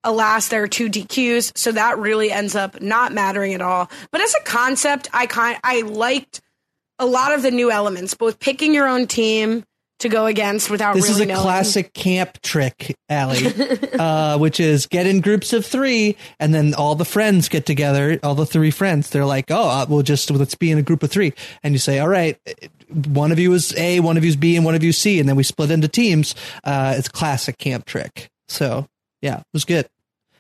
Alas, 0.04 0.50
there 0.50 0.64
are 0.64 0.68
two 0.68 0.90
DQs, 0.90 1.58
so 1.58 1.72
that 1.72 1.98
really 1.98 2.32
ends 2.32 2.56
up 2.56 2.80
not 2.82 3.12
mattering 3.12 3.54
at 3.54 3.62
all. 3.62 3.90
But 4.12 4.22
as 4.22 4.36
a 4.36 4.44
concept, 4.44 5.10
I 5.14 5.26
kind 5.26 5.58
I 5.64 5.82
liked 5.82 6.42
a 7.00 7.06
lot 7.06 7.34
of 7.34 7.42
the 7.42 7.52
new 7.52 7.72
elements, 7.72 8.14
both 8.14 8.40
picking 8.40 8.74
your 8.74 8.88
own 8.88 9.08
team 9.08 9.66
to 10.06 10.10
go 10.10 10.26
against 10.26 10.70
without 10.70 10.96
this 10.96 11.04
really 11.10 11.14
is 11.16 11.20
a 11.22 11.26
knowing. 11.28 11.42
classic 11.42 11.94
camp 11.94 12.42
trick, 12.42 12.96
Ali, 13.10 13.46
uh, 14.00 14.38
which 14.38 14.60
is 14.60 14.88
get 14.88 15.06
in 15.08 15.22
groups 15.22 15.54
of 15.54 15.66
three, 15.66 16.16
and 16.40 16.54
then 16.54 16.74
all 16.74 16.96
the 16.96 17.06
friends 17.06 17.50
get 17.50 17.66
together. 17.66 18.20
All 18.24 18.36
the 18.36 18.46
three 18.46 18.72
friends, 18.72 19.10
they're 19.10 19.26
like, 19.26 19.52
"Oh, 19.52 19.70
uh, 19.70 19.86
we'll 19.88 20.02
just 20.04 20.30
let's 20.32 20.56
be 20.56 20.72
in 20.72 20.78
a 20.78 20.82
group 20.84 21.04
of 21.04 21.12
three. 21.12 21.34
And 21.64 21.74
you 21.74 21.80
say, 21.80 22.00
"All 22.00 22.08
right, 22.08 22.38
one 22.90 23.32
of 23.32 23.40
you 23.40 23.52
is 23.54 23.76
A, 23.78 24.00
one 24.00 24.18
of 24.18 24.24
you 24.24 24.30
is 24.30 24.36
B, 24.36 24.56
and 24.56 24.64
one 24.66 24.76
of 24.76 24.84
you 24.84 24.90
is 24.90 24.98
C," 24.98 25.20
and 25.20 25.28
then 25.28 25.36
we 25.36 25.44
split 25.44 25.72
into 25.72 25.88
teams. 25.88 26.36
Uh, 26.64 26.96
it's 26.98 27.10
classic 27.10 27.58
camp 27.58 27.86
trick. 27.86 28.30
So 28.48 28.88
yeah, 29.22 29.40
it 29.40 29.46
was 29.54 29.66
good. 29.66 29.88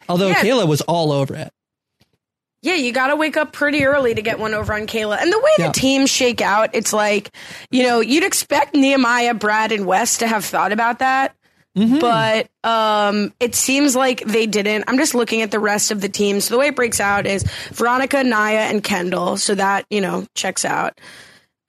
Although 0.07 0.27
Yeah. 0.29 0.35
Kailah 0.43 0.67
was 0.67 0.81
all 0.81 1.11
over 1.11 1.35
it. 1.35 1.51
Yeah, 2.65 2.75
you 2.75 2.91
got 2.91 3.07
to 3.07 3.15
wake 3.15 3.37
up 3.37 3.51
pretty 3.53 3.85
early 3.85 4.15
to 4.15 4.21
get 4.21 4.39
one 4.39 4.53
over 4.55 4.73
on 4.73 4.87
Kailah. 4.87 5.21
And 5.21 5.31
the 5.31 5.39
way 5.39 5.51
Yeah. 5.59 5.67
the 5.67 5.73
teams 5.73 6.09
shake 6.09 6.41
out, 6.41 6.71
it's 6.73 6.91
like, 6.93 7.29
you 7.69 7.83
know, 7.83 7.99
you'd 7.99 8.23
expect 8.23 8.73
Nehemiah, 8.73 9.35
Brad, 9.35 9.71
and 9.71 9.85
Wes 9.85 10.17
to 10.17 10.27
have 10.27 10.43
thought 10.43 10.71
about 10.71 10.99
that. 10.99 11.35
But 11.75 12.47
um, 12.63 13.33
it 13.41 13.53
seems 13.53 13.97
like 13.97 14.23
they 14.25 14.45
didn't. 14.47 14.85
I'm 14.87 14.97
just 14.97 15.13
looking 15.13 15.41
at 15.41 15.51
the 15.51 15.59
rest 15.59 15.91
of 15.91 15.99
the 15.99 16.07
teams. 16.07 16.45
So 16.45 16.53
the 16.55 16.59
way 16.59 16.67
it 16.67 16.75
breaks 16.75 17.01
out 17.01 17.25
is 17.27 17.43
Veronica, 17.73 18.23
Nia, 18.23 18.61
and 18.61 18.81
Kendall. 18.81 19.35
So 19.35 19.55
that, 19.55 19.85
you 19.89 19.99
know, 19.99 20.25
checks 20.35 20.63
out. 20.63 20.97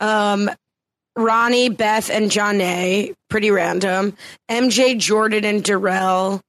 Um, 0.01 0.49
Ronnie, 1.17 1.71
Beth, 1.71 2.09
and 2.11 2.31
Johnny, 2.31 3.15
pretty 3.29 3.51
random. 3.51 4.17
MJ, 4.51 4.97
Jordan, 4.97 5.45
and 5.45 5.65
Darrell. 5.65 6.41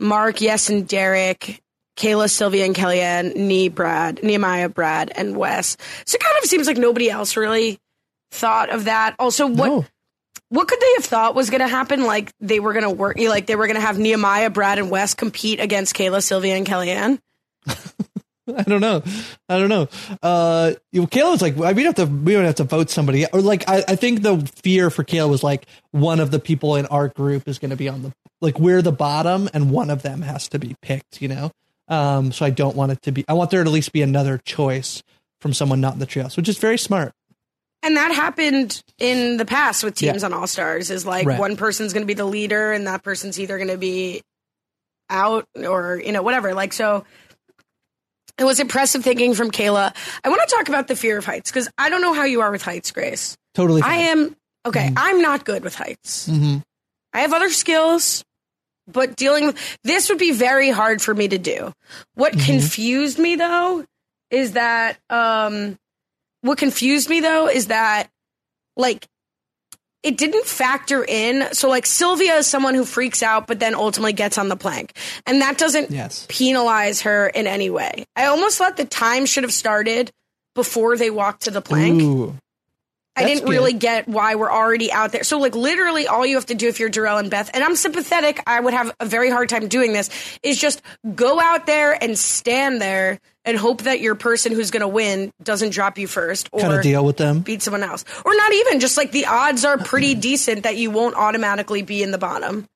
Mark, 0.00 0.40
Yes, 0.40 0.68
and 0.68 0.88
Derek, 0.88 1.62
Kailah, 1.96 2.30
Sylvia, 2.30 2.64
and 2.64 2.74
Kellyanne, 2.74 3.36
Nee, 3.36 3.68
Brad, 3.68 4.22
Nehemiah, 4.22 4.68
Brad, 4.68 5.12
and 5.14 5.36
Wes. 5.36 5.76
So 6.06 6.16
it 6.16 6.22
kind 6.22 6.36
of 6.42 6.48
seems 6.48 6.66
like 6.66 6.76
nobody 6.76 7.08
else 7.10 7.36
really 7.36 7.78
thought 8.30 8.70
of 8.70 8.84
that. 8.84 9.14
Also, 9.18 9.46
what 9.46 9.66
No. 9.68 9.86
what 10.48 10.66
could 10.68 10.80
they 10.80 10.92
have 10.96 11.04
thought 11.04 11.34
was 11.34 11.50
going 11.50 11.60
to 11.60 11.68
happen? 11.68 12.04
Like 12.04 12.32
they 12.40 12.58
were 12.60 12.72
going 12.72 12.82
to 12.84 12.90
work, 12.90 13.18
like 13.18 13.46
they 13.46 13.56
were 13.56 13.66
going 13.66 13.76
to 13.76 13.86
have 13.86 13.98
Nehemiah, 13.98 14.50
Brad, 14.50 14.78
and 14.78 14.90
Wes 14.90 15.14
compete 15.14 15.60
against 15.60 15.94
Kailah, 15.94 16.22
Sylvia, 16.22 16.56
and 16.56 16.66
Kellyanne. 16.66 17.20
I 18.56 18.62
don't 18.64 18.82
know. 18.82 19.02
I 19.48 19.58
don't 19.58 19.70
know. 19.70 19.88
Uh, 20.22 20.72
you 20.92 21.00
know, 21.00 21.06
Kailah 21.06 21.30
was 21.30 21.40
like, 21.42 21.56
I 21.58 21.72
mean, 21.72 21.86
have 21.86 21.94
to, 21.94 22.04
we 22.04 22.34
don't 22.34 22.44
have 22.44 22.56
to 22.56 22.64
vote 22.64 22.90
somebody. 22.90 23.24
Or 23.32 23.40
like, 23.40 23.66
I, 23.68 23.82
I 23.88 23.96
think 23.96 24.22
the 24.22 24.38
fear 24.62 24.90
for 24.90 25.02
Kailah 25.02 25.30
was 25.30 25.42
like, 25.42 25.64
one 25.92 26.20
of 26.20 26.30
the 26.30 26.38
people 26.38 26.76
in 26.76 26.84
our 26.86 27.08
group 27.08 27.48
is 27.48 27.58
going 27.58 27.70
to 27.70 27.76
be 27.76 27.88
on 27.88 28.02
the, 28.02 28.12
like, 28.42 28.58
we're 28.58 28.82
the 28.82 28.92
bottom 28.92 29.48
and 29.54 29.70
one 29.70 29.88
of 29.88 30.02
them 30.02 30.20
has 30.20 30.48
to 30.50 30.58
be 30.58 30.76
picked, 30.82 31.22
you 31.22 31.28
know? 31.28 31.52
Um, 31.88 32.32
so 32.32 32.46
I 32.46 32.50
don't 32.50 32.74
want 32.76 32.92
it 32.92 33.02
to 33.02 33.12
be, 33.12 33.24
I 33.28 33.34
want 33.34 33.50
there 33.50 33.62
to 33.62 33.68
at 33.68 33.72
least 33.72 33.92
be 33.92 34.02
another 34.02 34.38
choice 34.38 35.02
from 35.40 35.52
someone 35.52 35.80
not 35.80 35.92
in 35.94 35.98
the 35.98 36.06
trios, 36.06 36.36
which 36.36 36.48
is 36.48 36.56
very 36.58 36.78
smart. 36.78 37.12
And 37.82 37.96
that 37.98 38.12
happened 38.14 38.82
in 38.98 39.36
the 39.36 39.44
past 39.44 39.84
with 39.84 39.94
teams 39.96 40.22
Yeah. 40.22 40.26
on 40.26 40.32
All 40.32 40.46
Stars. 40.46 40.88
Is 40.90 41.04
like 41.04 41.26
Right. 41.26 41.38
one 41.38 41.56
person's 41.56 41.92
going 41.92 42.02
to 42.02 42.06
be 42.06 42.14
the 42.14 42.24
leader, 42.24 42.72
and 42.72 42.86
that 42.86 43.02
person's 43.02 43.38
either 43.38 43.58
going 43.58 43.68
to 43.68 43.76
be 43.76 44.22
out 45.10 45.46
or 45.54 46.00
you 46.02 46.12
know 46.12 46.22
whatever. 46.22 46.54
Like 46.54 46.72
so, 46.72 47.04
it 48.38 48.44
was 48.44 48.58
impressive 48.58 49.04
thinking 49.04 49.34
from 49.34 49.50
Kailah. 49.50 49.94
I 50.24 50.28
want 50.30 50.40
to 50.48 50.54
talk 50.56 50.70
about 50.70 50.88
the 50.88 50.96
fear 50.96 51.18
of 51.18 51.26
heights 51.26 51.50
because 51.50 51.68
I 51.76 51.90
don't 51.90 52.00
know 52.00 52.14
how 52.14 52.24
you 52.24 52.40
are 52.40 52.50
with 52.50 52.62
heights, 52.62 52.90
Grace. 52.90 53.36
Totally. 53.54 53.82
I 53.82 53.96
am 53.96 54.34
okay. 54.64 54.90
I'm 54.96 55.20
not 55.20 55.44
good 55.44 55.62
with 55.62 55.74
heights. 55.74 56.26
Mm-hmm. 56.26 56.58
I 57.12 57.20
have 57.20 57.34
other 57.34 57.50
skills, 57.50 58.24
but 58.86 59.16
dealing 59.16 59.46
with 59.46 59.78
this 59.84 60.08
would 60.08 60.18
be 60.18 60.32
very 60.32 60.70
hard 60.70 61.00
for 61.02 61.14
me 61.14 61.28
to 61.28 61.38
do. 61.38 61.72
What 62.14 62.32
Mm-hmm. 62.34 62.44
confused 62.44 63.18
me 63.18 63.36
though 63.36 63.84
is 64.30 64.52
that 64.52 64.98
um 65.10 65.76
what 66.42 66.58
confused 66.58 67.08
me 67.08 67.20
though 67.20 67.48
is 67.48 67.68
that 67.68 68.08
like 68.76 69.06
it 70.02 70.18
didn't 70.18 70.44
factor 70.44 71.02
in. 71.02 71.48
So 71.54 71.70
like 71.70 71.86
Sylvia 71.86 72.34
is 72.36 72.46
someone 72.46 72.74
who 72.74 72.84
freaks 72.84 73.22
out 73.22 73.46
but 73.46 73.58
then 73.58 73.74
ultimately 73.74 74.12
gets 74.12 74.36
on 74.36 74.48
the 74.48 74.56
plank. 74.56 74.92
And 75.26 75.40
that 75.40 75.56
doesn't 75.56 75.90
Yes. 75.90 76.26
penalize 76.28 77.02
her 77.02 77.26
in 77.28 77.46
any 77.46 77.70
way. 77.70 78.04
I 78.14 78.26
almost 78.26 78.58
thought 78.58 78.76
the 78.76 78.84
time 78.84 79.24
should 79.24 79.44
have 79.44 79.52
started 79.52 80.10
before 80.54 80.96
they 80.98 81.08
walked 81.10 81.44
to 81.44 81.50
the 81.50 81.62
plank. 81.62 82.02
Ooh. 82.02 82.36
I 83.16 83.24
didn't 83.24 83.44
good. 83.44 83.50
really 83.50 83.72
get 83.72 84.08
why 84.08 84.34
we're 84.34 84.50
already 84.50 84.90
out 84.90 85.12
there. 85.12 85.22
So, 85.22 85.38
like, 85.38 85.54
literally, 85.54 86.06
all 86.08 86.26
you 86.26 86.34
have 86.34 86.46
to 86.46 86.54
do 86.54 86.68
if 86.68 86.80
you're 86.80 86.88
Darrell 86.88 87.18
and 87.18 87.30
Beth, 87.30 87.50
and 87.54 87.62
I'm 87.62 87.76
sympathetic, 87.76 88.40
I 88.46 88.58
would 88.58 88.74
have 88.74 88.94
a 88.98 89.06
very 89.06 89.30
hard 89.30 89.48
time 89.48 89.68
doing 89.68 89.92
this, 89.92 90.10
is 90.42 90.60
just 90.60 90.82
go 91.14 91.40
out 91.40 91.66
there 91.66 91.96
and 92.02 92.18
stand 92.18 92.80
there 92.80 93.20
and 93.44 93.56
hope 93.56 93.82
that 93.82 94.00
your 94.00 94.14
person 94.14 94.52
who's 94.52 94.70
going 94.70 94.80
to 94.80 94.88
win 94.88 95.30
doesn't 95.42 95.70
drop 95.70 95.98
you 95.98 96.06
first 96.06 96.48
or 96.50 96.60
Kind 96.60 96.72
of 96.74 96.82
deal 96.82 97.04
with 97.04 97.16
them. 97.18 97.40
beat 97.40 97.62
someone 97.62 97.82
else. 97.82 98.04
Or 98.24 98.34
not 98.34 98.52
even, 98.52 98.80
just 98.80 98.96
like 98.96 99.12
the 99.12 99.26
odds 99.26 99.64
are 99.64 99.78
pretty 99.78 100.14
decent 100.14 100.62
that 100.64 100.76
you 100.76 100.90
won't 100.90 101.14
automatically 101.14 101.82
be 101.82 102.02
in 102.02 102.10
the 102.10 102.18
bottom. 102.18 102.66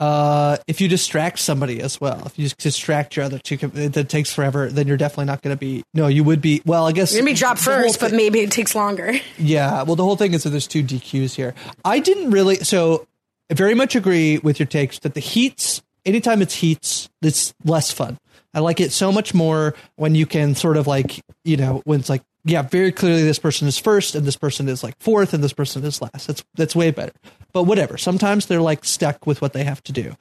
Uh, 0.00 0.56
if 0.66 0.80
you 0.80 0.88
distract 0.88 1.38
somebody 1.38 1.82
as 1.82 2.00
well, 2.00 2.22
if 2.24 2.38
you 2.38 2.46
just 2.46 2.56
distract 2.58 3.16
your 3.16 3.26
other 3.26 3.38
two, 3.38 3.58
that 3.58 4.08
takes 4.08 4.32
forever, 4.32 4.70
then 4.70 4.88
you're 4.88 4.96
definitely 4.96 5.26
not 5.26 5.42
going 5.42 5.54
to 5.54 5.60
be. 5.60 5.82
No, 5.92 6.06
you 6.06 6.24
would 6.24 6.40
be. 6.40 6.62
Well, 6.64 6.86
I 6.86 6.92
guess 6.92 7.12
You're 7.12 7.22
going 7.22 7.34
to 7.34 7.38
be 7.38 7.38
dropped 7.38 7.60
first, 7.60 8.00
but 8.00 8.10
maybe 8.12 8.40
it 8.40 8.50
takes 8.50 8.74
longer. 8.74 9.12
Yeah. 9.38 9.82
Well, 9.82 9.96
the 9.96 10.04
whole 10.04 10.16
thing 10.16 10.34
is 10.34 10.42
that 10.44 10.50
there's 10.50 10.66
two 10.66 10.82
DQs 10.82 11.34
here. 11.34 11.54
I 11.84 11.98
didn't 11.98 12.30
really. 12.30 12.56
So 12.56 13.06
I 13.50 13.54
very 13.54 13.74
much 13.74 13.94
agree 13.96 14.38
with 14.38 14.58
your 14.58 14.66
takes 14.66 14.98
that 15.00 15.14
the 15.14 15.20
heats. 15.20 15.82
Anytime 16.06 16.40
it's 16.40 16.54
heats, 16.54 17.08
it's 17.22 17.52
less 17.64 17.90
fun. 17.90 18.18
I 18.54 18.60
like 18.60 18.80
it 18.80 18.92
so 18.92 19.12
much 19.12 19.34
more 19.34 19.74
when 19.96 20.14
you 20.14 20.26
can 20.26 20.54
sort 20.54 20.76
of 20.76 20.86
like 20.86 21.20
you 21.44 21.56
know 21.56 21.82
when 21.84 22.00
it's 22.00 22.08
like 22.08 22.22
yeah, 22.44 22.62
very 22.62 22.92
clearly 22.92 23.22
this 23.22 23.38
person 23.38 23.68
is 23.68 23.78
first 23.78 24.14
and 24.14 24.24
this 24.26 24.36
person 24.36 24.68
is 24.68 24.82
like 24.82 24.94
fourth 24.98 25.34
and 25.34 25.42
this 25.44 25.52
person 25.52 25.84
is 25.84 26.00
last. 26.00 26.26
That's 26.26 26.44
that's 26.54 26.76
way 26.76 26.90
better. 26.90 27.12
But 27.52 27.64
whatever. 27.64 27.98
Sometimes 27.98 28.46
they're 28.46 28.60
like 28.60 28.84
stuck 28.84 29.26
with 29.26 29.42
what 29.42 29.52
they 29.52 29.64
have 29.64 29.82
to 29.84 29.92
do. 29.92 30.14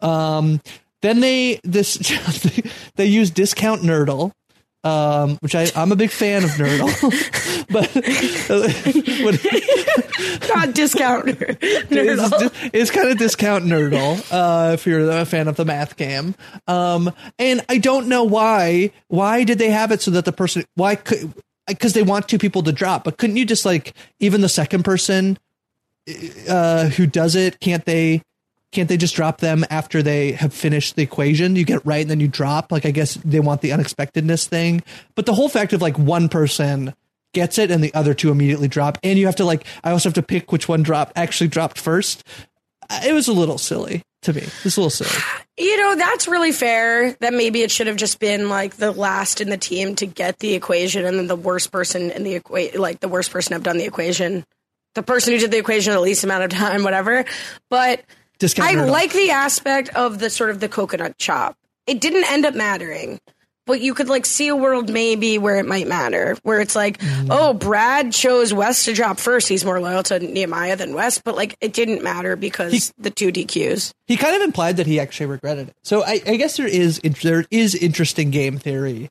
Um, 0.00 0.60
then 1.02 1.20
they 1.20 1.60
this 1.64 1.98
they 2.96 3.06
use 3.06 3.30
discount 3.30 3.82
Nerdle, 3.82 4.32
um, 4.84 5.36
which 5.40 5.54
I 5.54 5.70
I'm 5.76 5.92
a 5.92 5.96
big 5.96 6.10
fan 6.10 6.44
of 6.44 6.50
Nerdle, 6.50 6.88
but 7.68 7.90
what, 9.24 10.48
God, 10.48 10.74
discount. 10.74 11.24
it's, 11.28 12.70
it's 12.72 12.90
kind 12.90 13.08
of 13.08 13.18
discount 13.18 13.64
nerdle 13.64 14.24
uh, 14.30 14.72
if 14.72 14.86
you're 14.86 15.10
a 15.10 15.24
fan 15.24 15.48
of 15.48 15.56
the 15.56 15.64
math 15.64 15.96
game. 15.96 16.34
Um, 16.66 17.12
and 17.38 17.64
I 17.68 17.78
don't 17.78 18.08
know 18.08 18.24
why. 18.24 18.92
Why 19.08 19.44
did 19.44 19.58
they 19.58 19.70
have 19.70 19.92
it 19.92 20.00
so 20.00 20.10
that 20.12 20.24
the 20.24 20.32
person? 20.32 20.64
Why 20.74 20.94
could? 20.94 21.34
Because 21.66 21.94
they 21.94 22.02
want 22.02 22.28
two 22.28 22.38
people 22.38 22.62
to 22.62 22.72
drop, 22.72 23.02
but 23.02 23.18
couldn't 23.18 23.36
you 23.36 23.44
just 23.44 23.64
like 23.64 23.94
even 24.20 24.40
the 24.40 24.48
second 24.48 24.84
person 24.84 25.36
uh, 26.48 26.88
who 26.90 27.06
does 27.06 27.34
it? 27.34 27.60
Can't 27.60 27.84
they? 27.84 28.22
Can't 28.72 28.88
they 28.88 28.96
just 28.96 29.14
drop 29.14 29.38
them 29.38 29.64
after 29.70 30.02
they 30.02 30.32
have 30.32 30.52
finished 30.52 30.96
the 30.96 31.02
equation? 31.02 31.56
You 31.56 31.64
get 31.64 31.84
right 31.86 32.02
and 32.02 32.10
then 32.10 32.20
you 32.20 32.28
drop. 32.28 32.70
Like 32.70 32.84
I 32.84 32.90
guess 32.90 33.14
they 33.14 33.40
want 33.40 33.62
the 33.62 33.72
unexpectedness 33.72 34.46
thing, 34.46 34.82
but 35.14 35.26
the 35.26 35.34
whole 35.34 35.48
fact 35.48 35.72
of 35.72 35.80
like 35.80 35.98
one 35.98 36.28
person 36.28 36.94
gets 37.32 37.58
it 37.58 37.70
and 37.70 37.82
the 37.82 37.94
other 37.94 38.14
two 38.14 38.30
immediately 38.30 38.68
drop, 38.68 38.98
and 39.02 39.18
you 39.18 39.26
have 39.26 39.36
to 39.36 39.44
like 39.44 39.64
I 39.82 39.90
also 39.90 40.08
have 40.08 40.14
to 40.14 40.22
pick 40.22 40.52
which 40.52 40.68
one 40.68 40.82
dropped 40.82 41.12
actually 41.16 41.48
dropped 41.48 41.78
first. 41.78 42.24
It 42.90 43.12
was 43.12 43.28
a 43.28 43.32
little 43.32 43.58
silly 43.58 44.02
to 44.22 44.32
me. 44.32 44.42
It's 44.64 44.76
a 44.76 44.80
little 44.80 44.90
silly. 44.90 45.10
You 45.58 45.76
know, 45.78 45.96
that's 45.96 46.28
really 46.28 46.52
fair. 46.52 47.12
That 47.20 47.32
maybe 47.32 47.62
it 47.62 47.70
should 47.70 47.86
have 47.86 47.96
just 47.96 48.18
been 48.18 48.48
like 48.48 48.76
the 48.76 48.92
last 48.92 49.40
in 49.40 49.50
the 49.50 49.56
team 49.56 49.94
to 49.96 50.06
get 50.06 50.38
the 50.38 50.54
equation, 50.54 51.04
and 51.04 51.18
then 51.18 51.26
the 51.26 51.36
worst 51.36 51.72
person 51.72 52.10
in 52.10 52.24
the 52.24 52.34
equation, 52.34 52.80
like 52.80 53.00
the 53.00 53.08
worst 53.08 53.30
person 53.30 53.52
have 53.52 53.62
done 53.62 53.78
the 53.78 53.84
equation, 53.84 54.44
the 54.94 55.02
person 55.02 55.32
who 55.32 55.38
did 55.38 55.50
the 55.50 55.58
equation 55.58 55.92
the 55.92 56.00
least 56.00 56.24
amount 56.24 56.44
of 56.44 56.50
time, 56.50 56.82
whatever. 56.84 57.24
But 57.70 58.02
Discount 58.38 58.68
I 58.68 58.84
like 58.84 59.12
the 59.12 59.30
aspect 59.30 59.88
of 59.90 60.18
the 60.18 60.28
sort 60.30 60.50
of 60.50 60.60
the 60.60 60.68
coconut 60.68 61.16
chop. 61.18 61.56
It 61.86 62.00
didn't 62.00 62.30
end 62.30 62.44
up 62.44 62.54
mattering. 62.54 63.20
But 63.66 63.80
you 63.80 63.94
could 63.94 64.08
like 64.08 64.24
see 64.24 64.48
a 64.48 64.56
world 64.56 64.88
maybe 64.90 65.38
where 65.38 65.56
it 65.56 65.66
might 65.66 65.86
matter, 65.88 66.36
where 66.44 66.60
it's 66.60 66.76
like, 66.76 66.98
Mm. 66.98 67.28
oh, 67.30 67.52
Brad 67.52 68.12
chose 68.12 68.54
Wes 68.54 68.84
to 68.84 68.92
drop 68.94 69.18
first. 69.18 69.48
He's 69.48 69.64
more 69.64 69.80
loyal 69.80 70.02
to 70.04 70.18
Nehemiah 70.20 70.76
than 70.76 70.94
Wes, 70.94 71.18
but 71.18 71.34
like 71.36 71.56
it 71.60 71.72
didn't 71.72 72.02
matter 72.02 72.36
because 72.36 72.92
the 72.98 73.10
two 73.10 73.32
DQs. 73.32 73.92
He 74.06 74.16
kind 74.16 74.36
of 74.36 74.42
implied 74.42 74.76
that 74.76 74.86
he 74.86 75.00
actually 75.00 75.26
regretted 75.26 75.68
it. 75.68 75.74
So 75.82 76.02
I, 76.04 76.20
I 76.26 76.36
guess 76.36 76.56
there 76.56 76.66
is 76.68 77.00
there 77.22 77.44
is 77.50 77.74
interesting 77.74 78.30
game 78.30 78.58
theory 78.58 79.10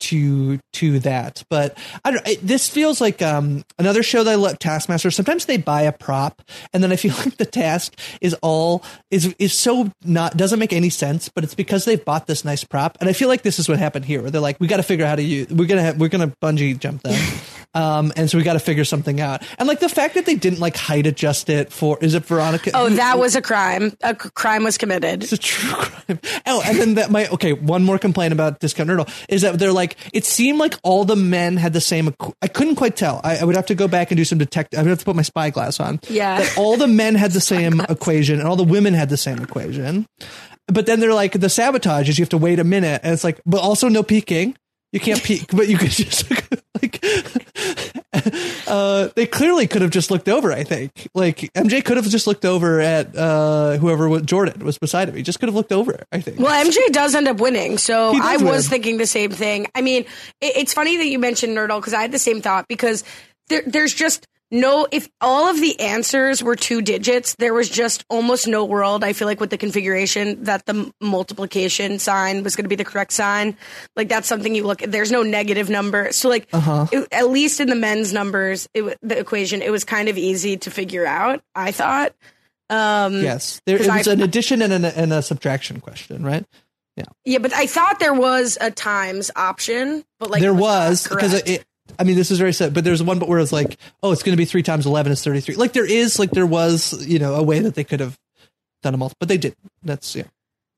to 0.00 0.58
to 0.74 0.98
that. 1.00 1.44
But 1.48 1.78
I 2.04 2.10
don't. 2.10 2.26
It, 2.26 2.46
this 2.46 2.68
feels 2.68 3.00
like 3.00 3.22
um, 3.22 3.64
another 3.78 4.02
show 4.02 4.24
that 4.24 4.30
I 4.30 4.34
love. 4.34 4.58
Taskmaster. 4.58 5.10
Sometimes 5.10 5.46
they 5.46 5.56
buy 5.56 5.82
a 5.82 5.92
prop, 5.92 6.42
and 6.72 6.82
then 6.82 6.92
I 6.92 6.96
feel 6.96 7.14
like 7.18 7.36
the 7.36 7.46
task 7.46 7.98
is 8.20 8.34
all 8.42 8.84
is 9.10 9.34
is 9.38 9.52
so 9.52 9.90
not 10.04 10.36
doesn't 10.36 10.58
make 10.58 10.72
any 10.72 10.90
sense. 10.90 11.28
But 11.28 11.44
it's 11.44 11.54
because 11.54 11.84
they've 11.84 12.04
bought 12.04 12.26
this 12.26 12.44
nice 12.44 12.64
prop, 12.64 12.98
and 13.00 13.08
I 13.08 13.12
feel 13.12 13.28
like 13.28 13.42
this 13.42 13.58
is 13.58 13.68
what 13.68 13.78
happened 13.78 14.04
here. 14.04 14.22
Where 14.22 14.30
they're 14.30 14.40
like, 14.40 14.60
we 14.60 14.66
got 14.66 14.78
to 14.78 14.82
figure 14.82 15.04
out 15.04 15.10
how 15.10 15.16
to 15.16 15.22
use. 15.22 15.48
We're 15.48 15.68
gonna 15.68 15.82
have, 15.82 15.98
we're 15.98 16.08
gonna 16.08 16.32
bungee 16.42 16.78
jump 16.78 17.02
them. 17.02 17.14
Um, 17.74 18.12
and 18.16 18.30
so 18.30 18.38
we 18.38 18.44
got 18.44 18.52
to 18.54 18.60
figure 18.60 18.84
something 18.84 19.20
out. 19.20 19.42
And 19.58 19.66
like 19.68 19.80
the 19.80 19.88
fact 19.88 20.14
that 20.14 20.26
they 20.26 20.36
didn't 20.36 20.60
like 20.60 20.76
height 20.76 21.06
adjust 21.06 21.48
it 21.50 21.72
for, 21.72 21.98
is 22.00 22.14
it 22.14 22.24
Veronica? 22.24 22.70
Oh, 22.74 22.88
that 22.88 23.18
was 23.18 23.34
a 23.36 23.42
crime. 23.42 23.96
A 24.02 24.16
c- 24.20 24.30
crime 24.34 24.62
was 24.64 24.78
committed. 24.78 25.22
It's 25.24 25.32
a 25.32 25.36
true 25.38 25.70
crime. 25.74 26.20
Oh, 26.46 26.62
and 26.64 26.78
then 26.78 26.94
that 26.94 27.10
my 27.10 27.26
okay. 27.28 27.52
One 27.52 27.82
more 27.84 27.98
complaint 27.98 28.32
about 28.32 28.60
Discount 28.60 28.88
Nerdle 28.90 29.08
is 29.28 29.42
that 29.42 29.58
they're 29.58 29.72
like 29.72 29.96
it 30.12 30.24
seemed 30.24 30.58
like 30.58 30.74
all 30.82 31.04
the 31.04 31.16
men 31.16 31.56
had 31.56 31.72
the 31.72 31.80
same. 31.80 32.14
I 32.42 32.48
couldn't 32.48 32.76
quite 32.76 32.96
tell. 32.96 33.20
I, 33.24 33.38
I 33.38 33.44
would 33.44 33.56
have 33.56 33.66
to 33.66 33.74
go 33.74 33.88
back 33.88 34.10
and 34.10 34.16
do 34.16 34.24
some 34.24 34.38
detect. 34.38 34.74
I 34.74 34.82
would 34.82 34.88
have 34.90 34.98
to 35.00 35.04
put 35.04 35.16
my 35.16 35.22
spyglass 35.22 35.80
on. 35.80 36.00
Yeah. 36.08 36.38
That 36.38 36.56
all 36.56 36.76
the 36.76 36.88
men 36.88 37.14
had 37.14 37.32
the 37.32 37.40
same 37.54 37.80
equation 37.80 38.38
and 38.38 38.48
all 38.48 38.56
the 38.56 38.64
women 38.64 38.94
had 38.94 39.08
the 39.08 39.16
same 39.16 39.38
equation. 39.42 40.06
But 40.68 40.86
then 40.86 41.00
they're 41.00 41.12
like 41.14 41.32
the 41.32 41.48
sabotage 41.50 42.08
is 42.08 42.18
you 42.18 42.22
have 42.22 42.30
to 42.30 42.38
wait 42.38 42.58
a 42.58 42.64
minute 42.64 43.00
and 43.04 43.12
it's 43.12 43.24
like, 43.24 43.40
but 43.44 43.60
also 43.60 43.88
no 43.88 44.02
peeking. 44.02 44.56
You 44.94 45.00
can't 45.00 45.20
peek, 45.20 45.50
but 45.50 45.66
you 45.66 45.76
could 45.76 45.90
just 45.90 46.30
like. 46.80 47.04
Uh, 48.68 49.08
they 49.16 49.26
clearly 49.26 49.66
could 49.66 49.82
have 49.82 49.90
just 49.90 50.08
looked 50.08 50.28
over. 50.28 50.52
I 50.52 50.62
think, 50.62 51.08
like 51.14 51.38
MJ 51.54 51.84
could 51.84 51.96
have 51.96 52.08
just 52.08 52.28
looked 52.28 52.44
over 52.44 52.80
at 52.80 53.14
uh, 53.16 53.76
whoever 53.78 54.08
was 54.08 54.22
Jordan 54.22 54.64
was 54.64 54.78
beside 54.78 55.08
him. 55.08 55.16
He 55.16 55.22
just 55.22 55.40
could 55.40 55.48
have 55.48 55.56
looked 55.56 55.72
over. 55.72 56.04
I 56.12 56.20
think. 56.20 56.38
Well, 56.38 56.64
MJ 56.64 56.78
does 56.92 57.16
end 57.16 57.26
up 57.26 57.40
winning, 57.40 57.76
so 57.76 58.12
I 58.14 58.36
was 58.36 58.68
thinking 58.68 58.98
the 58.98 59.06
same 59.06 59.32
thing. 59.32 59.66
I 59.74 59.82
mean, 59.82 60.04
it, 60.40 60.56
it's 60.58 60.72
funny 60.72 60.96
that 60.96 61.06
you 61.06 61.18
mentioned 61.18 61.56
Nerdle 61.56 61.80
because 61.80 61.92
I 61.92 62.00
had 62.00 62.12
the 62.12 62.18
same 62.20 62.40
thought 62.40 62.68
because 62.68 63.02
there, 63.48 63.64
there's 63.66 63.94
just 63.94 64.28
no. 64.54 64.86
If 64.90 65.08
all 65.20 65.48
of 65.50 65.60
the 65.60 65.78
answers 65.80 66.42
were 66.42 66.56
two 66.56 66.80
digits, 66.80 67.34
there 67.38 67.52
was 67.52 67.68
just 67.68 68.04
almost 68.08 68.46
no 68.46 68.64
world. 68.64 69.04
I 69.04 69.12
feel 69.12 69.26
like 69.26 69.40
with 69.40 69.50
the 69.50 69.58
configuration 69.58 70.44
that 70.44 70.64
the 70.66 70.92
multiplication 71.00 71.98
sign 71.98 72.42
was 72.42 72.56
going 72.56 72.64
to 72.64 72.68
be 72.68 72.76
the 72.76 72.84
correct 72.84 73.12
sign. 73.12 73.56
Like 73.96 74.08
that's 74.08 74.28
something 74.28 74.54
you 74.54 74.64
look. 74.64 74.82
At. 74.82 74.92
There's 74.92 75.10
no 75.12 75.22
negative 75.22 75.68
number, 75.68 76.12
so 76.12 76.28
like 76.28 76.46
Uh-huh. 76.52 76.86
it- 76.92 77.08
at 77.12 77.30
least 77.30 77.60
in 77.60 77.68
the 77.68 77.74
men's 77.74 78.12
numbers, 78.12 78.68
it, 78.74 78.96
the 79.02 79.18
equation, 79.18 79.60
it 79.62 79.70
was 79.70 79.84
kind 79.84 80.08
of 80.08 80.16
easy 80.16 80.56
to 80.58 80.70
figure 80.70 81.06
out. 81.06 81.42
I 81.54 81.70
thought. 81.72 82.14
Um, 82.70 83.22
Yes, 83.22 83.60
there 83.66 83.76
it 83.76 83.86
was 83.90 84.08
I- 84.08 84.12
an 84.12 84.22
addition 84.22 84.62
and, 84.62 84.72
an, 84.72 84.84
and 84.84 85.12
a 85.12 85.20
subtraction 85.22 85.80
question, 85.80 86.24
right? 86.24 86.44
Yeah, 86.96 87.04
Yeah, 87.24 87.38
but 87.38 87.52
I 87.52 87.66
thought 87.66 87.98
there 87.98 88.14
was 88.14 88.56
a 88.60 88.70
times 88.70 89.30
option, 89.34 90.04
but 90.20 90.30
like 90.30 90.40
there 90.40 90.54
was 90.54 91.06
because 91.06 91.34
it, 91.34 91.64
I 91.98 92.04
mean, 92.04 92.16
this 92.16 92.30
is 92.30 92.38
very 92.38 92.52
sad, 92.52 92.74
but 92.74 92.84
there's 92.84 93.02
one, 93.02 93.18
but 93.18 93.28
where 93.28 93.38
it's 93.38 93.52
like, 93.52 93.78
oh, 94.02 94.12
it's 94.12 94.22
going 94.22 94.32
to 94.32 94.36
be 94.40 94.44
three 94.44 94.62
times 94.62 94.86
eleven 94.86 95.12
is 95.12 95.22
thirty 95.22 95.40
three. 95.40 95.54
Like 95.56 95.72
there 95.72 95.86
is, 95.88 96.18
like 96.18 96.30
there 96.30 96.46
was, 96.46 97.06
you 97.06 97.18
know, 97.18 97.34
a 97.34 97.42
way 97.42 97.60
that 97.60 97.74
they 97.74 97.84
could 97.84 98.00
have 98.00 98.18
done 98.82 98.94
a 98.94 98.96
multi, 98.96 99.14
but 99.18 99.28
they 99.28 99.38
did. 99.38 99.54
That's 99.82 100.14
yeah. 100.16 100.24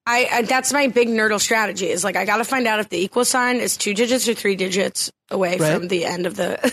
I, 0.08 0.28
I 0.32 0.42
that's 0.42 0.72
my 0.72 0.86
big 0.86 1.08
nerdle 1.08 1.40
strategy 1.40 1.88
is 1.88 2.04
like 2.04 2.14
I 2.16 2.24
got 2.24 2.36
to 2.36 2.44
find 2.44 2.66
out 2.68 2.78
if 2.80 2.88
the 2.88 2.98
equal 2.98 3.24
sign 3.24 3.56
is 3.56 3.76
two 3.76 3.92
digits 3.92 4.28
or 4.28 4.34
three 4.34 4.54
digits 4.54 5.10
away 5.30 5.56
Right. 5.58 5.74
from 5.74 5.88
the 5.88 6.04
end 6.04 6.26
of 6.26 6.36
the 6.36 6.72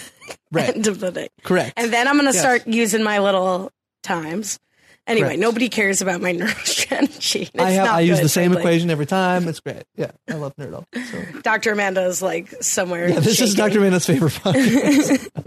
Right. 0.52 0.70
end 0.76 0.86
of 0.88 1.00
the 1.00 1.12
thing. 1.12 1.30
Correct. 1.44 1.74
And 1.76 1.92
then 1.92 2.08
I'm 2.08 2.14
going 2.16 2.28
to 2.28 2.34
Yes. 2.34 2.40
start 2.42 2.68
using 2.68 3.02
my 3.02 3.18
little 3.20 3.72
times. 4.04 4.60
Anyway, 5.06 5.28
Correct. 5.28 5.40
nobody 5.40 5.68
cares 5.68 6.02
about 6.02 6.22
my 6.22 6.32
nerdle 6.34 6.66
strategy. 6.66 7.50
I 7.60 7.72
have 7.72 7.86
not 7.88 7.96
I 7.96 8.00
use 8.02 8.22
the 8.22 8.30
same 8.30 8.54
equation 8.56 8.90
every 8.90 9.06
time. 9.06 9.48
It's 9.48 9.60
great. 9.60 9.84
Yeah, 9.96 10.12
I 10.30 10.36
love 10.36 10.56
Nerdle. 10.56 10.86
So. 10.94 11.42
Dr. 11.42 11.74
Amanda 11.74 12.06
is 12.06 12.22
like 12.22 12.50
somewhere. 12.64 13.10
Yeah, 13.10 13.20
this 13.20 13.42
is. 13.42 13.54
Dr. 13.56 13.80
Amanda's 13.80 14.06
favorite 14.06 14.34
podcast. 14.34 15.30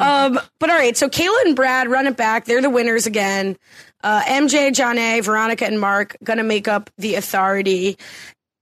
Um, 0.00 0.40
but 0.58 0.70
all 0.70 0.76
right, 0.76 0.96
so 0.96 1.08
Kailah 1.08 1.44
and 1.44 1.54
Brad 1.54 1.88
run 1.88 2.06
it 2.06 2.16
back. 2.16 2.44
They're 2.46 2.62
the 2.62 2.70
winners 2.70 3.06
again. 3.06 3.56
Uh, 4.02 4.22
MJ, 4.22 4.72
John 4.72 4.98
A, 4.98 5.20
Veronica, 5.20 5.66
and 5.66 5.78
Mark 5.78 6.16
gonna 6.24 6.42
make 6.44 6.68
up 6.68 6.90
the 6.96 7.16
authority. 7.16 7.98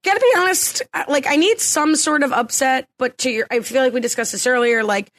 Gotta 0.02 0.20
be 0.20 0.32
honest, 0.36 0.82
like 1.08 1.26
I 1.26 1.36
need 1.36 1.60
some 1.60 1.94
sort 1.96 2.22
of 2.22 2.32
upset, 2.32 2.88
but 2.98 3.18
to 3.18 3.30
your, 3.30 3.46
I 3.50 3.60
feel 3.60 3.82
like 3.82 3.92
we 3.92 4.00
discussed 4.00 4.32
this 4.32 4.46
earlier. 4.46 4.82
Like 4.82 5.12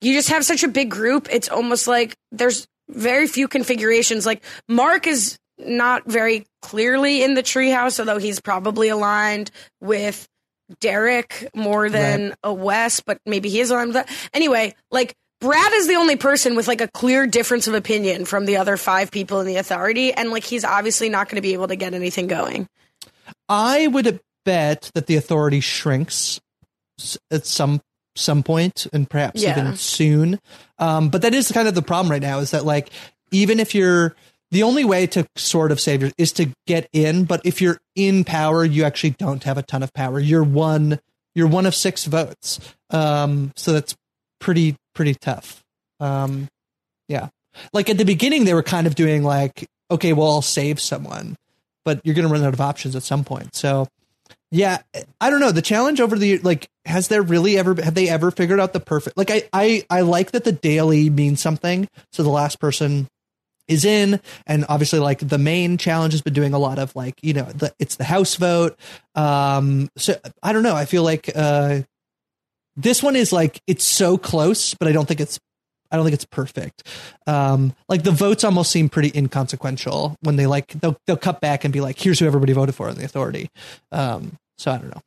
you 0.00 0.12
just 0.12 0.28
have 0.28 0.44
such 0.44 0.62
a 0.64 0.68
big 0.68 0.90
group, 0.90 1.28
it's 1.30 1.48
almost 1.48 1.88
like 1.88 2.16
there's 2.30 2.66
very 2.88 3.26
few 3.26 3.48
configurations. 3.48 4.26
Like 4.26 4.42
Mark 4.68 5.06
is 5.06 5.38
not 5.58 6.04
very 6.06 6.46
clearly 6.62 7.22
in 7.22 7.34
the 7.34 7.42
treehouse, 7.42 7.98
although 7.98 8.18
he's 8.18 8.40
probably 8.40 8.88
aligned 8.88 9.50
with 9.80 10.26
Derek 10.80 11.48
more 11.54 11.88
than 11.90 12.28
Right. 12.28 12.38
a 12.42 12.52
Wes, 12.52 13.00
but 13.00 13.18
maybe 13.26 13.48
he 13.48 13.60
is 13.60 13.70
aligned 13.70 13.94
with 13.94 14.06
that. 14.06 14.10
Anyway, 14.32 14.74
like 14.90 15.14
Brad 15.40 15.72
is 15.74 15.86
the 15.86 15.96
only 15.96 16.16
person 16.16 16.56
with 16.56 16.66
like 16.68 16.80
a 16.80 16.88
clear 16.88 17.26
difference 17.26 17.68
of 17.68 17.74
opinion 17.74 18.24
from 18.24 18.46
the 18.46 18.56
other 18.56 18.76
five 18.76 19.10
people 19.10 19.40
in 19.40 19.46
the 19.46 19.56
authority, 19.56 20.12
and 20.12 20.30
like 20.30 20.44
he's 20.44 20.64
obviously 20.64 21.08
not 21.08 21.28
going 21.28 21.36
to 21.36 21.42
be 21.42 21.52
able 21.52 21.68
to 21.68 21.76
get 21.76 21.92
anything 21.92 22.26
going. 22.26 22.66
I 23.48 23.86
would 23.86 24.20
bet 24.44 24.90
that 24.94 25.06
the 25.06 25.16
authority 25.16 25.60
shrinks 25.60 26.40
at 27.30 27.44
some 27.44 27.82
some 28.16 28.42
point 28.42 28.86
and 28.92 29.08
perhaps 29.08 29.42
Yeah. 29.42 29.58
even 29.58 29.76
soon. 29.76 30.40
Um, 30.78 31.08
but 31.08 31.22
that 31.22 31.34
is 31.34 31.50
kind 31.52 31.68
of 31.68 31.74
the 31.74 31.82
problem 31.82 32.10
right 32.10 32.22
now 32.22 32.38
is 32.38 32.50
that 32.52 32.64
like 32.64 32.90
even 33.30 33.60
if 33.60 33.74
you're 33.74 34.14
the 34.50 34.62
only 34.62 34.84
way 34.84 35.06
to 35.08 35.26
sort 35.36 35.72
of 35.72 35.80
save 35.80 36.02
your 36.02 36.12
is 36.18 36.32
to 36.32 36.48
get 36.66 36.88
in, 36.92 37.24
but 37.24 37.40
if 37.44 37.60
you're 37.60 37.78
in 37.96 38.24
power, 38.24 38.64
you 38.64 38.84
actually 38.84 39.10
don't 39.10 39.42
have 39.44 39.58
a 39.58 39.62
ton 39.62 39.82
of 39.82 39.92
power. 39.94 40.18
You're 40.20 40.44
one 40.44 41.00
you're 41.34 41.48
one 41.48 41.66
of 41.66 41.74
six 41.74 42.04
votes. 42.04 42.60
Um, 42.90 43.52
so 43.56 43.72
that's 43.72 43.96
pretty 44.40 44.76
pretty 44.94 45.14
tough. 45.14 45.62
Um, 46.00 46.48
yeah. 47.08 47.28
Like 47.72 47.88
at 47.90 47.98
the 47.98 48.04
beginning 48.04 48.44
they 48.44 48.54
were 48.54 48.62
kind 48.62 48.86
of 48.86 48.94
doing 48.94 49.22
like, 49.24 49.66
okay, 49.90 50.12
well 50.12 50.28
I'll 50.30 50.42
save 50.42 50.80
someone 50.80 51.36
but 51.84 52.00
you're 52.02 52.14
going 52.14 52.26
to 52.26 52.32
run 52.32 52.42
out 52.42 52.54
of 52.54 52.62
options 52.62 52.96
at 52.96 53.02
some 53.02 53.24
point. 53.24 53.54
So, 53.54 53.86
yeah, 54.54 54.78
I 55.20 55.30
don't 55.30 55.40
know. 55.40 55.50
The 55.50 55.62
challenge 55.62 56.00
over 56.00 56.16
the 56.16 56.38
like 56.38 56.68
has 56.84 57.08
there 57.08 57.22
really 57.22 57.58
ever 57.58 57.74
have 57.82 57.94
they 57.94 58.08
ever 58.08 58.30
figured 58.30 58.60
out 58.60 58.72
the 58.72 58.78
perfect 58.78 59.16
like 59.16 59.30
I 59.30 59.42
I 59.52 59.84
I 59.90 60.02
like 60.02 60.30
that 60.30 60.44
the 60.44 60.52
daily 60.52 61.10
means 61.10 61.40
something. 61.40 61.88
So 62.12 62.22
the 62.22 62.30
last 62.30 62.60
person 62.60 63.08
is 63.66 63.84
in 63.84 64.20
and 64.46 64.64
obviously 64.68 65.00
like 65.00 65.18
the 65.18 65.38
main 65.38 65.76
challenge 65.76 66.12
has 66.12 66.22
been 66.22 66.34
doing 66.34 66.54
a 66.54 66.58
lot 66.58 66.78
of 66.78 66.94
like 66.94 67.14
you 67.20 67.32
know 67.32 67.44
the 67.46 67.74
it's 67.80 67.96
the 67.96 68.04
house 68.04 68.36
vote 68.36 68.78
um 69.14 69.88
so 69.96 70.14
i 70.42 70.52
don't 70.52 70.62
know 70.62 70.76
i 70.76 70.84
feel 70.84 71.02
like 71.02 71.30
uh 71.34 71.80
this 72.76 73.02
one 73.02 73.16
is 73.16 73.32
like 73.32 73.62
it's 73.66 73.84
so 73.84 74.18
close 74.18 74.74
but 74.74 74.86
i 74.86 74.92
don't 74.92 75.08
think 75.08 75.18
it's 75.18 75.40
I 75.90 75.96
don't 75.96 76.06
think 76.06 76.14
it's 76.14 76.24
perfect. 76.24 76.88
Um, 77.28 77.72
like 77.88 78.02
the 78.02 78.10
votes 78.10 78.42
almost 78.42 78.72
seem 78.72 78.88
pretty 78.88 79.12
inconsequential 79.16 80.16
when 80.22 80.34
they 80.34 80.48
like 80.48 80.72
they'll 80.80 80.96
they'll 81.06 81.16
cut 81.16 81.40
back 81.40 81.62
and 81.62 81.72
be 81.72 81.80
like, 81.80 82.00
here's 82.00 82.18
who 82.18 82.26
everybody 82.26 82.52
voted 82.52 82.74
for 82.74 82.88
in 82.88 82.96
the 82.96 83.04
authority. 83.04 83.48
Um, 83.92 84.36
so 84.64 84.72
I 84.72 84.78
don't 84.78 84.88
know. 84.88 85.02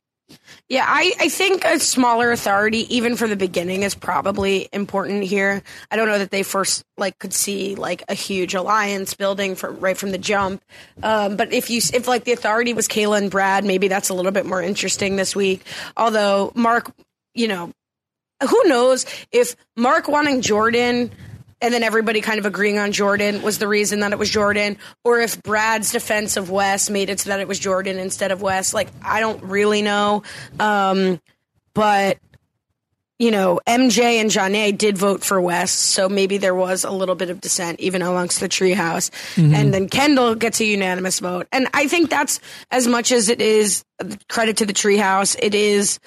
Yeah, 0.68 0.84
I, 0.86 1.12
I 1.18 1.28
think 1.30 1.64
a 1.64 1.80
smaller 1.80 2.30
authority, 2.30 2.94
even 2.94 3.16
for 3.16 3.26
the 3.26 3.34
beginning, 3.34 3.82
is 3.82 3.94
probably 3.96 4.68
important 4.72 5.24
here. 5.24 5.62
I 5.90 5.96
don't 5.96 6.06
know 6.06 6.18
that 6.18 6.30
they 6.30 6.44
first 6.44 6.84
like 6.96 7.18
could 7.18 7.32
see 7.32 7.74
like 7.74 8.04
a 8.08 8.14
huge 8.14 8.54
alliance 8.54 9.14
building 9.14 9.56
from 9.56 9.80
right 9.80 9.96
from 9.96 10.12
the 10.12 10.18
jump. 10.18 10.62
Um, 11.02 11.36
but 11.36 11.52
if 11.52 11.70
you 11.70 11.80
if 11.92 12.06
like 12.06 12.22
the 12.22 12.32
authority 12.32 12.72
was 12.72 12.86
Kailah 12.86 13.18
and 13.18 13.30
Brad, 13.32 13.64
maybe 13.64 13.88
that's 13.88 14.10
a 14.10 14.14
little 14.14 14.30
bit 14.30 14.46
more 14.46 14.62
interesting 14.62 15.16
this 15.16 15.34
week. 15.34 15.64
Although 15.96 16.52
Mark, 16.54 16.92
you 17.34 17.48
know, 17.48 17.72
who 18.48 18.62
knows 18.66 19.06
if 19.32 19.56
Mark 19.76 20.06
wanting 20.06 20.42
Jordan 20.42 21.10
and 21.60 21.74
then 21.74 21.82
everybody 21.82 22.20
kind 22.20 22.38
of 22.38 22.46
agreeing 22.46 22.78
on 22.78 22.92
Jordan 22.92 23.42
was 23.42 23.58
the 23.58 23.68
reason 23.68 24.00
that 24.00 24.12
it 24.12 24.18
was 24.18 24.30
Jordan, 24.30 24.78
or 25.04 25.20
if 25.20 25.42
Brad's 25.42 25.90
defense 25.92 26.36
of 26.36 26.50
Wes 26.50 26.88
made 26.90 27.10
it 27.10 27.20
so 27.20 27.30
that 27.30 27.40
it 27.40 27.48
was 27.48 27.58
Jordan 27.58 27.98
instead 27.98 28.30
of 28.30 28.42
Wes. 28.42 28.72
Like, 28.72 28.88
I 29.02 29.20
don't 29.20 29.42
really 29.42 29.82
know. 29.82 30.22
Um, 30.60 31.20
but, 31.74 32.18
you 33.18 33.32
know, 33.32 33.60
MJ 33.66 34.20
and 34.20 34.30
Johnny 34.30 34.70
did 34.70 34.96
vote 34.96 35.24
for 35.24 35.40
Wes, 35.40 35.72
so 35.72 36.08
maybe 36.08 36.38
there 36.38 36.54
was 36.54 36.84
a 36.84 36.90
little 36.90 37.16
bit 37.16 37.30
of 37.30 37.40
dissent 37.40 37.80
even 37.80 38.02
amongst 38.02 38.38
the 38.38 38.48
treehouse. 38.48 39.10
Mhm. 39.34 39.54
And 39.54 39.74
then 39.74 39.88
Kendall 39.88 40.36
gets 40.36 40.60
a 40.60 40.64
unanimous 40.64 41.18
vote. 41.18 41.48
And 41.50 41.68
I 41.74 41.88
think 41.88 42.10
that's 42.10 42.38
as 42.70 42.86
much 42.86 43.10
as 43.10 43.28
it 43.28 43.40
is 43.40 43.84
credit 44.28 44.58
to 44.58 44.66
the 44.66 44.72
treehouse, 44.72 45.36
it 45.42 45.54
is 45.54 45.98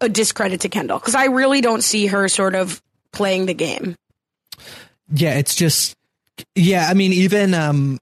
a 0.00 0.08
discredit 0.08 0.60
to 0.60 0.68
Kendall 0.68 0.98
because 1.00 1.14
I 1.16 1.24
really 1.24 1.60
don't 1.60 1.82
see 1.82 2.06
her 2.06 2.28
sort 2.28 2.54
of 2.54 2.80
playing 3.12 3.46
the 3.46 3.54
game. 3.54 3.96
Yeah, 5.12 5.34
it's 5.34 5.54
just 5.54 5.94
yeah. 6.54 6.88
I 6.88 6.94
mean, 6.94 7.12
even 7.12 7.54
um, 7.54 7.98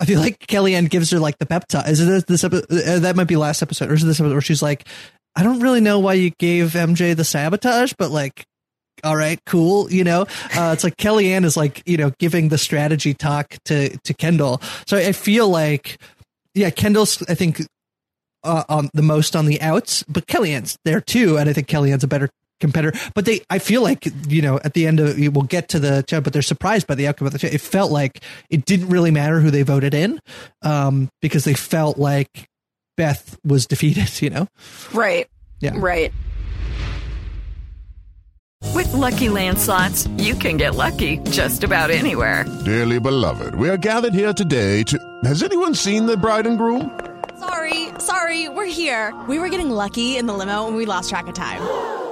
I 0.00 0.04
feel 0.04 0.20
like 0.20 0.38
Kellyanne 0.40 0.90
gives 0.90 1.10
her 1.10 1.18
like 1.18 1.38
the 1.38 1.46
pep 1.46 1.68
talk. 1.68 1.88
Is 1.88 2.00
it 2.00 2.04
this, 2.06 2.24
this 2.24 2.44
epi- 2.44 2.64
uh, 2.70 2.98
that 3.00 3.16
might 3.16 3.28
be 3.28 3.36
last 3.36 3.62
episode, 3.62 3.90
or 3.90 3.94
is 3.94 4.02
it 4.02 4.06
this 4.06 4.20
episode 4.20 4.32
where 4.32 4.40
she's 4.40 4.62
like, 4.62 4.86
I 5.36 5.42
don't 5.42 5.60
really 5.60 5.80
know 5.80 5.98
why 5.98 6.14
you 6.14 6.30
gave 6.30 6.70
MJ 6.72 7.16
the 7.16 7.24
sabotage, 7.24 7.94
but 7.98 8.10
like. 8.10 8.44
All 9.04 9.16
right, 9.16 9.40
cool. 9.46 9.90
You 9.90 10.04
know, 10.04 10.26
uh, 10.54 10.70
it's 10.72 10.84
like 10.84 10.96
Kellyanne 10.96 11.44
is 11.44 11.56
like, 11.56 11.82
you 11.86 11.96
know, 11.96 12.12
giving 12.20 12.50
the 12.50 12.58
strategy 12.58 13.14
talk 13.14 13.56
to, 13.64 13.96
to 14.04 14.14
Kendall. 14.14 14.60
So 14.86 14.96
I 14.96 15.10
feel 15.10 15.48
like, 15.48 16.00
yeah, 16.54 16.70
Kendall's, 16.70 17.20
I 17.28 17.34
think, 17.34 17.62
uh, 18.44 18.62
on 18.68 18.90
the 18.94 19.02
most 19.02 19.34
on 19.34 19.46
the 19.46 19.60
outs, 19.60 20.04
but 20.04 20.26
Kellyanne's 20.26 20.78
there 20.84 21.00
too. 21.00 21.36
And 21.36 21.48
I 21.48 21.52
think 21.52 21.66
Kellyanne's 21.66 22.04
a 22.04 22.06
better 22.08 22.28
competitor. 22.62 22.98
But 23.14 23.26
they, 23.26 23.42
I 23.50 23.58
feel 23.58 23.82
like, 23.82 24.08
you 24.26 24.40
know, 24.40 24.58
at 24.64 24.72
the 24.72 24.86
end 24.86 25.00
of 25.00 25.18
it, 25.18 25.34
we'll 25.34 25.44
get 25.44 25.68
to 25.70 25.78
the 25.78 26.02
chat, 26.08 26.24
but 26.24 26.32
they're 26.32 26.40
surprised 26.40 26.86
by 26.86 26.94
the 26.94 27.06
outcome 27.06 27.26
of 27.26 27.34
the 27.34 27.38
chat. 27.38 27.52
It 27.52 27.60
felt 27.60 27.92
like 27.92 28.22
it 28.48 28.64
didn't 28.64 28.88
really 28.88 29.10
matter 29.10 29.40
who 29.40 29.50
they 29.50 29.62
voted 29.62 29.92
in, 29.92 30.18
um, 30.62 31.10
because 31.20 31.44
they 31.44 31.54
felt 31.54 31.98
like 31.98 32.48
Beth 32.96 33.38
was 33.44 33.66
defeated, 33.66 34.22
you 34.22 34.30
know? 34.30 34.48
Right. 34.94 35.28
Yeah. 35.60 35.74
Right. 35.76 36.12
With 38.74 38.92
Lucky 38.94 39.28
Land 39.28 39.58
slots, 39.58 40.06
you 40.16 40.34
can 40.34 40.56
get 40.56 40.74
lucky 40.74 41.18
just 41.30 41.62
about 41.62 41.90
anywhere. 41.90 42.46
Dearly 42.64 42.98
beloved, 42.98 43.54
we 43.54 43.68
are 43.68 43.76
gathered 43.76 44.14
here 44.14 44.32
today 44.32 44.82
to. 44.84 44.98
Has 45.24 45.42
anyone 45.42 45.74
seen 45.74 46.06
the 46.06 46.16
bride 46.16 46.46
and 46.46 46.56
groom? 46.56 46.98
Sorry, 47.38 47.88
sorry, 47.98 48.48
we're 48.48 48.66
here. 48.70 49.12
We 49.28 49.38
were 49.38 49.48
getting 49.48 49.68
lucky 49.68 50.16
in 50.16 50.26
the 50.26 50.32
limo 50.32 50.68
and 50.68 50.76
we 50.76 50.86
lost 50.86 51.10
track 51.10 51.26
of 51.26 51.34
time. 51.34 51.60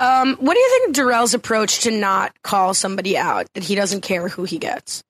Um, 0.00 0.36
what 0.36 0.54
do 0.54 0.60
you 0.60 0.80
think 0.80 0.94
Darrell's 0.94 1.34
approach 1.34 1.80
to 1.80 1.90
not 1.90 2.32
call 2.42 2.74
somebody 2.74 3.16
out 3.16 3.46
that 3.54 3.62
he 3.64 3.74
doesn't 3.74 4.02
care 4.02 4.28
who 4.28 4.44
he 4.44 4.58
gets? 4.58 5.02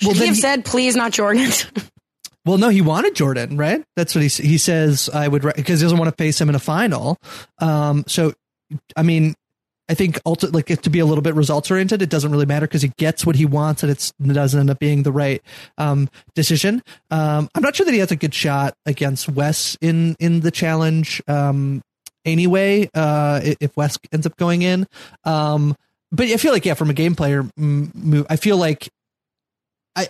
Should 0.00 0.08
Well, 0.08 0.14
he 0.16 0.26
have 0.26 0.34
he- 0.36 0.40
said, 0.40 0.64
"Please, 0.64 0.96
not 0.96 1.12
Jordan"? 1.12 1.50
Well, 2.46 2.56
no, 2.56 2.70
he 2.70 2.80
wanted 2.80 3.14
Jordan, 3.14 3.58
right? 3.58 3.84
That's 3.94 4.14
what 4.14 4.22
he 4.24 4.28
he 4.28 4.56
says. 4.56 5.10
I 5.12 5.28
would 5.28 5.42
because 5.42 5.80
he 5.80 5.84
doesn't 5.84 5.98
want 5.98 6.08
to 6.10 6.16
face 6.16 6.40
him 6.40 6.48
in 6.48 6.54
a 6.54 6.58
final. 6.58 7.18
Um, 7.58 8.04
so, 8.06 8.32
I 8.96 9.02
mean, 9.02 9.34
I 9.90 9.92
think 9.92 10.22
ulti- 10.22 10.54
like 10.54 10.70
if 10.70 10.80
to 10.82 10.88
be 10.90 10.98
a 11.00 11.04
little 11.04 11.20
bit 11.20 11.34
results 11.34 11.70
oriented, 11.70 12.00
it 12.00 12.08
doesn't 12.08 12.30
really 12.32 12.46
matter 12.46 12.66
because 12.66 12.80
he 12.80 12.90
gets 12.96 13.26
what 13.26 13.36
he 13.36 13.44
wants, 13.44 13.82
and 13.82 13.92
it's, 13.92 14.14
it 14.18 14.32
doesn't 14.32 14.58
end 14.58 14.70
up 14.70 14.78
being 14.78 15.02
the 15.02 15.12
right 15.12 15.42
um, 15.76 16.08
decision. 16.34 16.82
Um, 17.10 17.50
I'm 17.54 17.62
not 17.62 17.76
sure 17.76 17.84
that 17.84 17.92
he 17.92 17.98
has 17.98 18.12
a 18.12 18.16
good 18.16 18.32
shot 18.32 18.72
against 18.86 19.28
Wes 19.28 19.76
in 19.82 20.16
in 20.18 20.40
the 20.40 20.50
challenge. 20.50 21.20
Um, 21.28 21.82
anyway, 22.28 22.88
uh, 22.94 23.40
if 23.60 23.76
Wes 23.76 23.98
ends 24.12 24.26
up 24.26 24.36
going 24.36 24.62
in, 24.62 24.86
um, 25.24 25.76
but 26.10 26.26
I 26.26 26.36
feel 26.36 26.52
like 26.52 26.64
yeah, 26.64 26.74
from 26.74 26.90
a 26.90 26.94
game 26.94 27.14
player 27.14 27.46
move, 27.56 28.26
I 28.30 28.36
feel 28.36 28.56
like 28.56 28.88
I 29.96 30.08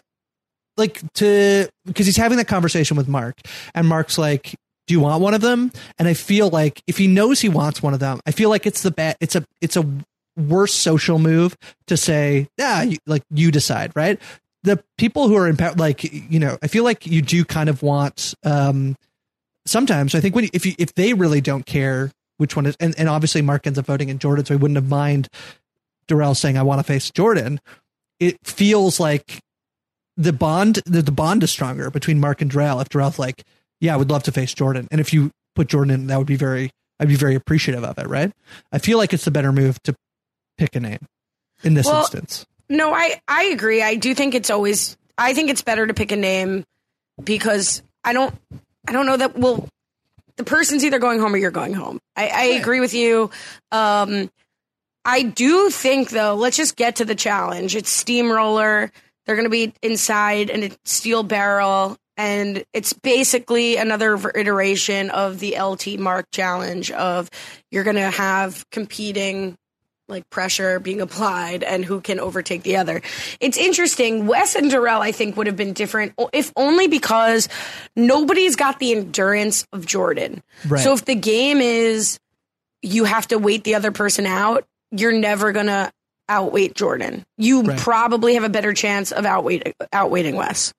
like 0.76 1.02
to 1.14 1.68
because 1.86 2.06
he's 2.06 2.16
having 2.16 2.38
that 2.38 2.48
conversation 2.48 2.96
with 2.96 3.08
Mark, 3.08 3.36
and 3.74 3.86
Mark's 3.86 4.18
like, 4.18 4.54
"Do 4.86 4.94
you 4.94 5.00
want 5.00 5.22
one 5.22 5.34
of 5.34 5.40
them?" 5.40 5.72
And 5.98 6.06
I 6.06 6.14
feel 6.14 6.48
like 6.50 6.82
if 6.86 6.98
he 6.98 7.06
knows 7.08 7.40
he 7.40 7.48
wants 7.48 7.82
one 7.82 7.94
of 7.94 8.00
them, 8.00 8.20
I 8.26 8.30
feel 8.30 8.48
like 8.48 8.66
it's 8.66 8.82
the 8.82 8.90
bad. 8.90 9.16
It's 9.20 9.34
a 9.34 9.44
it's 9.60 9.76
a 9.76 9.84
worse 10.36 10.74
social 10.74 11.18
move 11.18 11.56
to 11.88 11.96
say, 11.96 12.48
"Yeah, 12.56 12.82
you, 12.82 12.98
like 13.06 13.22
you 13.30 13.50
decide." 13.50 13.92
Right? 13.96 14.20
The 14.62 14.82
people 14.98 15.28
who 15.28 15.36
are 15.36 15.48
in 15.48 15.56
like 15.76 16.04
you 16.04 16.38
know, 16.38 16.58
I 16.62 16.68
feel 16.68 16.84
like 16.84 17.06
you 17.06 17.22
do 17.22 17.44
kind 17.44 17.68
of 17.68 17.82
want. 17.82 18.34
um 18.44 18.96
Sometimes 19.68 20.14
I 20.14 20.20
think 20.20 20.34
when 20.34 20.48
if 20.52 20.66
you 20.66 20.74
if 20.78 20.94
they 20.94 21.14
really 21.14 21.40
don't 21.40 21.66
care 21.66 22.10
which 22.38 22.56
one 22.56 22.66
is, 22.66 22.76
and, 22.78 22.94
and 22.98 23.08
obviously 23.08 23.42
Mark 23.42 23.66
ends 23.66 23.78
up 23.78 23.86
voting 23.86 24.08
in 24.08 24.18
Jordan, 24.18 24.44
so 24.44 24.54
he 24.54 24.58
wouldn't 24.58 24.76
have 24.76 24.88
mind 24.88 25.28
Darrell 26.06 26.34
saying, 26.34 26.56
"I 26.56 26.62
want 26.62 26.78
to 26.78 26.84
face 26.84 27.10
Jordan." 27.10 27.60
It 28.20 28.36
feels 28.44 28.98
like 28.98 29.40
the 30.16 30.32
bond 30.32 30.80
the, 30.84 31.02
the 31.02 31.12
bond 31.12 31.42
is 31.42 31.50
stronger 31.50 31.90
between 31.90 32.18
Mark 32.18 32.42
and 32.42 32.50
Darrell 32.50 32.80
if 32.80 32.88
Darrell's 32.88 33.18
like, 33.18 33.44
yeah, 33.80 33.94
I 33.94 33.96
would 33.96 34.10
love 34.10 34.24
to 34.24 34.32
face 34.32 34.52
Jordan. 34.52 34.88
And 34.90 35.00
if 35.00 35.12
you 35.12 35.30
put 35.54 35.68
Jordan 35.68 35.94
in, 35.94 36.06
that 36.08 36.18
would 36.18 36.26
be 36.26 36.36
very 36.36 36.70
I'd 37.00 37.08
be 37.08 37.14
very 37.14 37.36
appreciative 37.36 37.84
of 37.84 37.96
it, 37.98 38.08
right? 38.08 38.32
I 38.72 38.78
feel 38.78 38.98
like 38.98 39.12
it's 39.12 39.24
the 39.24 39.30
better 39.30 39.52
move 39.52 39.80
to 39.84 39.94
pick 40.58 40.74
a 40.74 40.80
name 40.80 40.98
in 41.62 41.74
this 41.74 41.86
Well, 41.86 42.00
instance. 42.00 42.44
No, 42.68 42.92
I 42.92 43.20
I 43.28 43.44
agree. 43.44 43.82
I 43.82 43.94
do 43.94 44.14
think 44.14 44.34
it's 44.34 44.50
always 44.50 44.96
I 45.16 45.34
think 45.34 45.50
it's 45.50 45.62
better 45.62 45.86
to 45.86 45.94
pick 45.94 46.10
a 46.10 46.16
name 46.16 46.64
because 47.22 47.82
I 48.02 48.12
don't 48.12 48.34
I 48.88 48.92
don't 48.92 49.04
know 49.04 49.18
that 49.18 49.36
well 49.36 49.68
the 50.36 50.44
person's 50.44 50.84
either 50.84 50.98
going 50.98 51.20
home 51.20 51.34
or 51.34 51.36
you're 51.36 51.50
going 51.50 51.74
home. 51.74 52.00
I, 52.16 52.28
I 52.28 52.44
agree 52.60 52.80
with 52.80 52.94
you. 52.94 53.30
Um 53.70 54.30
I 55.04 55.22
do 55.22 55.70
think 55.70 56.10
though, 56.10 56.34
let's 56.34 56.56
just 56.56 56.74
get 56.76 56.96
to 56.96 57.04
the 57.04 57.14
challenge. 57.14 57.76
It's 57.76 57.90
steamroller. 57.90 58.90
They're 59.26 59.36
gonna 59.36 59.50
be 59.50 59.74
inside 59.82 60.48
and 60.48 60.64
it's 60.64 60.78
steel 60.90 61.22
barrel 61.22 61.98
and 62.16 62.64
it's 62.72 62.94
basically 62.94 63.76
another 63.76 64.18
iteration 64.34 65.10
of 65.10 65.38
the 65.38 65.60
LT 65.60 65.98
Mark 65.98 66.26
challenge 66.32 66.90
of 66.90 67.28
you're 67.70 67.84
gonna 67.84 68.10
have 68.10 68.64
competing 68.70 69.58
like 70.08 70.28
pressure 70.30 70.80
being 70.80 71.00
applied 71.00 71.62
and 71.62 71.84
who 71.84 72.00
can 72.00 72.18
overtake 72.18 72.62
the 72.62 72.76
other. 72.76 73.02
It's 73.40 73.58
interesting. 73.58 74.26
Wes 74.26 74.54
and 74.54 74.70
Darrell, 74.70 75.02
I 75.02 75.12
think, 75.12 75.36
would 75.36 75.46
have 75.46 75.56
been 75.56 75.74
different 75.74 76.14
if 76.32 76.52
only 76.56 76.88
because 76.88 77.48
nobody's 77.94 78.56
got 78.56 78.78
the 78.78 78.92
endurance 78.92 79.66
of 79.72 79.84
Jordan. 79.86 80.42
Right. 80.66 80.82
So 80.82 80.94
if 80.94 81.04
the 81.04 81.14
game 81.14 81.58
is 81.58 82.18
you 82.82 83.04
have 83.04 83.28
to 83.28 83.38
wait 83.38 83.64
the 83.64 83.74
other 83.74 83.92
person 83.92 84.24
out, 84.24 84.64
you're 84.90 85.12
never 85.12 85.52
gonna 85.52 85.92
outweight 86.28 86.74
Jordan. 86.74 87.24
You 87.36 87.62
Right. 87.62 87.78
probably 87.78 88.34
have 88.34 88.44
a 88.44 88.48
better 88.48 88.72
chance 88.72 89.12
of 89.12 89.26
outweight 89.26 89.74
outweighting 89.92 90.34
Wes. 90.36 90.72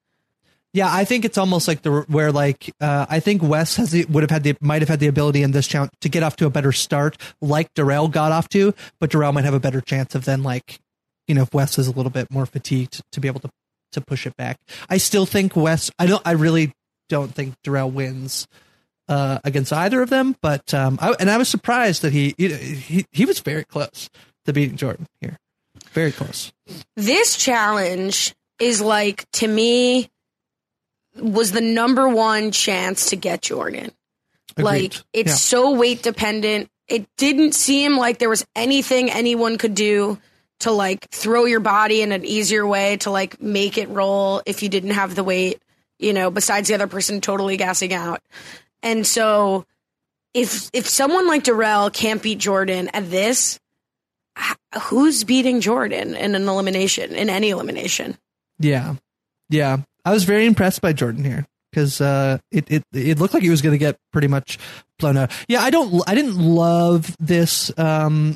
Yeah, 0.73 0.87
I 0.91 1.03
think 1.03 1.25
it's 1.25 1.37
almost 1.37 1.67
like 1.67 1.81
the 1.81 2.05
where 2.07 2.31
like 2.31 2.71
uh, 2.79 3.07
I 3.09 3.19
think 3.19 3.41
Wes 3.41 3.75
has 3.77 3.91
the, 3.91 4.05
would 4.05 4.21
have 4.21 4.29
had 4.29 4.43
the 4.43 4.55
might 4.61 4.81
have 4.81 4.89
had 4.89 4.99
the 4.99 5.07
ability 5.07 5.41
in 5.41 5.51
this 5.51 5.67
challenge 5.67 5.91
to 6.01 6.09
get 6.09 6.21
off 6.21 6.35
to 6.37 6.45
a 6.45 6.49
better 6.49 6.71
start, 6.71 7.17
like 7.41 7.73
Darrell 7.73 8.07
got 8.07 8.31
off 8.31 8.49
to, 8.49 8.73
but 8.99 9.09
Darrell 9.09 9.31
might 9.31 9.45
have 9.45 9.55
a 9.55 9.59
better 9.59 9.81
chance 9.81 10.13
of 10.13 10.25
then 10.25 10.43
like 10.43 10.79
you 11.27 11.33
know 11.33 11.41
if 11.41 11.53
Wes 11.53 11.79
is 11.79 11.87
a 11.87 11.91
little 11.91 12.11
bit 12.11 12.29
more 12.29 12.45
fatigued 12.45 13.01
to 13.11 13.19
be 13.19 13.27
able 13.27 13.39
to 13.39 13.49
to 13.93 14.01
push 14.01 14.27
it 14.27 14.35
back. 14.37 14.59
I 14.89 14.97
still 14.97 15.25
think 15.25 15.55
Wes. 15.55 15.89
I 15.97 16.05
don't. 16.05 16.21
I 16.25 16.31
really 16.31 16.71
don't 17.09 17.33
think 17.33 17.55
Darrell 17.63 17.89
wins 17.89 18.47
uh, 19.07 19.39
against 19.43 19.73
either 19.73 20.01
of 20.01 20.09
them. 20.09 20.35
But 20.41 20.73
um, 20.73 20.97
I, 21.01 21.15
and 21.19 21.29
I 21.29 21.37
was 21.37 21.49
surprised 21.49 22.03
that 22.03 22.13
he 22.13 22.35
he 22.37 23.05
he 23.11 23.25
was 23.25 23.39
very 23.39 23.63
close 23.63 24.09
to 24.45 24.53
beating 24.53 24.77
Jordan 24.77 25.07
here, 25.19 25.37
very 25.91 26.11
close. 26.11 26.53
this 26.95 27.35
challenge 27.35 28.33
is 28.59 28.81
like 28.81 29.25
to 29.31 29.47
me 29.47 30.09
was 31.21 31.51
the 31.51 31.61
number 31.61 32.07
one 32.09 32.51
chance 32.51 33.09
to 33.09 33.15
get 33.15 33.41
Jordan. 33.41 33.91
Agreed. 34.57 34.63
Like 34.65 34.93
it's 35.13 35.31
Yeah. 35.31 35.35
so 35.35 35.71
weight 35.71 36.01
dependent. 36.03 36.69
It 36.87 37.07
didn't 37.17 37.53
seem 37.53 37.97
like 37.97 38.17
there 38.19 38.29
was 38.29 38.45
anything 38.55 39.11
anyone 39.11 39.57
could 39.57 39.75
do 39.75 40.19
to 40.61 40.71
like 40.71 41.09
throw 41.11 41.45
your 41.45 41.59
body 41.59 42.01
in 42.01 42.11
an 42.11 42.25
easier 42.25 42.65
way 42.65 42.97
to 42.97 43.11
like 43.11 43.41
make 43.41 43.77
it 43.77 43.89
roll 43.89 44.41
if 44.45 44.61
you 44.63 44.69
didn't 44.69 44.91
have 44.91 45.15
the 45.15 45.23
weight, 45.23 45.61
you 45.99 46.11
know, 46.13 46.29
besides 46.31 46.67
the 46.67 46.73
other 46.73 46.87
person 46.87 47.21
totally 47.21 47.57
gassing 47.57 47.93
out. 47.93 48.21
And 48.83 49.05
so 49.07 49.65
if 50.33 50.69
if 50.73 50.87
someone 50.87 51.27
like 51.27 51.43
Darrell 51.43 51.89
can't 51.89 52.21
beat 52.21 52.39
Jordan 52.39 52.89
at 52.93 53.09
this, 53.09 53.59
who's 54.83 55.23
beating 55.23 55.61
Jordan 55.61 56.15
in 56.15 56.35
an 56.35 56.47
elimination, 56.47 57.13
in 57.15 57.29
any 57.29 57.49
elimination? 57.49 58.17
Yeah, 58.59 58.95
yeah. 59.49 59.77
I 60.09 60.11
was 60.13 60.23
very 60.23 60.47
impressed 60.47 60.81
by 60.81 60.91
Jordan 60.91 61.23
here 61.23 61.45
because 61.71 62.01
uh, 62.01 62.39
it 62.51 62.65
it 62.71 62.83
it 62.93 63.19
looked 63.19 63.35
like 63.35 63.43
he 63.43 63.51
was 63.51 63.61
going 63.61 63.73
to 63.73 63.77
get 63.77 63.95
pretty 64.11 64.27
much 64.27 64.57
blown 64.97 65.17
out. 65.17 65.31
Yeah, 65.47 65.61
I 65.61 65.69
don't. 65.69 66.01
I 66.09 66.15
didn't 66.15 66.37
love 66.37 67.15
this 67.19 67.71
um 67.77 68.35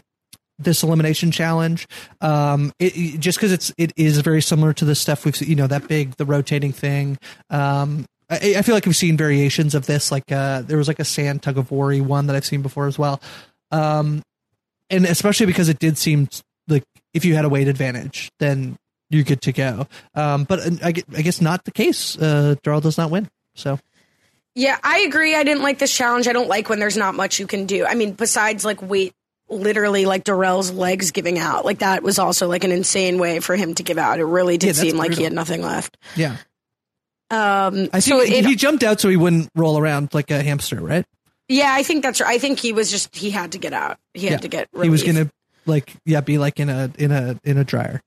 this 0.60 0.84
elimination 0.84 1.32
challenge. 1.32 1.88
Um, 2.22 2.72
it, 2.78 2.96
it- 2.96 3.20
just 3.20 3.40
because 3.40 3.52
it's 3.52 3.74
it 3.78 3.92
is 3.98 4.20
very 4.20 4.42
similar 4.42 4.72
to 4.74 4.86
the 4.86 4.94
stuff 4.94 5.26
we've 5.26 5.36
seen. 5.36 5.50
You 5.50 5.56
know 5.56 5.66
that 5.68 5.88
big 5.88 6.12
the 6.18 6.26
rotating 6.26 6.74
thing. 6.74 7.18
Um, 7.50 8.06
I, 8.30 8.56
I 8.58 8.62
feel 8.62 8.76
like 8.76 8.86
we've 8.86 8.96
seen 8.96 9.18
variations 9.18 9.74
of 9.74 9.88
this. 9.88 10.12
Like 10.12 10.32
uh, 10.32 10.62
there 10.62 10.78
was 10.78 10.88
like 10.88 11.00
a 11.00 11.06
sand 11.06 11.42
tug 11.42 11.58
of 11.58 11.72
war 11.72 11.92
one 11.96 12.28
that 12.28 12.36
I've 12.36 12.46
seen 12.46 12.62
before 12.62 12.86
as 12.86 13.00
well. 13.00 13.20
Um, 13.72 14.22
and 14.92 15.06
especially 15.06 15.48
because 15.48 15.70
it 15.70 15.80
did 15.80 15.98
seem 15.98 16.30
like 16.68 16.84
if 17.16 17.26
you 17.26 17.34
had 17.34 17.46
a 17.46 17.50
weight 17.50 17.68
advantage, 17.68 18.30
then 18.40 18.78
you're 19.14 19.24
good 19.24 19.42
to 19.44 19.52
go. 19.52 19.88
Um, 20.16 20.44
but 20.46 20.60
uh, 20.60 20.72
I, 20.84 20.88
I 21.16 21.22
guess 21.22 21.40
not 21.42 21.64
the 21.66 21.72
case. 21.72 22.18
Uh, 22.18 22.56
Darrell 22.64 22.82
does 22.82 22.98
not 22.98 23.12
win. 23.12 23.30
So 23.56 23.80
Yeah, 24.56 24.78
I 24.84 25.00
agree. 25.02 25.36
I 25.36 25.44
didn't 25.44 25.64
like 25.64 25.80
this 25.80 25.96
challenge. 25.96 26.28
I 26.28 26.34
don't 26.34 26.50
like 26.50 26.70
when 26.70 26.80
there's 26.80 26.98
not 26.98 27.16
much 27.16 27.40
you 27.40 27.48
can 27.48 27.66
do. 27.66 27.86
I 27.86 27.96
mean, 27.96 28.14
besides 28.14 28.66
like 28.66 28.82
weight, 28.82 29.14
literally 29.50 30.06
like 30.06 30.24
Darrell's 30.24 30.72
legs 30.72 31.12
giving 31.12 31.38
out. 31.38 31.66
Like 31.66 31.80
that 31.80 32.02
was 32.02 32.18
also 32.20 32.48
like 32.48 32.64
an 32.64 32.72
insane 32.72 33.20
way 33.20 33.40
for 33.40 33.56
him 33.56 33.76
to 33.76 33.84
give 33.84 33.98
out. 33.98 34.20
It 34.20 34.26
really 34.26 34.58
did 34.58 34.76
Yeah, 34.76 34.82
seem 34.82 34.98
like 34.98 35.14
he 35.14 35.24
had 35.24 35.34
nothing 35.34 35.62
left. 35.62 35.98
yeah, 36.16 36.38
Um, 37.30 37.90
I 37.94 38.00
so 38.00 38.20
it, 38.22 38.46
he 38.46 38.56
jumped 38.56 38.84
out 38.84 39.00
so 39.00 39.10
he 39.10 39.18
wouldn't 39.18 39.50
roll 39.56 39.78
around 39.78 40.14
like 40.14 40.32
a 40.32 40.42
hamster, 40.44 40.80
right? 40.82 41.06
yeah, 41.50 41.70
I 41.72 41.84
think 41.84 42.04
that's 42.04 42.22
right. 42.22 42.36
I 42.36 42.40
think 42.40 42.60
he 42.60 42.74
was 42.74 42.90
just 42.90 43.16
he 43.16 43.30
had 43.32 43.52
to 43.52 43.58
get 43.58 43.74
out. 43.74 43.98
He 44.14 44.28
had 44.28 44.32
yeah. 44.34 44.38
to 44.38 44.48
get. 44.48 44.68
He 44.82 44.90
was 44.90 45.04
gonna 45.04 45.30
like 45.66 45.94
yeah 46.06 46.22
be 46.22 46.38
like 46.38 46.60
in 46.60 46.70
a 46.70 46.90
in 46.98 47.12
a 47.12 47.40
in 47.44 47.58
a 47.58 47.64
dryer. 47.64 48.02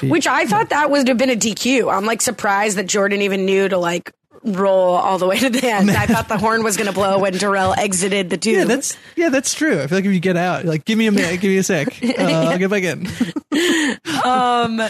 He- 0.00 0.08
Which 0.10 0.26
I 0.26 0.46
thought 0.46 0.70
that 0.70 0.90
would 0.90 1.08
have 1.08 1.18
been 1.18 1.30
a 1.30 1.36
DQ. 1.36 1.92
I'm 1.92 2.04
like 2.04 2.22
surprised 2.22 2.76
that 2.78 2.86
Jordan 2.86 3.22
even 3.22 3.44
knew 3.44 3.68
to 3.68 3.78
like 3.78 4.12
roll 4.44 4.94
all 4.94 5.18
the 5.18 5.26
way 5.26 5.38
to 5.38 5.50
the 5.50 5.64
end. 5.68 5.90
I 5.90 6.06
thought 6.06 6.28
the 6.28 6.38
horn 6.38 6.62
was 6.64 6.76
going 6.76 6.88
to 6.88 6.92
blow 6.92 7.18
when 7.18 7.32
Darrell 7.34 7.74
exited 7.74 8.28
the 8.30 8.36
tube. 8.36 8.54
yeah, 8.56 8.64
that's 8.64 8.96
yeah, 9.16 9.28
that's 9.28 9.54
true. 9.54 9.80
I 9.80 9.86
feel 9.86 9.98
like 9.98 10.04
if 10.04 10.12
you 10.12 10.20
get 10.20 10.36
out, 10.36 10.64
like 10.64 10.84
give 10.84 10.98
me 10.98 11.06
a 11.06 11.12
minute, 11.12 11.40
give 11.40 11.50
me 11.50 11.58
a 11.58 11.62
sec, 11.62 11.88
uh, 12.02 12.22
I'll 12.22 12.58
get 12.58 12.70
back 12.70 12.82
in. 12.84 13.06
um 14.24 14.80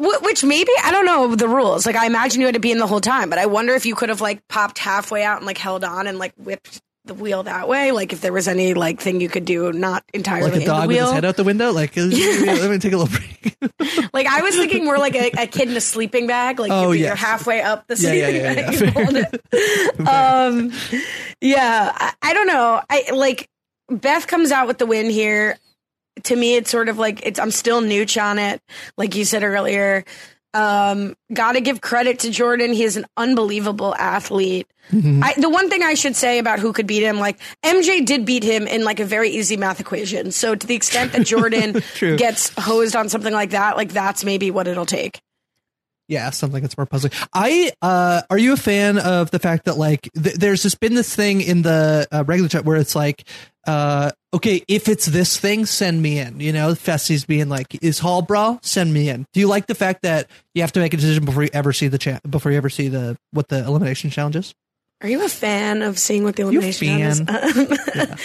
which 0.00 0.44
maybe 0.44 0.70
I 0.84 0.92
don't 0.92 1.06
know 1.06 1.34
the 1.34 1.48
rules. 1.48 1.84
Like 1.84 1.96
I 1.96 2.06
imagine 2.06 2.40
you 2.40 2.46
had 2.46 2.54
to 2.54 2.60
be 2.60 2.70
in 2.70 2.78
the 2.78 2.86
whole 2.86 3.00
time, 3.00 3.30
but 3.30 3.38
I 3.40 3.46
wonder 3.46 3.74
if 3.74 3.84
you 3.84 3.96
could 3.96 4.08
have 4.10 4.20
like 4.20 4.46
popped 4.46 4.78
halfway 4.78 5.24
out 5.24 5.38
and 5.38 5.46
like 5.46 5.58
held 5.58 5.82
on 5.82 6.06
and 6.06 6.18
like 6.18 6.32
whipped 6.36 6.80
the 7.08 7.14
wheel 7.14 7.42
that 7.42 7.68
way. 7.68 7.90
Like 7.90 8.12
if 8.12 8.20
there 8.20 8.32
was 8.32 8.46
any 8.46 8.74
like 8.74 9.00
thing 9.00 9.20
you 9.20 9.28
could 9.28 9.44
do, 9.44 9.72
not 9.72 10.04
entirely 10.14 10.50
like 10.50 10.58
a 10.58 10.60
in 10.60 10.66
dog 10.66 10.82
the 10.82 10.88
with 10.88 10.96
his 11.00 11.10
head 11.10 11.24
out 11.24 11.36
the 11.36 11.42
window. 11.44 11.72
Like 11.72 11.98
uh, 11.98 12.02
let 12.06 12.70
me 12.70 12.78
take 12.78 12.92
a 12.92 12.96
little 12.96 13.08
break. 13.18 13.56
Like 14.12 14.26
I 14.26 14.42
was 14.42 14.54
thinking 14.54 14.84
more 14.84 14.98
like 14.98 15.14
a, 15.14 15.30
a 15.42 15.46
kid 15.46 15.68
in 15.68 15.76
a 15.76 15.80
sleeping 15.80 16.26
bag. 16.26 16.58
Like 16.60 16.70
Oh, 16.72 16.84
you're, 16.92 16.94
you're 16.94 17.08
yes. 17.08 17.18
halfway 17.18 17.60
up 17.60 17.86
the 17.88 17.96
Yeah, 17.96 18.12
yeah, 18.12 18.28
sleeping 18.70 19.14
yeah, 19.14 19.30
bag. 19.30 19.52
yeah. 19.52 19.98
you 19.98 20.06
um, 20.06 20.72
yeah, 21.40 21.92
I, 21.94 22.12
I 22.22 22.34
don't 22.34 22.46
know. 22.46 22.80
I 22.88 23.10
like 23.12 23.48
Beth 23.90 24.26
comes 24.26 24.50
out 24.52 24.66
with 24.66 24.78
the 24.78 24.86
win 24.86 25.10
here. 25.10 25.58
To 26.24 26.36
me, 26.36 26.56
it's 26.56 26.70
sort 26.70 26.88
of 26.88 26.98
like 26.98 27.24
it's. 27.24 27.38
I'm 27.38 27.50
still 27.50 27.80
nooch 27.80 28.20
on 28.20 28.38
it, 28.38 28.60
like 28.96 29.14
you 29.14 29.24
said 29.24 29.42
earlier. 29.44 30.04
Um, 30.54 31.14
Got 31.32 31.52
to 31.52 31.60
give 31.60 31.80
credit 31.80 32.20
to 32.20 32.30
Jordan. 32.30 32.72
He 32.72 32.84
is 32.84 32.96
an 32.96 33.06
unbelievable 33.16 33.94
athlete. 33.94 34.66
Mm-hmm. 34.90 35.22
I, 35.22 35.34
the 35.36 35.50
one 35.50 35.68
thing 35.68 35.82
I 35.82 35.94
should 35.94 36.16
say 36.16 36.38
about 36.38 36.58
who 36.58 36.72
could 36.72 36.86
beat 36.86 37.02
him, 37.02 37.18
like 37.18 37.38
MJ 37.62 38.04
did 38.04 38.24
beat 38.24 38.42
him 38.42 38.66
in 38.66 38.84
like 38.84 39.00
a 39.00 39.04
very 39.04 39.28
easy 39.30 39.56
math 39.56 39.80
equation. 39.80 40.32
So 40.32 40.54
to 40.54 40.66
the 40.66 40.74
extent 40.74 41.12
that 41.12 41.26
Jordan 41.26 41.82
gets 42.00 42.52
hosed 42.58 42.96
on 42.96 43.08
something 43.08 43.32
like 43.32 43.50
that, 43.50 43.76
like 43.76 43.92
that's 43.92 44.24
maybe 44.24 44.50
what 44.50 44.66
it'll 44.66 44.86
take. 44.86 45.20
Yeah, 46.08 46.30
something 46.30 46.62
that's 46.62 46.76
more 46.78 46.86
puzzling. 46.86 47.12
I 47.34 47.70
uh 47.82 48.22
are 48.30 48.38
you 48.38 48.54
a 48.54 48.56
fan 48.56 48.98
of 48.98 49.30
the 49.30 49.38
fact 49.38 49.66
that 49.66 49.76
like 49.76 50.08
th- 50.14 50.36
there's 50.36 50.62
just 50.62 50.80
been 50.80 50.94
this 50.94 51.14
thing 51.14 51.42
in 51.42 51.60
the 51.60 52.08
uh, 52.10 52.24
regular 52.26 52.48
chat 52.48 52.64
where 52.64 52.78
it's 52.78 52.96
like 52.96 53.24
uh 53.66 54.10
okay, 54.34 54.62
if 54.68 54.88
it's 54.88 55.06
this 55.06 55.38
thing, 55.38 55.66
send 55.66 56.02
me 56.02 56.18
in. 56.18 56.40
You 56.40 56.52
know, 56.52 56.74
Fessy's 56.74 57.24
being 57.24 57.48
like, 57.48 57.82
is 57.82 57.98
Hall 57.98 58.22
Brawl? 58.22 58.58
Send 58.62 58.92
me 58.92 59.08
in. 59.08 59.26
Do 59.32 59.40
you 59.40 59.48
like 59.48 59.66
the 59.66 59.74
fact 59.74 60.02
that 60.02 60.28
you 60.54 60.62
have 60.62 60.72
to 60.72 60.80
make 60.80 60.94
a 60.94 60.96
decision 60.96 61.24
before 61.24 61.42
you 61.42 61.50
ever 61.52 61.72
see 61.72 61.88
the 61.88 61.98
chat 61.98 62.28
before 62.28 62.52
you 62.52 62.58
ever 62.58 62.70
see 62.70 62.88
the 62.88 63.16
what 63.30 63.48
the 63.48 63.64
elimination 63.64 64.10
challenge 64.10 64.36
is? 64.36 64.54
Are 65.00 65.08
you 65.08 65.24
a 65.24 65.28
fan 65.28 65.82
of 65.82 65.98
seeing 65.98 66.24
what 66.24 66.36
the 66.36 66.42
elimination 66.42 66.88
fan. 66.88 67.00
is? 67.00 67.20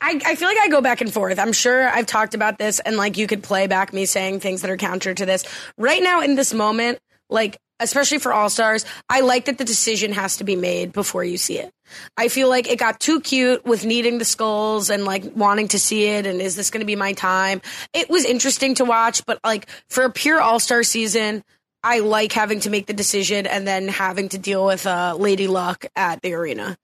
I, 0.00 0.20
I 0.24 0.34
feel 0.34 0.48
like 0.48 0.58
I 0.58 0.68
go 0.68 0.80
back 0.80 1.00
and 1.00 1.12
forth. 1.12 1.38
I'm 1.38 1.52
sure 1.52 1.88
I've 1.88 2.06
talked 2.06 2.34
about 2.34 2.58
this 2.58 2.80
and 2.80 2.96
like 2.96 3.16
you 3.18 3.26
could 3.26 3.42
play 3.42 3.66
back 3.66 3.92
me 3.92 4.06
saying 4.06 4.40
things 4.40 4.62
that 4.62 4.70
are 4.70 4.76
counter 4.76 5.14
to 5.14 5.26
this. 5.26 5.44
Right 5.78 6.02
now 6.02 6.22
in 6.22 6.34
this 6.34 6.52
moment, 6.52 6.98
like 7.30 7.58
especially 7.80 8.18
for 8.18 8.32
All 8.32 8.48
Stars, 8.50 8.84
I 9.08 9.20
like 9.20 9.46
that 9.46 9.58
the 9.58 9.64
decision 9.64 10.12
has 10.12 10.36
to 10.38 10.44
be 10.44 10.56
made 10.56 10.92
before 10.92 11.24
you 11.24 11.36
see 11.36 11.58
it. 11.58 11.70
I 12.16 12.28
feel 12.28 12.48
like 12.48 12.68
it 12.68 12.78
got 12.78 13.00
too 13.00 13.20
cute 13.20 13.64
with 13.64 13.84
needing 13.84 14.18
the 14.18 14.24
skulls 14.24 14.90
and 14.90 15.04
like 15.04 15.24
wanting 15.36 15.68
to 15.68 15.78
see 15.78 16.04
it 16.06 16.26
and 16.26 16.40
is 16.40 16.56
this 16.56 16.70
going 16.70 16.80
to 16.80 16.86
be 16.86 16.96
my 16.96 17.12
time? 17.12 17.60
It 17.92 18.08
was 18.08 18.24
interesting 18.24 18.74
to 18.76 18.84
watch, 18.84 19.24
but 19.26 19.38
like 19.44 19.68
for 19.90 20.04
a 20.04 20.10
pure 20.10 20.40
All 20.40 20.58
Star 20.60 20.82
season, 20.82 21.42
I 21.82 21.98
like 21.98 22.32
having 22.32 22.60
to 22.60 22.70
make 22.70 22.86
the 22.86 22.94
decision 22.94 23.46
and 23.46 23.66
then 23.68 23.88
having 23.88 24.30
to 24.30 24.38
deal 24.38 24.64
with 24.64 24.86
uh, 24.86 25.14
Lady 25.18 25.46
Luck 25.46 25.84
at 25.94 26.22
the 26.22 26.32
arena. 26.32 26.76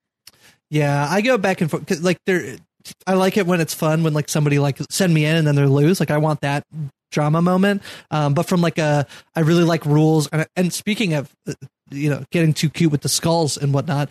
Yeah, 0.69 1.07
I 1.11 1.23
go 1.23 1.39
back 1.39 1.61
and 1.63 1.71
forth. 1.71 1.87
'cause, 1.87 2.03
Like 2.03 2.19
there, 2.27 2.57
I 3.07 3.15
like 3.15 3.37
it 3.37 3.47
when 3.47 3.61
it's 3.61 3.75
fun 3.75 4.03
when 4.03 4.13
like 4.13 4.29
somebody 4.29 4.59
like 4.59 4.79
send 4.91 5.13
me 5.15 5.25
in 5.25 5.37
and 5.37 5.47
then 5.47 5.55
they 5.57 5.65
lose. 5.65 6.01
Like 6.01 6.11
I 6.11 6.19
want 6.19 6.43
that 6.43 6.65
drama 7.11 7.43
moment. 7.43 7.83
Um, 8.11 8.35
but 8.35 8.47
from 8.47 8.61
like 8.61 8.79
a, 8.79 9.07
I 9.35 9.41
really 9.41 9.65
like 9.65 9.85
rules. 9.85 10.29
And, 10.29 10.47
and 10.57 10.73
speaking 10.73 11.15
of, 11.15 11.35
uh, 11.49 11.55
you 11.91 12.09
know, 12.09 12.25
getting 12.31 12.55
too 12.55 12.71
cute 12.71 12.93
with 12.93 13.03
the 13.03 13.09
skulls 13.09 13.57
and 13.57 13.75
whatnot, 13.75 14.09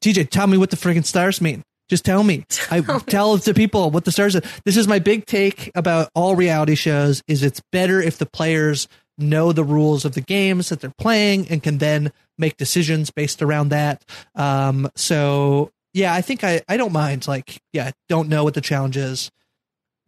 TJ, 0.00 0.30
tell 0.30 0.46
me 0.46 0.58
what 0.58 0.70
the 0.70 0.76
friggin' 0.76 1.04
stars 1.04 1.40
mean. 1.40 1.62
Just 1.88 2.04
tell 2.04 2.22
me. 2.22 2.44
I 2.70 2.80
tell 2.80 3.36
the 3.36 3.54
people 3.54 3.90
what 3.90 4.04
the 4.04 4.12
stars 4.12 4.36
are. 4.36 4.42
This 4.64 4.76
is 4.76 4.88
my 4.88 4.98
big 4.98 5.26
take 5.26 5.70
about 5.74 6.10
all 6.14 6.36
reality 6.36 6.74
shows 6.74 7.22
is 7.26 7.42
it's 7.42 7.62
better 7.72 8.00
if 8.00 8.18
the 8.18 8.26
players 8.26 8.88
know 9.18 9.52
the 9.52 9.64
rules 9.64 10.04
of 10.04 10.12
the 10.12 10.20
games 10.20 10.68
that 10.68 10.80
they're 10.80 10.92
playing 10.98 11.48
and 11.48 11.62
can 11.62 11.78
then 11.78 12.12
make 12.36 12.56
decisions 12.56 13.10
based 13.10 13.40
around 13.40 13.70
that. 13.70 14.04
Um, 14.34 14.90
so 14.94 15.70
yeah, 15.94 16.12
I 16.12 16.20
think 16.20 16.44
I, 16.44 16.60
I 16.68 16.76
don't 16.76 16.92
mind 16.92 17.26
like, 17.26 17.62
yeah, 17.72 17.90
don't 18.08 18.28
know 18.28 18.44
what 18.44 18.54
the 18.54 18.60
challenge 18.60 18.96
is. 18.96 19.30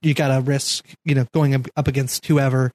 You 0.02 0.14
gotta 0.14 0.40
risk, 0.40 0.84
you 1.04 1.14
know, 1.14 1.26
going 1.32 1.54
up- 1.54 1.88
against 1.88 2.26
whoever. 2.26 2.72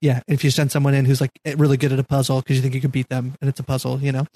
Yeah. 0.00 0.20
If 0.26 0.44
you 0.44 0.50
send 0.50 0.72
someone 0.72 0.94
in 0.94 1.04
who's 1.04 1.20
like 1.20 1.30
eh, 1.44 1.54
really 1.58 1.76
good 1.76 1.92
at 1.92 1.98
a 1.98 2.04
puzzle 2.04 2.40
because 2.40 2.56
you 2.56 2.62
think 2.62 2.74
you 2.74 2.80
can 2.80 2.90
beat 2.90 3.08
them 3.08 3.34
and 3.40 3.48
it's 3.48 3.60
a 3.60 3.62
puzzle, 3.62 4.00
you 4.00 4.12
know? 4.12 4.26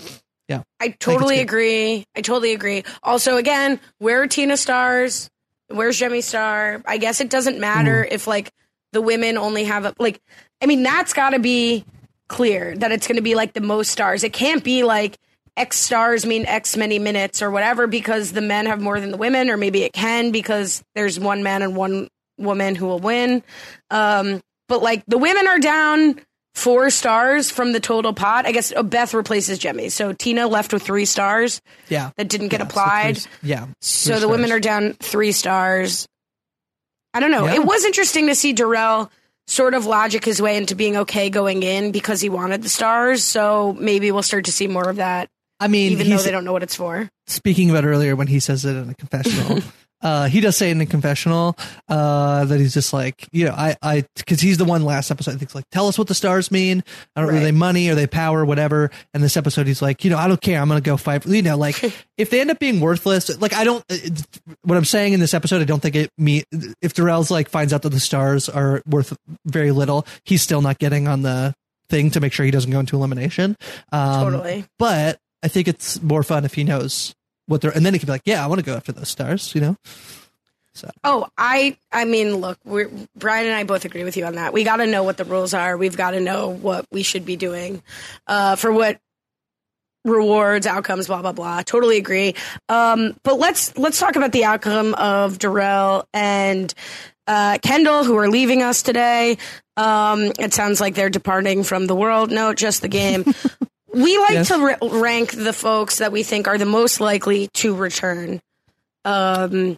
Yeah. 0.48 0.62
I 0.78 0.88
totally 0.88 1.36
good. 1.36 1.42
agree. 1.42 2.04
I 2.14 2.20
totally 2.20 2.52
agree. 2.52 2.84
Also, 3.02 3.36
again, 3.36 3.80
where 3.98 4.22
are 4.22 4.26
Tina 4.26 4.56
stars? 4.56 5.30
Where's 5.68 5.98
Jemmye 5.98 6.22
Star? 6.22 6.82
I 6.86 6.98
guess 6.98 7.20
it 7.20 7.30
doesn't 7.30 7.58
matter 7.58 8.04
mm. 8.04 8.12
if 8.12 8.26
like 8.26 8.50
the 8.92 9.00
women 9.00 9.38
only 9.38 9.64
have 9.64 9.86
a 9.86 9.94
like. 9.98 10.20
I 10.60 10.66
mean, 10.66 10.82
that's 10.82 11.12
got 11.12 11.30
to 11.30 11.38
be 11.38 11.84
clear 12.28 12.76
that 12.76 12.92
it's 12.92 13.06
going 13.06 13.16
to 13.16 13.22
be 13.22 13.34
like 13.34 13.54
the 13.54 13.60
most 13.60 13.90
stars. 13.90 14.24
It 14.24 14.32
can't 14.32 14.62
be 14.62 14.82
like 14.82 15.16
X 15.56 15.78
stars 15.78 16.26
mean 16.26 16.46
X 16.46 16.76
many 16.76 16.98
minutes 16.98 17.40
or 17.40 17.50
whatever 17.50 17.86
because 17.86 18.32
the 18.32 18.40
men 18.40 18.66
have 18.66 18.80
more 18.80 19.00
than 19.00 19.10
the 19.10 19.16
women, 19.16 19.50
or 19.50 19.56
maybe 19.56 19.82
it 19.82 19.92
can 19.92 20.30
because 20.30 20.82
there's 20.94 21.18
one 21.18 21.42
man 21.42 21.62
and 21.62 21.76
one 21.76 22.08
woman 22.38 22.74
who 22.74 22.86
will 22.86 22.98
win. 23.00 23.42
Um, 23.90 24.40
but 24.68 24.82
like 24.82 25.04
the 25.06 25.18
women 25.18 25.46
are 25.46 25.58
down 25.58 26.20
four 26.54 26.88
stars 26.90 27.50
from 27.50 27.72
the 27.72 27.80
total 27.80 28.12
pot. 28.12 28.46
I 28.46 28.52
guess 28.52 28.72
uh, 28.74 28.82
Beth 28.82 29.12
replaces 29.14 29.58
Jemmye, 29.58 29.90
so 29.90 30.12
Tina 30.12 30.46
left 30.46 30.72
with 30.72 30.82
three 30.82 31.04
stars 31.04 31.60
Yeah. 31.88 32.10
that 32.16 32.28
didn't 32.28 32.48
get 32.48 32.60
Yeah, 32.60 32.66
so 32.66 32.70
applied. 32.70 33.18
three- 33.18 33.50
yeah. 33.50 33.66
So 33.80 34.20
the 34.20 34.28
women 34.28 34.52
are 34.52 34.60
down 34.60 34.94
three 35.00 35.32
stars. 35.32 36.06
I 37.12 37.20
don't 37.20 37.30
know. 37.30 37.46
Yeah. 37.46 37.54
It 37.54 37.64
was 37.64 37.84
interesting 37.84 38.26
to 38.28 38.34
see 38.34 38.52
Darrell 38.52 39.10
sort 39.46 39.74
of 39.74 39.84
logic 39.86 40.24
his 40.24 40.40
way 40.40 40.56
into 40.56 40.74
being 40.74 40.96
okay 40.96 41.28
going 41.28 41.62
in 41.62 41.92
because 41.92 42.20
he 42.20 42.28
wanted 42.28 42.62
the 42.62 42.68
stars. 42.68 43.22
So 43.22 43.76
maybe 43.78 44.10
we'll 44.10 44.22
start 44.22 44.46
to 44.46 44.52
see 44.52 44.66
more 44.68 44.88
of 44.88 44.96
that. 44.96 45.28
I 45.60 45.68
mean, 45.68 45.92
even 45.92 46.08
though 46.10 46.16
they 46.18 46.30
don't 46.30 46.44
know 46.44 46.52
what 46.52 46.62
it's 46.62 46.74
for. 46.74 47.08
speaking 47.26 47.70
about 47.70 47.84
earlier 47.84 48.16
when 48.16 48.26
he 48.26 48.40
says 48.40 48.64
it 48.64 48.74
in 48.76 48.90
a 48.90 48.94
confessional 48.94 49.60
uh 50.04 50.26
he 50.28 50.40
does 50.40 50.56
say 50.56 50.70
in 50.70 50.80
a 50.80 50.86
confessional 50.86 51.56
uh 51.88 52.44
that 52.44 52.60
he's 52.60 52.74
just 52.74 52.92
like 52.92 53.26
you 53.32 53.44
know 53.44 53.52
i 53.52 53.76
i 53.82 54.04
because 54.16 54.40
he's 54.40 54.56
the 54.58 54.64
one 54.64 54.84
last 54.84 55.10
episode 55.10 55.32
i 55.32 55.34
think 55.34 55.42
it's 55.42 55.54
like 55.54 55.68
tell 55.70 55.88
us 55.88 55.98
what 55.98 56.06
the 56.06 56.14
stars 56.14 56.52
mean. 56.52 56.84
I 57.16 57.20
don't 57.20 57.32
know 57.32 57.38
are 57.38 57.42
they 57.42 57.50
money? 57.50 57.88
Are 57.88 57.96
they 57.96 58.06
power? 58.06 58.44
Whatever. 58.44 58.90
And 59.12 59.22
this 59.22 59.36
episode 59.36 59.66
he's 59.66 59.82
like 59.82 60.04
you 60.04 60.10
know 60.10 60.18
i 60.18 60.28
don't 60.28 60.40
care. 60.40 60.60
I'm 60.60 60.68
gonna 60.68 60.80
go 60.80 60.96
fight 60.96 61.26
you 61.26 61.42
know 61.42 61.56
like 61.56 61.82
if 62.18 62.30
they 62.30 62.40
end 62.40 62.50
up 62.52 62.60
being 62.60 62.80
worthless 62.80 63.36
like 63.40 63.54
i 63.54 63.64
don't 63.64 63.84
what 64.62 64.76
i'm 64.76 64.84
saying 64.84 65.14
in 65.14 65.20
this 65.20 65.34
episode 65.34 65.60
i 65.62 65.64
don't 65.64 65.80
think 65.80 65.96
it 65.96 66.10
me 66.18 66.44
if 66.80 66.94
Darrell's 66.94 67.30
like 67.30 67.48
finds 67.48 67.72
out 67.72 67.82
that 67.82 67.88
the 67.88 68.00
stars 68.00 68.48
are 68.48 68.82
worth 68.86 69.16
very 69.46 69.72
little 69.72 70.06
he's 70.24 70.42
still 70.42 70.62
not 70.62 70.78
getting 70.78 71.08
on 71.08 71.22
the 71.22 71.54
thing 71.88 72.10
to 72.10 72.20
make 72.20 72.32
sure 72.32 72.44
he 72.44 72.50
doesn't 72.50 72.70
go 72.70 72.80
into 72.80 72.96
elimination. 72.96 73.56
Um, 73.92 74.24
Totally. 74.32 74.64
but 74.78 75.18
I 75.42 75.48
think 75.48 75.68
it's 75.68 76.02
more 76.02 76.22
fun 76.22 76.44
if 76.44 76.54
he 76.54 76.64
knows 76.64 77.14
what 77.46 77.60
they're, 77.60 77.70
and 77.70 77.84
then 77.84 77.94
it 77.94 77.98
can 77.98 78.06
be 78.06 78.12
like, 78.12 78.22
yeah, 78.24 78.42
I 78.44 78.46
want 78.46 78.60
to 78.60 78.64
go 78.64 78.74
after 78.74 78.92
those 78.92 79.08
stars, 79.08 79.54
you 79.54 79.60
know? 79.60 79.76
So. 80.74 80.90
Oh, 81.04 81.28
I 81.38 81.76
I 81.92 82.04
mean, 82.04 82.36
look, 82.36 82.58
we're, 82.64 82.90
Brian 83.14 83.46
and 83.46 83.54
I 83.54 83.62
both 83.62 83.84
agree 83.84 84.02
with 84.02 84.16
you 84.16 84.24
on 84.24 84.34
that. 84.34 84.52
We 84.52 84.64
got 84.64 84.78
to 84.78 84.86
know 84.86 85.04
what 85.04 85.16
the 85.16 85.24
rules 85.24 85.54
are. 85.54 85.76
We've 85.76 85.96
got 85.96 86.12
to 86.12 86.20
know 86.20 86.48
what 86.48 86.86
we 86.90 87.04
should 87.04 87.24
be 87.24 87.36
doing 87.36 87.80
uh, 88.26 88.56
for 88.56 88.72
what 88.72 88.98
rewards, 90.04 90.66
outcomes, 90.66 91.06
blah 91.06 91.22
blah 91.22 91.32
blah. 91.32 91.62
Totally 91.62 91.96
agree. 91.96 92.34
Um, 92.68 93.16
but 93.22 93.38
let's 93.38 93.78
let's 93.78 94.00
talk 94.00 94.16
about 94.16 94.32
the 94.32 94.44
outcome 94.44 94.94
of 94.94 95.38
Darrell 95.38 96.08
and 96.12 96.74
uh, 97.28 97.58
Kendall, 97.62 98.02
who 98.02 98.16
are 98.16 98.28
leaving 98.28 98.62
us 98.62 98.82
today. 98.82 99.38
Um, 99.76 100.32
it 100.40 100.52
sounds 100.54 100.80
like 100.80 100.96
they're 100.96 101.08
departing 101.08 101.62
from 101.62 101.86
the 101.86 101.94
world. 101.94 102.32
No, 102.32 102.52
just 102.52 102.82
the 102.82 102.88
game. 102.88 103.24
we 103.94 104.18
like 104.18 104.32
Yes. 104.32 104.48
to 104.48 104.58
ra- 104.58 104.88
rank 105.00 105.32
the 105.32 105.52
folks 105.52 105.98
that 105.98 106.12
we 106.12 106.22
think 106.22 106.46
are 106.48 106.58
the 106.58 106.66
most 106.66 107.00
likely 107.00 107.48
to 107.54 107.74
return. 107.74 108.40
Um, 109.04 109.76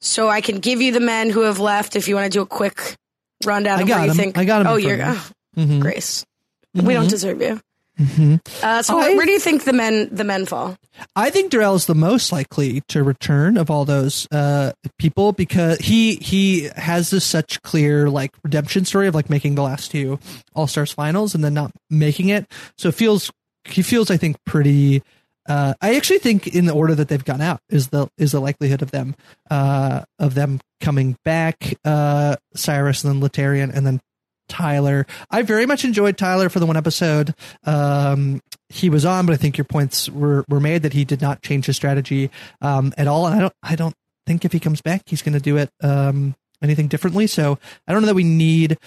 so 0.00 0.28
I 0.28 0.40
can 0.40 0.58
give 0.58 0.80
you 0.80 0.92
the 0.92 1.00
men 1.00 1.30
who 1.30 1.42
have 1.42 1.58
left 1.58 1.96
if 1.96 2.08
you 2.08 2.14
want 2.14 2.30
to 2.30 2.36
do 2.38 2.42
a 2.42 2.46
quick 2.46 2.94
rundown 3.44 3.78
I 3.78 3.82
of 3.82 3.88
got 3.88 3.96
where 3.96 4.04
you 4.06 4.10
'em. 4.12 4.16
think. 4.16 4.38
I 4.38 4.44
got 4.44 4.60
'em 4.60 4.66
Oh, 4.66 4.76
you're 4.76 5.00
of 5.02 5.32
oh, 5.56 5.60
me. 5.60 5.66
Mhm. 5.66 5.80
Grace. 5.80 6.24
We 6.74 6.92
don't 6.94 7.06
Mhm. 7.06 7.10
deserve 7.10 7.40
you. 7.40 7.60
Mhm. 7.98 8.40
Uh, 8.62 8.82
so 8.82 8.98
I- 8.98 9.08
where, 9.08 9.16
where 9.16 9.26
do 9.26 9.32
you 9.32 9.38
think 9.40 9.64
the 9.64 9.72
men 9.72 10.10
the 10.12 10.24
men 10.24 10.44
fall? 10.44 10.76
I 11.14 11.30
think 11.30 11.50
Darrell 11.50 11.74
is 11.76 11.86
the 11.86 11.94
most 11.94 12.30
likely 12.30 12.82
to 12.88 13.02
return 13.02 13.56
of 13.56 13.70
all 13.70 13.86
those 13.86 14.26
uh, 14.30 14.72
people 14.98 15.32
because 15.32 15.78
he 15.78 16.16
he 16.16 16.68
has 16.76 17.08
this 17.08 17.24
such 17.24 17.62
clear 17.62 18.10
like 18.10 18.32
redemption 18.44 18.84
story 18.84 19.06
of 19.08 19.14
like 19.14 19.30
making 19.30 19.54
the 19.54 19.62
last 19.62 19.90
two 19.90 20.18
All 20.54 20.66
Stars 20.66 20.92
finals 20.92 21.34
and 21.34 21.42
then 21.42 21.54
not 21.54 21.70
making 21.88 22.28
it. 22.28 22.46
So 22.76 22.88
it 22.90 22.94
feels 22.94 23.30
he 23.68 23.82
feels 23.82 24.10
I 24.10 24.16
think 24.16 24.36
pretty. 24.44 25.02
Uh, 25.48 25.74
I 25.80 25.94
actually 25.94 26.18
think 26.18 26.48
in 26.48 26.66
the 26.66 26.74
order 26.74 26.94
that 26.96 27.06
they've 27.06 27.24
gone 27.24 27.40
out 27.40 27.60
is 27.68 27.88
the 27.88 28.08
is 28.18 28.32
the 28.32 28.40
likelihood 28.40 28.82
of 28.82 28.90
them 28.90 29.14
uh, 29.50 30.02
of 30.18 30.34
them 30.34 30.60
coming 30.80 31.16
back. 31.24 31.74
Uh, 31.84 32.36
Cyrus 32.54 33.04
and 33.04 33.14
then 33.14 33.20
Laterrian 33.28 33.70
and 33.70 33.86
then 33.86 34.00
Tyler. 34.48 35.06
I 35.30 35.42
very 35.42 35.66
much 35.66 35.84
enjoyed 35.84 36.16
Tyler 36.16 36.48
for 36.48 36.60
the 36.60 36.66
one 36.66 36.76
episode 36.76 37.34
um, 37.64 38.40
he 38.68 38.90
was 38.90 39.04
on, 39.04 39.26
but 39.26 39.32
I 39.32 39.36
think 39.36 39.56
your 39.56 39.64
points 39.64 40.08
were, 40.08 40.44
were 40.48 40.60
made 40.60 40.82
that 40.82 40.92
he 40.92 41.04
did 41.04 41.20
not 41.20 41.42
change 41.42 41.66
his 41.66 41.76
strategy 41.76 42.30
um, 42.60 42.92
at 42.96 43.06
all. 43.06 43.26
And 43.26 43.36
I 43.36 43.40
don't 43.40 43.54
I 43.62 43.76
don't 43.76 43.94
think 44.26 44.44
if 44.44 44.52
he 44.52 44.60
comes 44.60 44.80
back 44.82 45.02
he's 45.06 45.22
going 45.22 45.34
to 45.34 45.40
do 45.40 45.56
it 45.56 45.70
um, 45.82 46.34
anything 46.62 46.88
differently. 46.88 47.26
So 47.26 47.58
I 47.86 47.92
don't 47.92 48.02
know 48.02 48.06
that 48.06 48.14
we 48.14 48.24
need 48.24 48.78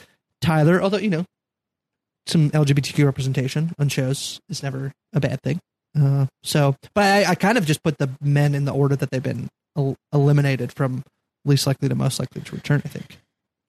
Tyler, 0.41 0.81
although 0.81 0.97
you 0.97 1.09
know 1.09 1.25
some 2.29 2.51
LGBTQ 2.51 3.05
representation 3.05 3.73
on 3.79 3.89
shows 3.89 4.39
is 4.49 4.63
never 4.63 4.91
a 5.13 5.19
bad 5.19 5.41
thing. 5.41 5.59
Uh, 5.99 6.27
so, 6.43 6.75
but 6.93 7.03
I, 7.03 7.31
I 7.31 7.35
kind 7.35 7.57
of 7.57 7.65
just 7.65 7.83
put 7.83 7.97
the 7.97 8.09
men 8.21 8.53
in 8.55 8.65
the 8.65 8.73
order 8.73 8.95
that 8.95 9.09
they've 9.11 9.23
been 9.23 9.49
el- 9.75 9.95
eliminated 10.13 10.71
from 10.71 11.03
least 11.45 11.67
likely 11.67 11.89
to 11.89 11.95
most 11.95 12.19
likely 12.19 12.41
to 12.41 12.55
return. 12.55 12.81
I 12.85 12.89
think. 12.89 13.19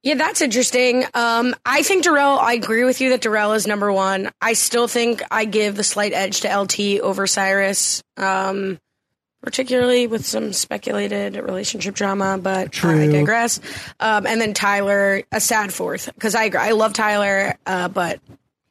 Yeah, 0.02 0.14
that's 0.14 0.40
interesting. 0.40 1.04
Um, 1.12 1.54
I 1.64 1.82
think 1.82 2.04
Darrell, 2.04 2.38
I 2.38 2.54
agree 2.54 2.84
with 2.84 3.02
you 3.02 3.10
that 3.10 3.20
Darrell 3.20 3.52
is 3.52 3.66
number 3.66 3.92
one. 3.92 4.30
I 4.40 4.54
still 4.54 4.88
think 4.88 5.22
I 5.30 5.44
give 5.44 5.76
the 5.76 5.84
slight 5.84 6.14
edge 6.14 6.40
to 6.40 6.56
LT 6.58 7.00
over 7.00 7.26
Cyrus, 7.26 8.02
um, 8.16 8.78
particularly 9.42 10.06
with 10.06 10.24
some 10.24 10.54
speculated 10.54 11.36
relationship 11.36 11.94
drama, 11.94 12.38
but 12.38 12.82
I 12.82 13.06
digress. 13.08 13.60
Um, 13.98 14.26
and 14.26 14.40
then 14.40 14.54
Tyler, 14.54 15.22
a 15.32 15.40
sad 15.40 15.70
fourth, 15.70 16.06
because 16.14 16.34
I 16.34 16.44
agree. 16.44 16.60
I 16.60 16.70
love 16.70 16.94
Tyler, 16.94 17.58
uh, 17.66 17.88
but 17.88 18.20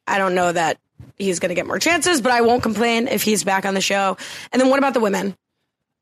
I 0.09 0.17
don't 0.17 0.35
know 0.35 0.51
that 0.51 0.77
he's 1.17 1.39
going 1.39 1.49
to 1.49 1.55
get 1.55 1.67
more 1.67 1.79
chances, 1.79 2.21
but 2.21 2.31
I 2.31 2.41
won't 2.41 2.63
complain 2.63 3.07
if 3.07 3.23
he's 3.23 3.43
back 3.43 3.65
on 3.65 3.73
the 3.73 3.81
show. 3.81 4.17
And 4.51 4.61
then 4.61 4.69
what 4.69 4.79
about 4.79 4.93
the 4.93 4.99
women? 4.99 5.35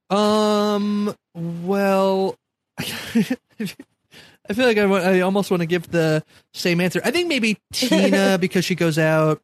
Um. 0.10 1.14
Well, 1.36 2.36
I 2.80 4.54
feel 4.54 4.66
like 4.66 4.78
I, 4.78 4.86
wa- 4.86 4.98
I 4.98 5.20
almost 5.20 5.52
want 5.52 5.62
to 5.62 5.68
give 5.68 5.92
the 5.92 6.24
same 6.54 6.80
answer. 6.80 7.02
I 7.04 7.12
think 7.12 7.28
maybe 7.28 7.58
Tina 7.74 8.38
because 8.42 8.64
she 8.66 8.76
goes 8.76 8.98
out 8.98 9.42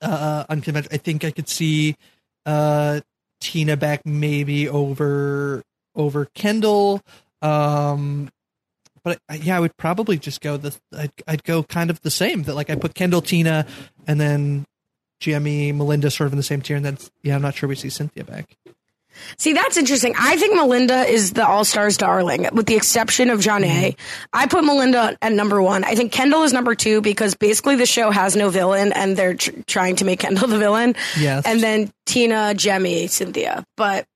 uh, 0.00 0.44
unconventional. 0.48 0.94
I 0.94 0.98
think 0.98 1.24
I 1.24 1.30
could 1.30 1.48
see 1.48 1.96
uh, 2.46 3.00
Tina 3.40 3.76
back 3.76 4.06
maybe 4.06 4.68
over 4.68 5.62
over 5.94 6.24
Kendall. 6.34 7.02
Um, 7.42 8.30
but 9.04 9.20
I, 9.28 9.36
yeah, 9.36 9.56
I 9.56 9.60
would 9.60 9.76
probably 9.76 10.18
just 10.18 10.40
go 10.40 10.56
the. 10.56 10.74
I'd, 10.96 11.12
I'd 11.28 11.44
go 11.44 11.62
kind 11.62 11.90
of 11.90 12.00
the 12.00 12.10
same. 12.10 12.42
That 12.44 12.54
like 12.54 12.70
I 12.70 12.74
put 12.76 12.94
Kendall, 12.94 13.20
Tina, 13.20 13.66
and 14.06 14.20
then 14.20 14.64
Jemmye, 15.20 15.74
Melinda, 15.74 16.10
sort 16.10 16.26
of 16.26 16.32
in 16.32 16.38
the 16.38 16.42
same 16.42 16.62
tier, 16.62 16.76
and 16.76 16.84
then 16.84 16.98
yeah, 17.22 17.36
I'm 17.36 17.42
not 17.42 17.54
sure 17.54 17.68
we 17.68 17.76
see 17.76 17.90
Cynthia 17.90 18.24
back. 18.24 18.56
See, 19.36 19.52
that's 19.52 19.76
interesting. 19.76 20.14
I 20.18 20.36
think 20.36 20.56
Melinda 20.56 21.04
is 21.04 21.32
the 21.32 21.46
All 21.46 21.64
Stars 21.64 21.96
darling, 21.96 22.48
with 22.52 22.66
the 22.66 22.74
exception 22.74 23.30
of 23.30 23.40
John 23.40 23.62
A. 23.62 23.92
Mm-hmm. 23.92 24.26
I 24.32 24.46
put 24.46 24.64
Melinda 24.64 25.16
at 25.22 25.32
number 25.32 25.62
one. 25.62 25.84
I 25.84 25.94
think 25.94 26.10
Kendall 26.12 26.42
is 26.42 26.52
number 26.52 26.74
two 26.74 27.00
because 27.00 27.34
basically 27.34 27.76
the 27.76 27.86
show 27.86 28.10
has 28.10 28.34
no 28.34 28.50
villain 28.50 28.92
and 28.92 29.16
they're 29.16 29.34
tr- 29.34 29.52
trying 29.66 29.96
to 29.96 30.04
make 30.04 30.20
Kendall 30.20 30.48
the 30.48 30.58
villain. 30.58 30.96
Yes. 31.16 31.44
And 31.46 31.60
then 31.60 31.92
Tina, 32.06 32.54
Jemmye, 32.56 33.08
Cynthia. 33.08 33.64
But 33.76 34.06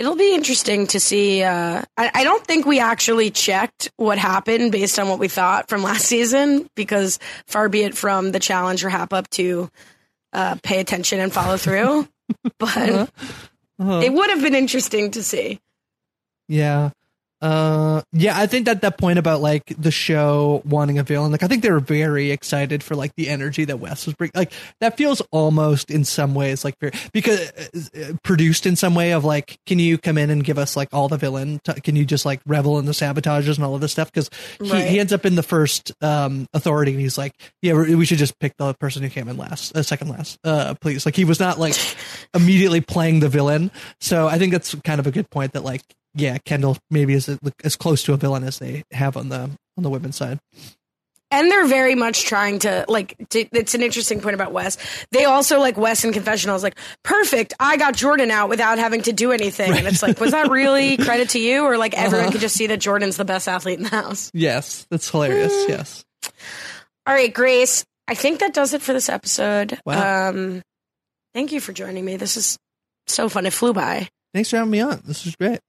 it'll 0.00 0.16
be 0.16 0.34
interesting 0.34 0.86
to 0.88 0.98
see. 0.98 1.42
Uh, 1.42 1.82
I, 1.98 2.10
I 2.14 2.24
don't 2.24 2.42
think 2.44 2.64
we 2.64 2.80
actually 2.80 3.30
checked 3.30 3.90
what 3.98 4.16
happened 4.16 4.72
based 4.72 4.98
on 4.98 5.08
what 5.10 5.18
we 5.18 5.28
thought 5.28 5.68
from 5.68 5.82
last 5.82 6.04
season 6.06 6.68
because 6.74 7.18
far 7.46 7.68
be 7.68 7.82
it 7.82 7.94
from 7.94 8.32
the 8.32 8.40
challenge 8.40 8.82
or 8.82 8.88
hap 8.88 9.12
up 9.12 9.28
to 9.30 9.70
uh, 10.32 10.56
pay 10.62 10.80
attention 10.80 11.20
and 11.20 11.30
follow 11.32 11.56
through. 11.58 12.08
but 12.58 13.10
Uh-huh. 13.78 14.00
it 14.02 14.12
would 14.12 14.30
have 14.30 14.40
been 14.42 14.54
interesting 14.54 15.10
to 15.12 15.22
see. 15.22 15.60
Yeah. 16.48 16.90
Uh 17.42 18.02
yeah, 18.12 18.38
I 18.38 18.46
think 18.46 18.66
that 18.66 18.82
that 18.82 18.98
point 18.98 19.18
about 19.18 19.40
like 19.40 19.72
the 19.78 19.90
show 19.90 20.60
wanting 20.66 20.98
a 20.98 21.02
villain, 21.02 21.32
like 21.32 21.42
I 21.42 21.46
think 21.46 21.62
they 21.62 21.70
were 21.70 21.80
very 21.80 22.30
excited 22.30 22.82
for 22.82 22.94
like 22.94 23.14
the 23.16 23.28
energy 23.30 23.64
that 23.64 23.78
Wes 23.78 24.04
was 24.04 24.14
bringing. 24.14 24.32
Like 24.34 24.52
that 24.80 24.98
feels 24.98 25.22
almost 25.30 25.90
in 25.90 26.04
some 26.04 26.34
ways 26.34 26.64
like 26.64 26.74
very 26.80 26.92
because 27.14 27.50
uh, 27.96 28.12
produced 28.22 28.66
in 28.66 28.76
some 28.76 28.94
way 28.94 29.12
of 29.12 29.24
like, 29.24 29.58
can 29.64 29.78
you 29.78 29.96
come 29.96 30.18
in 30.18 30.28
and 30.28 30.44
give 30.44 30.58
us 30.58 30.76
like 30.76 30.88
all 30.92 31.08
the 31.08 31.16
villain? 31.16 31.60
T- 31.64 31.80
can 31.80 31.96
you 31.96 32.04
just 32.04 32.26
like 32.26 32.40
revel 32.46 32.78
in 32.78 32.84
the 32.84 32.92
sabotages 32.92 33.56
and 33.56 33.64
all 33.64 33.74
of 33.74 33.80
this 33.80 33.92
stuff? 33.92 34.12
Because 34.12 34.28
he, 34.60 34.70
Right. 34.70 34.88
he 34.88 35.00
ends 35.00 35.12
up 35.12 35.24
in 35.24 35.34
the 35.34 35.42
first 35.42 35.92
um 36.02 36.46
authority 36.52 36.92
and 36.92 37.00
he's 37.00 37.16
like, 37.16 37.32
yeah, 37.62 37.72
we 37.72 37.94
we 37.94 38.04
should 38.04 38.18
just 38.18 38.38
pick 38.38 38.54
the 38.58 38.74
person 38.74 39.02
who 39.02 39.08
came 39.08 39.28
in 39.28 39.38
last, 39.38 39.74
uh, 39.74 39.82
second 39.82 40.08
last, 40.08 40.38
uh, 40.44 40.74
please. 40.82 41.06
Like 41.06 41.16
he 41.16 41.24
was 41.24 41.40
not 41.40 41.58
like 41.58 41.74
immediately 42.34 42.82
playing 42.82 43.20
the 43.20 43.28
villain. 43.30 43.70
So 43.98 44.28
I 44.28 44.36
think 44.36 44.52
that's 44.52 44.74
kind 44.84 45.00
of 45.00 45.06
a 45.06 45.10
good 45.10 45.30
point 45.30 45.54
that 45.54 45.64
like 45.64 45.82
yeah, 46.14 46.38
Kendall 46.44 46.76
maybe 46.90 47.14
is 47.14 47.28
as 47.64 47.76
close 47.76 48.02
to 48.04 48.12
a 48.12 48.16
villain 48.16 48.44
as 48.44 48.58
they 48.58 48.82
have 48.92 49.16
on 49.16 49.28
the 49.28 49.50
on 49.76 49.82
the 49.82 49.90
women's 49.90 50.16
side. 50.16 50.38
And 51.32 51.48
they're 51.48 51.66
very 51.68 51.94
much 51.94 52.24
trying 52.24 52.58
to 52.60 52.84
like. 52.88 53.14
To, 53.30 53.46
it's 53.56 53.76
an 53.76 53.82
interesting 53.84 54.20
point 54.20 54.34
about 54.34 54.50
Wes. 54.50 54.78
They 55.12 55.26
also 55.26 55.60
like 55.60 55.76
Wes 55.76 56.02
in 56.04 56.12
confessionals. 56.12 56.64
Like, 56.64 56.76
perfect. 57.04 57.54
I 57.60 57.76
got 57.76 57.94
Jordan 57.94 58.32
out 58.32 58.48
without 58.48 58.78
having 58.80 59.02
to 59.02 59.12
do 59.12 59.30
anything. 59.30 59.72
And 59.78 59.86
it's 59.86 60.02
like, 60.02 60.18
was 60.18 60.32
that 60.32 60.50
really 60.50 60.96
credit 60.98 61.28
to 61.30 61.38
you, 61.38 61.62
or 61.62 61.78
like 61.78 61.94
everyone 61.96 62.24
Uh-huh. 62.24 62.32
could 62.32 62.40
just 62.40 62.56
see 62.56 62.66
that 62.66 62.78
Jordan's 62.80 63.16
the 63.16 63.24
best 63.24 63.46
athlete 63.46 63.78
in 63.78 63.84
the 63.84 63.90
house? 63.90 64.32
Yes, 64.34 64.88
that's 64.90 65.08
hilarious. 65.08 65.52
Yes. 65.68 66.04
All 67.06 67.14
right, 67.14 67.32
Grace. 67.32 67.84
I 68.08 68.14
think 68.16 68.40
that 68.40 68.52
does 68.52 68.74
it 68.74 68.82
for 68.82 68.92
this 68.92 69.08
episode. 69.08 69.78
Wow. 69.86 70.30
Um, 70.30 70.62
thank 71.32 71.52
you 71.52 71.60
for 71.60 71.72
joining 71.72 72.04
me. 72.04 72.16
This 72.16 72.36
is 72.36 72.58
so 73.06 73.28
fun. 73.28 73.46
It 73.46 73.52
flew 73.52 73.72
by. 73.72 74.08
Thanks 74.34 74.50
for 74.50 74.56
having 74.56 74.72
me 74.72 74.80
on. 74.80 75.00
This 75.06 75.24
was 75.24 75.36
great. 75.36 75.60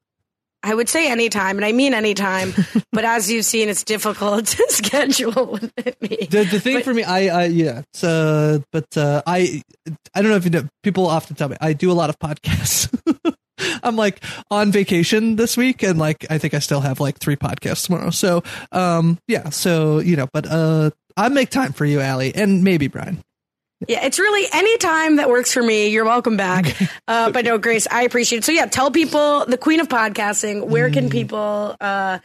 I 0.63 0.75
would 0.75 0.89
say 0.89 1.09
anytime, 1.09 1.57
and 1.57 1.65
I 1.65 1.71
mean 1.71 1.93
anytime. 1.93 2.53
but 2.91 3.03
as 3.03 3.31
you've 3.31 3.45
seen, 3.45 3.69
it's 3.69 3.83
difficult 3.83 4.45
to 4.47 4.65
schedule 4.69 5.53
with 5.53 6.01
me. 6.01 6.27
The, 6.29 6.47
the 6.49 6.59
thing 6.59 6.81
for 6.83 6.93
me, 6.93 7.03
I, 7.03 7.43
I 7.43 7.45
yeah, 7.45 7.79
it's, 7.79 8.03
uh, 8.03 8.59
but 8.71 8.95
uh, 8.95 9.21
I 9.25 9.63
I 10.13 10.21
don't 10.21 10.31
know 10.31 10.37
if 10.37 10.45
you 10.45 10.51
know. 10.51 10.67
People 10.83 11.07
often 11.07 11.35
tell 11.35 11.49
me 11.49 11.57
I 11.61 11.73
do 11.73 11.91
a 11.91 11.93
lot 11.93 12.09
of 12.09 12.19
podcasts. 12.19 12.89
I'm 13.83 13.95
like 13.95 14.23
on 14.49 14.71
vacation 14.71 15.35
this 15.35 15.57
week, 15.57 15.83
and 15.83 15.97
like 15.97 16.25
I 16.29 16.37
think 16.37 16.53
I 16.53 16.59
still 16.59 16.81
have 16.81 16.99
like 16.99 17.17
three 17.17 17.35
podcasts 17.35 17.85
tomorrow. 17.85 18.11
So 18.11 18.43
um, 18.71 19.17
yeah, 19.27 19.49
so 19.49 19.99
you 19.99 20.15
know, 20.15 20.27
but 20.31 20.45
uh, 20.47 20.91
I 21.17 21.29
make 21.29 21.49
time 21.49 21.73
for 21.73 21.85
you, 21.85 22.01
Ali, 22.01 22.33
and 22.35 22.63
maybe 22.63 22.87
Brian. 22.87 23.23
Yeah, 23.87 24.05
it's 24.05 24.19
really 24.19 24.47
any 24.53 24.77
time 24.77 25.15
that 25.15 25.27
works 25.29 25.53
for 25.53 25.63
me. 25.63 25.87
You're 25.87 26.05
welcome 26.05 26.37
back. 26.37 26.75
Uh, 27.07 27.29
but 27.29 27.43
no, 27.43 27.57
Grace, 27.57 27.87
I 27.91 28.03
appreciate 28.03 28.39
it. 28.39 28.45
So 28.45 28.53
yeah, 28.53 28.67
tell 28.67 28.89
people 28.89 29.45
the 29.45 29.57
queen 29.57 29.81
of 29.81 29.89
podcasting. 29.89 30.67
Where 30.67 30.89
can 30.89 31.09
people 31.09 31.75
uh, 31.81 32.19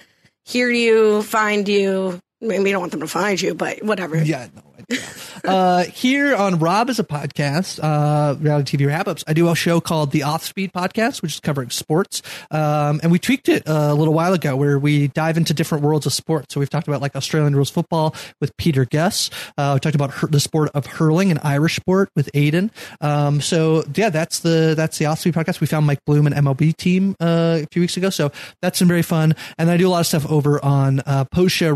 hear 0.44 0.70
you, 0.70 1.22
find 1.22 1.66
you? 1.66 2.20
I 2.42 2.46
mean, 2.46 2.62
we 2.62 2.70
don't 2.70 2.80
want 2.80 2.92
them 2.92 3.00
to 3.00 3.06
find 3.06 3.40
you, 3.40 3.54
but 3.54 3.82
whatever. 3.82 4.22
Yeah, 4.22 4.48
no, 4.54 4.62
uh, 5.44 5.84
here 5.84 6.34
on 6.36 6.58
Rob 6.58 6.90
is 6.90 6.98
a 6.98 7.04
podcast, 7.04 7.80
uh, 7.82 8.36
reality 8.38 8.76
TV 8.76 8.86
wrap 8.86 9.08
ups. 9.08 9.24
I 9.26 9.32
do 9.32 9.48
a 9.48 9.56
show 9.56 9.80
called 9.80 10.12
the 10.12 10.22
Off 10.22 10.44
Speed 10.44 10.72
Podcast, 10.72 11.22
which 11.22 11.34
is 11.34 11.40
covering 11.40 11.70
sports. 11.70 12.22
Um, 12.50 13.00
and 13.02 13.10
we 13.10 13.18
tweaked 13.18 13.48
it 13.48 13.62
a 13.66 13.94
little 13.94 14.14
while 14.14 14.32
ago 14.32 14.54
where 14.54 14.78
we 14.78 15.08
dive 15.08 15.36
into 15.36 15.54
different 15.54 15.82
worlds 15.82 16.06
of 16.06 16.12
sports. 16.12 16.54
So 16.54 16.60
we've 16.60 16.70
talked 16.70 16.86
about 16.86 17.00
like 17.00 17.16
Australian 17.16 17.56
rules 17.56 17.70
football 17.70 18.14
with 18.40 18.56
Peter 18.56 18.84
Guess. 18.84 19.30
Uh, 19.56 19.72
we 19.74 19.80
talked 19.80 19.94
about 19.94 20.12
the 20.30 20.40
sport 20.40 20.70
of 20.74 20.86
hurling 20.86 21.30
and 21.30 21.40
Irish 21.42 21.76
sport 21.76 22.10
with 22.14 22.30
Aiden. 22.32 22.70
Um, 23.00 23.40
so 23.40 23.82
yeah, 23.94 24.10
that's 24.10 24.40
the, 24.40 24.74
that's 24.76 24.98
the 24.98 25.06
Off 25.06 25.20
Speed 25.20 25.34
Podcast. 25.34 25.60
We 25.60 25.66
found 25.66 25.86
Mike 25.86 26.04
Bloom 26.04 26.26
and 26.26 26.36
MLB 26.36 26.76
team, 26.76 27.16
uh, 27.20 27.60
a 27.62 27.66
few 27.72 27.80
weeks 27.80 27.96
ago. 27.96 28.10
So 28.10 28.30
that's 28.62 28.78
been 28.78 28.88
very 28.88 29.02
fun. 29.02 29.34
And 29.58 29.70
I 29.70 29.78
do 29.78 29.88
a 29.88 29.90
lot 29.90 30.00
of 30.00 30.06
stuff 30.06 30.30
over 30.30 30.62
on, 30.64 31.00
uh, 31.06 31.24
post 31.24 31.56
show 31.56 31.70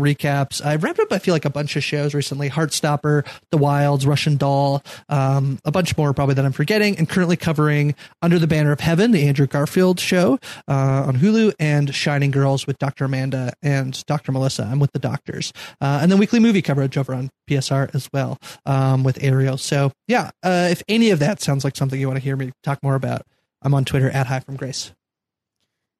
recaps. 0.51 0.65
I 0.65 0.75
wrapped 0.75 0.99
up, 0.99 1.11
I 1.11 1.19
feel 1.19 1.33
like 1.33 1.45
a 1.45 1.49
bunch 1.49 1.75
of 1.75 1.83
shows 1.83 2.13
recently, 2.13 2.49
Heartstopper, 2.49 3.25
The 3.51 3.57
Wilds, 3.57 4.05
Russian 4.05 4.37
Doll, 4.37 4.83
um, 5.09 5.59
a 5.65 5.71
bunch 5.71 5.97
more 5.97 6.13
probably 6.13 6.35
that 6.35 6.45
I'm 6.45 6.51
forgetting, 6.51 6.97
and 6.97 7.07
currently 7.07 7.37
covering 7.37 7.95
Under 8.21 8.39
the 8.39 8.47
Banner 8.47 8.71
of 8.71 8.79
Heaven, 8.79 9.11
the 9.11 9.27
Andrew 9.27 9.47
Garfield 9.47 9.99
show 9.99 10.39
uh, 10.67 11.05
on 11.07 11.17
Hulu, 11.17 11.53
and 11.59 11.93
Shining 11.93 12.31
Girls 12.31 12.67
with 12.67 12.77
Dr. 12.79 13.05
Amanda 13.05 13.53
and 13.61 14.03
Dr. 14.05 14.31
Melissa. 14.31 14.63
I'm 14.63 14.79
with 14.79 14.91
the 14.91 14.99
doctors. 14.99 15.53
Uh, 15.79 15.99
and 16.01 16.11
then 16.11 16.19
weekly 16.19 16.39
movie 16.39 16.61
coverage 16.61 16.97
over 16.97 17.13
on 17.13 17.29
PSR 17.49 17.93
as 17.95 18.09
well 18.13 18.37
um, 18.65 19.03
with 19.03 19.23
Ariel. 19.23 19.57
So, 19.57 19.91
yeah, 20.07 20.31
uh, 20.43 20.67
if 20.71 20.83
any 20.87 21.09
of 21.11 21.19
that 21.19 21.41
sounds 21.41 21.63
like 21.63 21.75
something 21.75 21.99
you 21.99 22.07
want 22.07 22.17
to 22.17 22.23
hear 22.23 22.35
me 22.35 22.51
talk 22.63 22.81
more 22.83 22.95
about, 22.95 23.23
I'm 23.61 23.73
on 23.73 23.85
Twitter 23.85 24.09
at 24.09 24.27
Highbrow 24.27 24.55
Grace. 24.55 24.91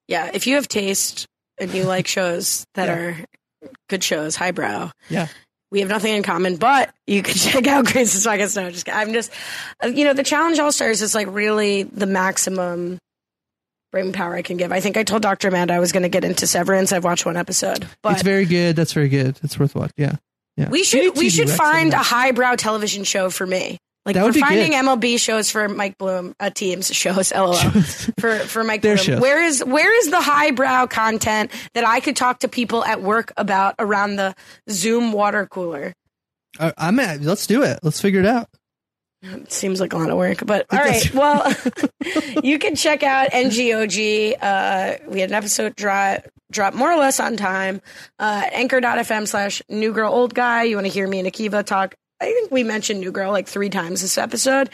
Yeah, 0.07 0.31
if 0.33 0.47
you 0.47 0.55
have 0.55 0.67
taste 0.67 1.27
and 1.59 1.73
you 1.73 1.83
like 1.83 2.07
shows 2.07 2.65
that 2.73 2.89
are 2.89 3.15
good 3.89 4.03
shows, 4.03 4.35
highbrow, 4.35 4.91
Yeah. 5.09 5.27
we 5.71 5.79
have 5.81 5.89
nothing 5.89 6.13
in 6.15 6.23
common, 6.23 6.57
but 6.57 6.93
you 7.07 7.21
can 7.23 7.33
check 7.37 7.67
out 7.67 7.85
Grace's 7.85 8.25
podcast. 8.25 8.55
No, 8.55 8.69
just 8.71 8.89
I'm 8.89 9.13
just, 9.13 9.31
uh, 9.83 9.87
you 9.87 10.03
know, 10.05 10.13
the 10.13 10.23
Challenge 10.23 10.59
All 10.59 10.71
Stars 10.71 11.01
is 11.01 11.13
like 11.15 11.27
really 11.29 11.83
the 11.83 12.05
maximum 12.07 12.97
brain 13.91 14.13
power 14.13 14.33
I 14.35 14.41
can 14.41 14.57
give. 14.57 14.71
I 14.71 14.79
think 14.79 14.95
I 14.97 15.03
told 15.03 15.21
Dr. 15.21 15.49
Amanda 15.49 15.73
I 15.73 15.79
was 15.79 15.91
going 15.91 16.03
to 16.03 16.09
get 16.09 16.23
into 16.23 16.47
Severance. 16.47 16.91
I've 16.93 17.03
watched 17.03 17.25
one 17.25 17.35
episode, 17.37 17.85
but 18.01 18.13
it's 18.13 18.21
very 18.23 18.45
good. 18.45 18.75
That's 18.75 18.93
very 18.93 19.09
good. 19.09 19.37
It's 19.43 19.59
worth 19.59 19.75
watching. 19.75 19.93
Yeah. 19.97 20.15
Yeah. 20.57 20.69
we 20.69 20.83
should 20.83 21.17
we 21.17 21.29
should 21.29 21.49
find 21.49 21.93
a 21.93 21.97
highbrow 21.97 22.55
television 22.55 23.03
show 23.05 23.29
for 23.29 23.47
me. 23.47 23.77
Like 24.05 24.15
That 24.15 24.23
we're 24.25 24.33
finding 24.33 24.71
good. 24.71 24.83
MLB 24.83 25.19
shows 25.19 25.51
for 25.51 25.69
Mike 25.69 25.97
Bloom, 25.99 26.33
uh, 26.39 26.49
teams 26.49 26.91
shows, 26.93 27.31
lol, 27.35 27.53
for 28.19 28.39
for 28.39 28.63
Mike 28.63 28.81
Bloom. 28.81 28.97
shows. 28.97 29.21
Where 29.21 29.43
is 29.43 29.63
where 29.63 29.95
is 29.99 30.09
the 30.09 30.19
highbrow 30.21 30.87
content 30.87 31.51
that 31.75 31.85
I 31.85 31.99
could 31.99 32.15
talk 32.15 32.39
to 32.39 32.47
people 32.47 32.83
at 32.83 33.03
work 33.03 33.31
about 33.37 33.75
around 33.77 34.15
the 34.15 34.33
Zoom 34.69 35.11
water 35.13 35.45
cooler? 35.45 35.93
Uh, 36.59 36.71
I'm 36.77 36.99
at, 36.99 37.21
let's 37.21 37.45
do 37.45 37.61
it. 37.63 37.79
Let's 37.83 38.01
figure 38.01 38.19
it 38.19 38.25
out. 38.25 38.49
It 39.23 39.51
seems 39.51 39.79
like 39.79 39.93
a 39.93 39.97
lot 39.99 40.09
of 40.09 40.17
work, 40.17 40.43
but 40.47 40.65
all 40.71 40.79
right. 40.79 41.09
Well, 41.13 41.53
you 42.43 42.57
can 42.57 42.75
check 42.75 43.03
out 43.03 43.29
NGOG. 43.29 44.35
Uh, 44.41 44.95
we 45.07 45.19
had 45.19 45.29
an 45.29 45.35
episode 45.35 45.75
drop, 45.75 46.23
drop 46.51 46.73
more 46.73 46.91
or 46.91 46.97
less 46.97 47.19
on 47.19 47.37
time. 47.37 47.81
Uh, 48.17 48.43
anchor.fm 48.51 49.27
slash 49.27 49.61
new 49.69 49.93
girl 49.93 50.11
old 50.11 50.33
guy. 50.33 50.63
You 50.63 50.75
want 50.75 50.87
to 50.87 50.91
hear 50.91 51.07
me 51.07 51.19
and 51.19 51.27
Akiva 51.31 51.63
talk. 51.63 51.93
I 52.21 52.25
think 52.25 52.51
we 52.51 52.63
mentioned 52.63 52.99
new 52.99 53.11
girl 53.11 53.31
like 53.31 53.47
three 53.47 53.69
times 53.69 54.01
this 54.01 54.17
episode. 54.17 54.69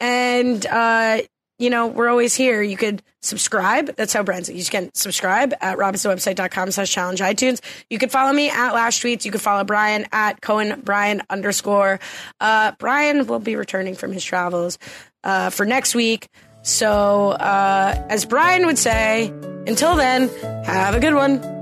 And, 0.00 0.64
uh, 0.66 1.22
you 1.58 1.68
know, 1.70 1.88
we're 1.88 2.08
always 2.08 2.34
here. 2.34 2.62
You 2.62 2.76
could 2.76 3.02
subscribe. 3.20 3.94
That's 3.96 4.12
how 4.12 4.22
Brian's. 4.22 4.48
You 4.48 4.64
can 4.64 4.92
subscribe 4.94 5.52
at 5.60 5.78
robhasawebsite.com 5.78 6.70
slash 6.70 6.90
challenge 6.90 7.20
iTunes. 7.20 7.60
You 7.90 7.98
can 7.98 8.08
follow 8.08 8.32
me 8.32 8.50
at 8.50 8.72
Lash 8.72 9.00
Tweets. 9.00 9.24
You 9.24 9.30
can 9.30 9.40
follow 9.40 9.64
Brian 9.64 10.06
at 10.12 10.40
Cohen 10.40 10.80
Brian 10.84 11.22
underscore. 11.28 12.00
Uh, 12.40 12.72
Brian 12.78 13.26
will 13.26 13.38
be 13.38 13.56
returning 13.56 13.94
from 13.94 14.12
his 14.12 14.24
travels 14.24 14.78
uh, 15.24 15.50
for 15.50 15.66
next 15.66 15.94
week. 15.94 16.28
So, 16.62 17.30
uh, 17.30 18.06
as 18.08 18.24
Brian 18.24 18.66
would 18.66 18.78
say, 18.78 19.28
until 19.66 19.96
then, 19.96 20.28
have 20.64 20.94
a 20.94 21.00
good 21.00 21.14
one. 21.14 21.61